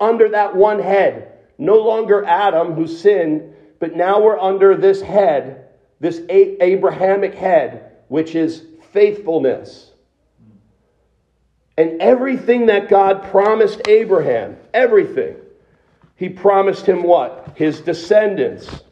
under 0.00 0.28
that 0.30 0.54
one 0.54 0.78
head. 0.78 1.32
No 1.58 1.76
longer 1.76 2.24
Adam 2.24 2.72
who 2.72 2.86
sinned, 2.86 3.54
but 3.78 3.94
now 3.94 4.20
we're 4.20 4.38
under 4.38 4.76
this 4.76 5.02
head 5.02 5.68
this 6.00 6.22
Abrahamic 6.30 7.34
head, 7.34 7.98
which 8.08 8.34
is 8.34 8.64
faithfulness. 8.92 9.92
And 11.76 12.00
everything 12.00 12.66
that 12.66 12.88
God 12.88 13.22
promised 13.24 13.86
Abraham, 13.86 14.56
everything, 14.74 15.36
he 16.16 16.28
promised 16.28 16.86
him 16.86 17.02
what? 17.02 17.52
His 17.54 17.80
descendants 17.80 18.82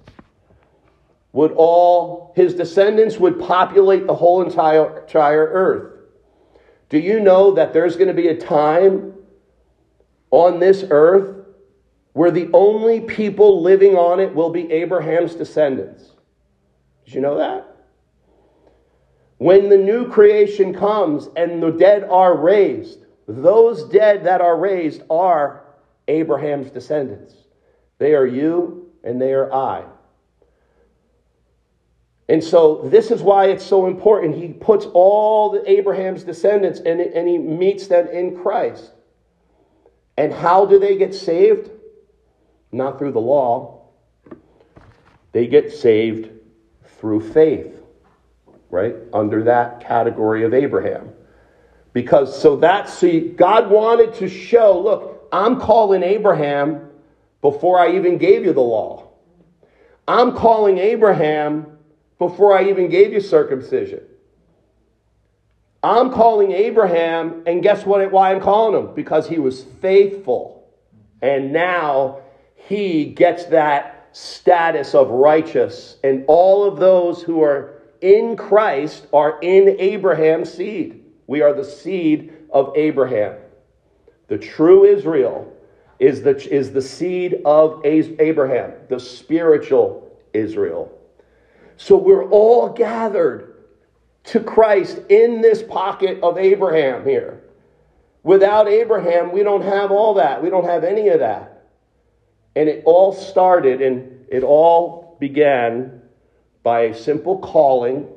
would 1.33 1.53
all, 1.53 2.33
his 2.35 2.55
descendants 2.55 3.19
would 3.19 3.39
populate 3.39 4.07
the 4.07 4.15
whole 4.15 4.43
entire, 4.43 5.01
entire 5.01 5.47
earth. 5.47 5.95
Do 6.89 6.99
you 6.99 7.21
know 7.21 7.53
that 7.53 7.73
there's 7.73 7.97
going 7.97 8.09
to 8.09 8.15
be 8.15 8.29
a 8.29 8.37
time 8.37 9.15
on 10.31 10.59
this 10.59 10.85
earth 10.91 11.47
where 12.15 12.31
the 12.31 12.49
only 12.53 13.01
people 13.01 13.63
living 13.63 13.95
on 13.95 14.21
it 14.21 14.35
will 14.35 14.51
be 14.51 14.71
Abraham's 14.73 15.35
descendants? 15.35 16.05
Did 17.05 17.15
you 17.15 17.21
know 17.21 17.37
that? 17.37 17.77
When 19.37 19.69
the 19.69 19.77
new 19.77 20.11
creation 20.11 20.75
comes 20.75 21.29
and 21.37 21.63
the 21.63 21.71
dead 21.71 22.05
are 22.05 22.37
raised, 22.37 23.01
those 23.27 23.85
dead 23.85 24.25
that 24.25 24.41
are 24.41 24.59
raised 24.59 25.03
are 25.11 25.65
Abraham's 26.09 26.71
descendants. 26.71 27.35
They 27.99 28.15
are 28.15 28.27
you 28.27 28.91
and 29.05 29.21
they 29.21 29.33
are 29.33 29.53
I. 29.53 29.85
And 32.29 32.45
so 32.45 32.83
this 32.85 33.11
is 33.11 33.23
why 33.23 33.47
it's 33.47 33.65
so 33.65 33.87
important. 33.87 34.35
He 34.35 34.49
puts 34.49 34.85
all 34.93 35.51
the 35.51 35.69
Abraham's 35.71 36.25
descendants 36.25 36.79
and, 36.81 37.01
and 37.01 37.27
he 37.27 37.39
meets 37.39 37.87
them 37.87 38.07
in 38.09 38.37
Christ. 38.37 38.93
And 40.19 40.33
how 40.33 40.67
do 40.67 40.79
they 40.79 40.97
get 40.97 41.15
saved? 41.15 41.71
Not 42.71 42.99
through 42.99 43.13
the 43.13 43.21
law. 43.21 43.87
They 45.33 45.47
get 45.47 45.73
saved 45.73 46.31
through 46.99 47.33
faith, 47.33 47.81
right? 48.71 48.95
Under 49.13 49.45
that 49.45 49.81
category 49.81 50.45
of 50.45 50.53
Abraham. 50.53 51.11
Because 51.95 52.39
so 52.39 52.57
that, 52.57 52.89
see, 52.89 53.21
God 53.21 53.71
wanted 53.71 54.15
to 54.15 54.29
show 54.29 54.79
look, 54.79 55.29
I'm 55.33 55.59
calling 55.61 56.03
Abraham 56.03 56.91
before 57.41 57.79
I 57.79 57.95
even 57.95 58.19
gave 58.19 58.45
you 58.45 58.53
the 58.53 58.61
law. 58.61 59.09
I'm 60.07 60.35
calling 60.35 60.79
Abraham 60.79 61.78
before 62.19 62.57
I 62.57 62.69
even 62.69 62.89
gave 62.89 63.13
you 63.13 63.21
circumcision. 63.21 64.01
I'm 65.83 66.11
calling 66.11 66.51
Abraham, 66.53 67.45
and 67.47 67.63
guess 67.63 67.87
what? 67.87 68.11
Why 68.11 68.33
I'm 68.33 68.41
calling 68.41 68.79
him? 68.79 68.95
Because 68.95 69.29
he 69.29 69.39
was 69.39 69.63
faithful. 69.81 70.69
And 71.23 71.53
now 71.53 72.21
he 72.55 73.07
gets 73.07 73.45
that 73.47 74.09
status 74.13 74.95
of 74.95 75.11
righteous, 75.11 75.99
and 76.03 76.25
all 76.27 76.65
of 76.65 76.79
those 76.79 77.23
who 77.23 77.43
are 77.43 77.83
in 78.01 78.37
Christ 78.37 79.07
are 79.13 79.39
in 79.41 79.77
Abraham's 79.79 80.53
seed. 80.53 81.05
We 81.27 81.43
are 81.43 81.53
the 81.53 81.65
seed 81.65 82.33
of 82.51 82.73
Abraham. 82.77 83.37
The 84.29 84.39
true 84.39 84.85
Israel 84.85 85.53
is 85.99 86.23
the, 86.23 86.37
is 86.53 86.73
the 86.73 86.83
seed 86.83 87.43
of 87.45 87.81
Abraham, 87.85 88.73
the 88.89 88.99
spiritual 89.01 90.17
Israel. 90.33 90.98
So 91.79 91.97
we're 91.97 92.29
all 92.29 92.69
gathered 92.71 93.55
to 94.25 94.41
Christ 94.41 95.01
in 95.09 95.41
this 95.41 95.63
pocket 95.63 96.19
of 96.23 96.37
Abraham 96.37 97.05
here. 97.05 97.45
Without 98.25 98.69
Abraham, 98.69 99.33
we 99.33 99.45
don't 99.45 99.63
have 99.63 99.93
all 99.93 100.15
that. 100.15 100.43
We 100.43 100.51
don't 100.51 100.65
have 100.65 100.83
any 100.83 101.09
of 101.09 101.21
that. 101.21 101.67
And 102.57 102.69
it 102.69 102.83
all 102.85 103.13
started 103.13 103.81
and 103.81 104.27
it 104.29 104.43
all 104.43 105.17
began 105.21 106.03
by 106.65 106.81
a 106.81 106.95
simple 106.95 107.39
calling. 107.39 108.09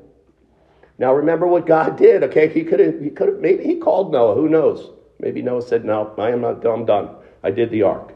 Now 0.98 1.14
remember 1.14 1.46
what 1.46 1.68
God 1.68 1.98
did, 1.98 2.24
okay? 2.24 2.50
He 2.50 2.64
could 2.64 2.80
have, 2.80 3.00
he 3.00 3.12
could 3.12 3.28
have, 3.28 3.40
maybe 3.40 3.64
he 3.64 3.76
called 3.76 4.12
Noah, 4.12 4.34
who 4.36 4.50
knows? 4.50 4.90
Maybe 5.20 5.44
Noah 5.44 5.62
said, 5.62 5.86
No, 5.86 6.14
I 6.18 6.32
am 6.32 6.42
not 6.42 6.66
I'm 6.66 6.86
done. 6.86 7.10
I 7.44 7.52
did 7.52 7.70
the 7.70 7.84
ark. 7.84 8.14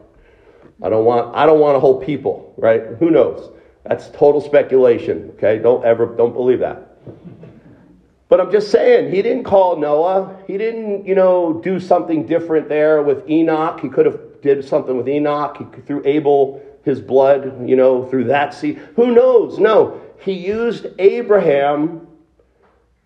I 0.82 0.88
don't 0.88 1.04
want 1.04 1.34
I 1.36 1.46
don't 1.46 1.60
want 1.60 1.76
a 1.76 1.80
whole 1.80 2.04
people, 2.04 2.52
right? 2.58 2.82
Who 2.98 3.10
knows? 3.10 3.55
That's 3.88 4.08
total 4.08 4.40
speculation. 4.40 5.32
Okay? 5.36 5.58
Don't 5.58 5.84
ever 5.84 6.06
don't 6.06 6.32
believe 6.32 6.60
that. 6.60 6.96
But 8.28 8.40
I'm 8.40 8.50
just 8.50 8.72
saying, 8.72 9.14
he 9.14 9.22
didn't 9.22 9.44
call 9.44 9.76
Noah. 9.76 10.36
He 10.48 10.58
didn't, 10.58 11.06
you 11.06 11.14
know, 11.14 11.60
do 11.62 11.78
something 11.78 12.26
different 12.26 12.68
there 12.68 13.02
with 13.02 13.28
Enoch. 13.30 13.78
He 13.80 13.88
could 13.88 14.04
have 14.04 14.20
did 14.42 14.64
something 14.64 14.96
with 14.96 15.08
Enoch, 15.08 15.56
he, 15.58 15.82
through 15.82 16.02
Abel, 16.04 16.60
his 16.84 17.00
blood, 17.00 17.68
you 17.68 17.76
know, 17.76 18.04
through 18.06 18.24
that 18.24 18.52
seed. 18.52 18.78
Who 18.96 19.12
knows? 19.12 19.58
No, 19.58 20.00
he 20.20 20.32
used 20.32 20.86
Abraham 20.98 22.06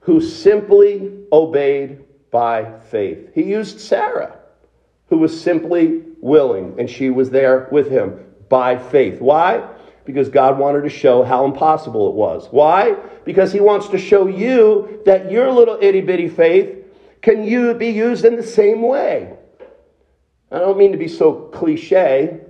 who 0.01 0.21
simply 0.21 1.13
obeyed 1.33 2.01
by 2.31 2.81
faith. 2.91 3.31
He 3.35 3.43
used 3.43 3.81
Sarah, 3.81 4.39
who 5.09 5.19
was 5.19 5.39
simply 5.39 6.03
willing, 6.21 6.77
and 6.79 6.89
she 6.89 7.11
was 7.11 7.31
there 7.31 7.69
with 7.71 7.91
him 7.91 8.25
by 8.49 8.79
faith. 8.79 9.21
Why? 9.21 9.67
Because 10.11 10.29
God 10.29 10.59
wanted 10.59 10.83
to 10.83 10.89
show 10.89 11.23
how 11.23 11.45
impossible 11.45 12.09
it 12.09 12.15
was. 12.15 12.49
Why? 12.51 12.97
Because 13.25 13.53
He 13.53 13.61
wants 13.61 13.89
to 13.89 13.99
show 13.99 14.27
you 14.27 15.01
that 15.07 15.31
your 15.31 15.53
little 15.53 15.79
itty 15.81 16.01
bitty 16.01 16.29
faith 16.29 16.77
can 17.23 17.45
you 17.45 17.75
be 17.75 17.91
used 17.91 18.25
in 18.25 18.37
the 18.37 18.43
same 18.43 18.83
way. 18.83 19.37
I 20.51 20.59
don't 20.59 20.77
mean 20.77 20.91
to 20.93 20.99
be 20.99 21.07
so 21.07 21.33
cliche, 21.53 22.41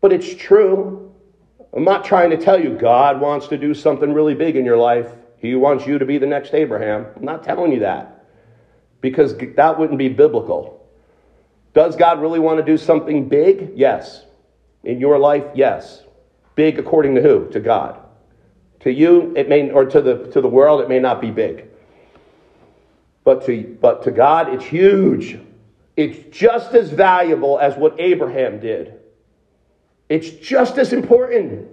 but 0.00 0.12
it's 0.12 0.34
true. 0.34 1.14
I'm 1.72 1.84
not 1.84 2.04
trying 2.04 2.30
to 2.30 2.36
tell 2.36 2.60
you 2.60 2.76
God 2.76 3.20
wants 3.20 3.46
to 3.48 3.56
do 3.56 3.72
something 3.72 4.12
really 4.12 4.34
big 4.34 4.56
in 4.56 4.64
your 4.64 4.76
life. 4.76 5.08
He 5.38 5.54
wants 5.54 5.86
you 5.86 5.98
to 5.98 6.04
be 6.04 6.18
the 6.18 6.26
next 6.26 6.54
Abraham. 6.54 7.06
I'm 7.14 7.24
not 7.24 7.44
telling 7.44 7.72
you 7.72 7.80
that 7.80 8.26
because 9.00 9.36
that 9.36 9.78
wouldn't 9.78 9.98
be 9.98 10.08
biblical. 10.08 10.84
Does 11.74 11.96
God 11.96 12.20
really 12.20 12.40
want 12.40 12.58
to 12.58 12.64
do 12.64 12.76
something 12.76 13.28
big? 13.28 13.72
Yes. 13.76 14.24
In 14.84 14.98
your 14.98 15.18
life, 15.18 15.44
yes. 15.54 16.02
Big 16.54 16.78
according 16.78 17.14
to 17.14 17.22
who? 17.22 17.48
To 17.50 17.60
God. 17.60 18.00
To 18.80 18.92
you, 18.92 19.32
it 19.36 19.48
may, 19.48 19.70
or 19.70 19.84
to 19.84 20.00
the 20.00 20.26
to 20.32 20.40
the 20.40 20.48
world, 20.48 20.80
it 20.80 20.88
may 20.88 20.98
not 20.98 21.20
be 21.20 21.30
big. 21.30 21.66
But 23.24 23.46
to 23.46 23.76
but 23.80 24.02
to 24.04 24.10
God, 24.10 24.52
it's 24.52 24.64
huge. 24.64 25.38
It's 25.96 26.36
just 26.36 26.74
as 26.74 26.90
valuable 26.90 27.58
as 27.58 27.76
what 27.76 27.94
Abraham 28.00 28.58
did. 28.58 28.98
It's 30.08 30.30
just 30.30 30.78
as 30.78 30.92
important 30.92 31.68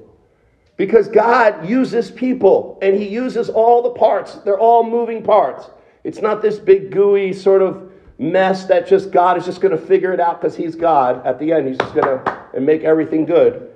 because 0.78 1.08
God 1.08 1.68
uses 1.68 2.12
people 2.12 2.78
and 2.82 2.96
He 2.96 3.08
uses 3.08 3.50
all 3.50 3.82
the 3.82 3.92
parts. 3.92 4.36
They're 4.36 4.60
all 4.60 4.84
moving 4.84 5.24
parts. 5.24 5.70
It's 6.04 6.22
not 6.22 6.42
this 6.42 6.60
big 6.60 6.92
gooey 6.92 7.34
sort 7.34 7.62
of 7.62 7.92
mess 8.18 8.66
that 8.66 8.88
just 8.88 9.12
God 9.12 9.38
is 9.38 9.46
just 9.46 9.62
going 9.62 9.78
to 9.78 9.84
figure 9.84 10.14
it 10.14 10.20
out 10.20 10.40
because 10.40 10.56
He's 10.56 10.76
God. 10.76 11.26
At 11.26 11.40
the 11.40 11.52
end, 11.52 11.68
He's 11.68 11.78
just 11.78 11.94
going 11.94 12.06
to 12.06 12.40
and 12.54 12.66
make 12.66 12.84
everything 12.84 13.26
good. 13.26 13.69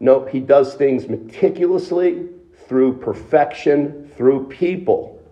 Nope, 0.00 0.30
He 0.30 0.40
does 0.40 0.74
things 0.74 1.08
meticulously 1.08 2.26
through 2.66 2.98
perfection, 2.98 4.10
through 4.16 4.48
people, 4.48 5.22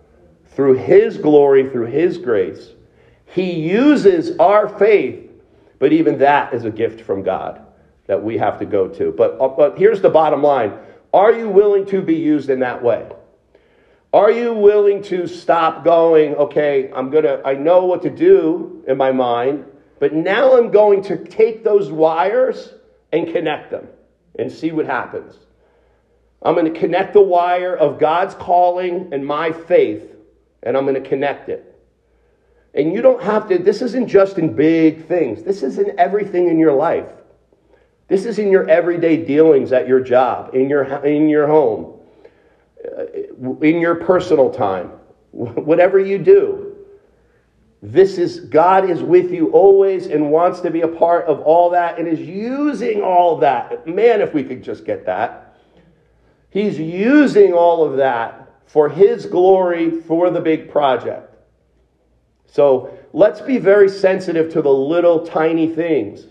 through 0.51 0.75
His 0.75 1.17
glory, 1.17 1.69
through 1.69 1.87
His 1.87 2.19
grace. 2.19 2.69
He 3.25 3.51
uses 3.51 4.37
our 4.37 4.69
faith, 4.69 5.29
but 5.79 5.91
even 5.91 6.19
that 6.19 6.53
is 6.53 6.65
a 6.65 6.71
gift 6.71 7.01
from 7.01 7.23
God 7.23 7.65
that 8.05 8.23
we 8.23 8.37
have 8.37 8.59
to 8.59 8.65
go 8.65 8.87
to. 8.87 9.11
But, 9.11 9.39
uh, 9.39 9.49
but 9.49 9.77
here's 9.77 10.01
the 10.01 10.09
bottom 10.09 10.43
line 10.43 10.77
Are 11.13 11.31
you 11.31 11.49
willing 11.49 11.85
to 11.87 12.01
be 12.01 12.15
used 12.15 12.49
in 12.49 12.59
that 12.59 12.83
way? 12.83 13.09
Are 14.11 14.31
you 14.31 14.53
willing 14.53 15.03
to 15.03 15.27
stop 15.27 15.83
going, 15.83 16.33
okay, 16.35 16.91
I'm 16.95 17.11
going 17.11 17.25
to, 17.25 17.41
I 17.45 17.53
know 17.53 17.85
what 17.85 18.01
to 18.03 18.09
do 18.09 18.83
in 18.87 18.97
my 18.97 19.11
mind, 19.11 19.65
but 19.99 20.13
now 20.13 20.57
I'm 20.57 20.71
going 20.71 21.03
to 21.03 21.25
take 21.25 21.63
those 21.63 21.91
wires 21.91 22.73
and 23.11 23.31
connect 23.31 23.69
them 23.69 23.87
and 24.39 24.51
see 24.51 24.71
what 24.71 24.85
happens. 24.85 25.35
I'm 26.41 26.55
going 26.55 26.71
to 26.71 26.79
connect 26.79 27.13
the 27.13 27.21
wire 27.21 27.75
of 27.75 27.99
God's 27.99 28.33
calling 28.35 29.09
and 29.11 29.25
my 29.25 29.51
faith, 29.51 30.15
and 30.63 30.77
I'm 30.77 30.85
going 30.85 31.01
to 31.01 31.07
connect 31.07 31.49
it. 31.49 31.65
And 32.73 32.93
you 32.93 33.01
don't 33.01 33.21
have 33.21 33.49
to, 33.49 33.57
this 33.57 33.81
isn't 33.81 34.07
just 34.07 34.37
in 34.37 34.55
big 34.55 35.05
things, 35.05 35.43
this 35.43 35.63
is 35.63 35.79
in 35.79 35.99
everything 35.99 36.47
in 36.47 36.59
your 36.59 36.73
life. 36.73 37.07
This 38.07 38.25
is 38.25 38.39
in 38.39 38.49
your 38.49 38.67
everyday 38.67 39.23
dealings 39.23 39.71
at 39.71 39.87
your 39.87 39.99
job, 39.99 40.55
in 40.55 40.67
your, 40.67 40.83
in 41.05 41.29
your 41.29 41.45
home, 41.45 41.99
uh, 42.83 43.05
in 43.61 43.79
your 43.79 43.95
personal 43.95 44.49
time, 44.49 44.87
whatever 45.31 45.99
you 45.99 46.17
do. 46.17 46.68
This 47.81 48.17
is 48.17 48.41
God 48.41 48.89
is 48.89 49.01
with 49.01 49.31
you 49.31 49.51
always 49.51 50.07
and 50.07 50.31
wants 50.31 50.59
to 50.61 50.71
be 50.71 50.81
a 50.81 50.87
part 50.87 51.25
of 51.27 51.39
all 51.39 51.69
that 51.69 51.97
and 51.97 52.07
is 52.07 52.19
using 52.19 53.01
all 53.01 53.37
that. 53.37 53.87
Man, 53.87 54.19
if 54.21 54.33
we 54.33 54.43
could 54.43 54.63
just 54.63 54.85
get 54.85 55.05
that. 55.05 55.55
He's 56.49 56.77
using 56.77 57.53
all 57.53 57.83
of 57.85 57.97
that 57.97 58.51
for 58.65 58.89
his 58.89 59.25
glory 59.25 60.01
for 60.01 60.29
the 60.29 60.41
big 60.41 60.69
project. 60.69 61.35
So 62.47 62.97
let's 63.13 63.39
be 63.41 63.59
very 63.59 63.87
sensitive 63.87 64.51
to 64.53 64.61
the 64.61 64.73
little 64.73 65.25
tiny 65.25 65.73
things, 65.73 66.25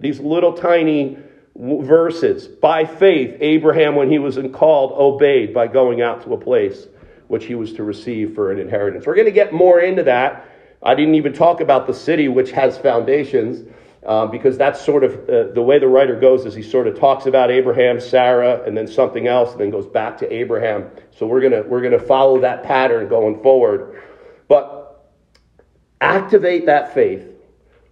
these 0.00 0.20
little 0.20 0.52
tiny 0.52 1.18
verses. 1.56 2.46
By 2.48 2.84
faith, 2.84 3.36
Abraham, 3.40 3.94
when 3.94 4.10
he 4.10 4.18
was 4.18 4.38
called, 4.52 4.92
obeyed 4.92 5.54
by 5.54 5.68
going 5.68 6.02
out 6.02 6.24
to 6.24 6.34
a 6.34 6.38
place 6.38 6.88
which 7.28 7.46
he 7.46 7.54
was 7.54 7.72
to 7.74 7.84
receive 7.84 8.34
for 8.34 8.52
an 8.52 8.58
inheritance. 8.58 9.06
We're 9.06 9.14
going 9.14 9.26
to 9.26 9.32
get 9.32 9.52
more 9.52 9.80
into 9.80 10.02
that. 10.02 10.46
I 10.84 10.94
didn't 10.94 11.14
even 11.16 11.32
talk 11.32 11.60
about 11.60 11.86
the 11.86 11.94
city, 11.94 12.28
which 12.28 12.52
has 12.52 12.78
foundations. 12.78 13.68
Um, 14.06 14.30
because 14.30 14.58
that's 14.58 14.84
sort 14.84 15.02
of 15.02 15.14
uh, 15.30 15.44
the 15.54 15.62
way 15.62 15.78
the 15.78 15.88
writer 15.88 16.14
goes 16.14 16.44
is 16.44 16.54
he 16.54 16.62
sort 16.62 16.86
of 16.86 16.98
talks 16.98 17.24
about 17.24 17.50
Abraham, 17.50 17.98
Sarah, 17.98 18.62
and 18.66 18.76
then 18.76 18.86
something 18.86 19.26
else, 19.26 19.52
and 19.52 19.60
then 19.62 19.70
goes 19.70 19.86
back 19.86 20.18
to 20.18 20.30
Abraham. 20.30 20.90
So 21.10 21.26
we're 21.26 21.40
gonna 21.40 21.62
we're 21.62 21.80
gonna 21.80 21.98
follow 21.98 22.38
that 22.42 22.64
pattern 22.64 23.08
going 23.08 23.42
forward. 23.42 24.02
But 24.46 25.10
activate 26.02 26.66
that 26.66 26.92
faith. 26.92 27.34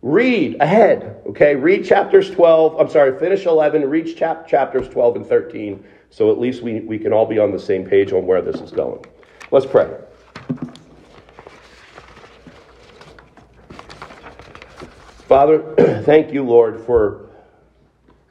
Read 0.02 0.60
ahead, 0.60 1.22
okay? 1.28 1.54
Read 1.54 1.84
chapters 1.84 2.30
12. 2.30 2.78
I'm 2.78 2.90
sorry, 2.90 3.18
finish 3.18 3.46
11. 3.46 3.88
Read 3.88 4.14
chap- 4.16 4.46
chapters 4.48 4.88
12 4.88 5.16
and 5.16 5.26
13. 5.26 5.82
So 6.10 6.30
at 6.30 6.38
least 6.38 6.62
we, 6.62 6.80
we 6.80 6.98
can 6.98 7.12
all 7.12 7.24
be 7.24 7.38
on 7.38 7.52
the 7.52 7.58
same 7.58 7.86
page 7.86 8.12
on 8.12 8.26
where 8.26 8.42
this 8.42 8.60
is 8.60 8.72
going. 8.72 9.02
Let's 9.50 9.64
pray. 9.64 9.96
Father, 15.32 15.74
thank 16.04 16.34
you, 16.34 16.42
Lord, 16.42 16.78
for 16.84 17.30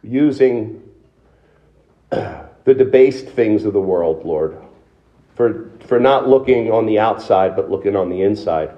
using 0.03 0.87
the 2.11 2.47
debased 2.63 3.25
things 3.29 3.65
of 3.65 3.73
the 3.73 3.81
world, 3.81 4.23
Lord, 4.23 4.55
for, 5.33 5.71
for 5.87 5.99
not 5.99 6.29
looking 6.29 6.71
on 6.71 6.85
the 6.85 6.99
outside, 6.99 7.55
but 7.55 7.71
looking 7.71 7.95
on 7.95 8.11
the 8.11 8.21
inside. 8.21 8.69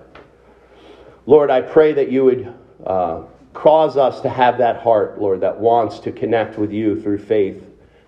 Lord, 1.25 1.51
I 1.51 1.59
pray 1.59 1.91
that 1.91 2.13
you 2.13 2.23
would 2.23 2.53
uh, 2.87 3.23
cause 3.51 3.97
us 3.97 4.21
to 4.21 4.29
have 4.29 4.57
that 4.59 4.77
heart, 4.77 5.19
Lord, 5.19 5.41
that 5.41 5.59
wants 5.59 5.99
to 5.99 6.13
connect 6.13 6.57
with 6.57 6.71
you 6.71 7.01
through 7.01 7.17
faith 7.17 7.61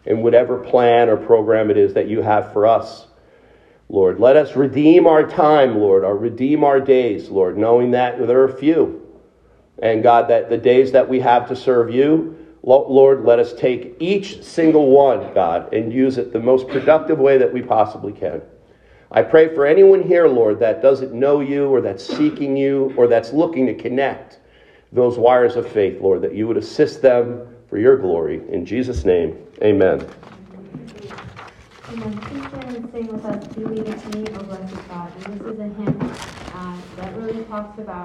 in 0.05 0.21
whatever 0.21 0.59
plan 0.59 1.09
or 1.09 1.17
program 1.17 1.69
it 1.69 1.75
is 1.75 1.93
that 1.95 2.07
you 2.07 2.21
have 2.21 2.53
for 2.53 2.65
us. 2.65 3.05
Lord, 3.89 4.21
let 4.21 4.37
us 4.37 4.55
redeem 4.55 5.07
our 5.07 5.27
time, 5.29 5.77
Lord, 5.77 6.05
or 6.05 6.17
redeem 6.17 6.63
our 6.63 6.79
days, 6.79 7.27
Lord, 7.27 7.57
knowing 7.57 7.91
that 7.91 8.17
there 8.25 8.43
are 8.43 8.47
few. 8.47 9.04
And 9.79 10.01
God, 10.03 10.29
that 10.29 10.49
the 10.49 10.57
days 10.57 10.91
that 10.93 11.07
we 11.07 11.19
have 11.19 11.47
to 11.49 11.55
serve 11.55 11.93
you, 11.93 12.37
Lord, 12.63 13.25
let 13.25 13.39
us 13.39 13.53
take 13.53 13.95
each 13.99 14.43
single 14.43 14.89
one, 14.89 15.33
God, 15.33 15.71
and 15.73 15.93
use 15.93 16.17
it 16.17 16.33
the 16.33 16.39
most 16.39 16.67
productive 16.67 17.19
way 17.19 17.37
that 17.37 17.53
we 17.53 17.61
possibly 17.61 18.11
can. 18.11 18.41
I 19.11 19.21
pray 19.21 19.53
for 19.53 19.65
anyone 19.65 20.01
here, 20.01 20.27
Lord, 20.27 20.59
that 20.59 20.81
doesn't 20.81 21.13
know 21.13 21.41
you 21.41 21.67
or 21.67 21.79
that's 21.81 22.03
seeking 22.03 22.57
you 22.57 22.93
or 22.97 23.07
that's 23.07 23.33
looking 23.33 23.67
to 23.67 23.75
connect 23.75 24.39
those 24.91 25.17
wires 25.17 25.55
of 25.55 25.67
faith, 25.67 26.01
Lord, 26.01 26.21
that 26.21 26.33
you 26.33 26.47
would 26.47 26.57
assist 26.57 27.01
them 27.01 27.47
for 27.69 27.77
your 27.77 27.97
glory. 27.97 28.41
In 28.49 28.65
Jesus' 28.65 29.05
name, 29.05 29.37
amen. 29.61 30.07
Amen. 31.91 32.17
Please 32.17 32.47
stand 32.47 32.75
and 32.75 32.91
sing 32.91 33.07
with 33.07 33.23
us, 33.25 33.47
Do 33.55 33.63
O 33.63 34.43
Blessed 34.43 34.87
God. 34.89 35.11
This 35.19 35.41
is 35.41 35.59
a 35.59 35.63
hymn 35.63 36.11
uh, 36.53 36.77
that 36.97 37.15
really 37.15 37.43
talks 37.43 37.77
about 37.77 37.93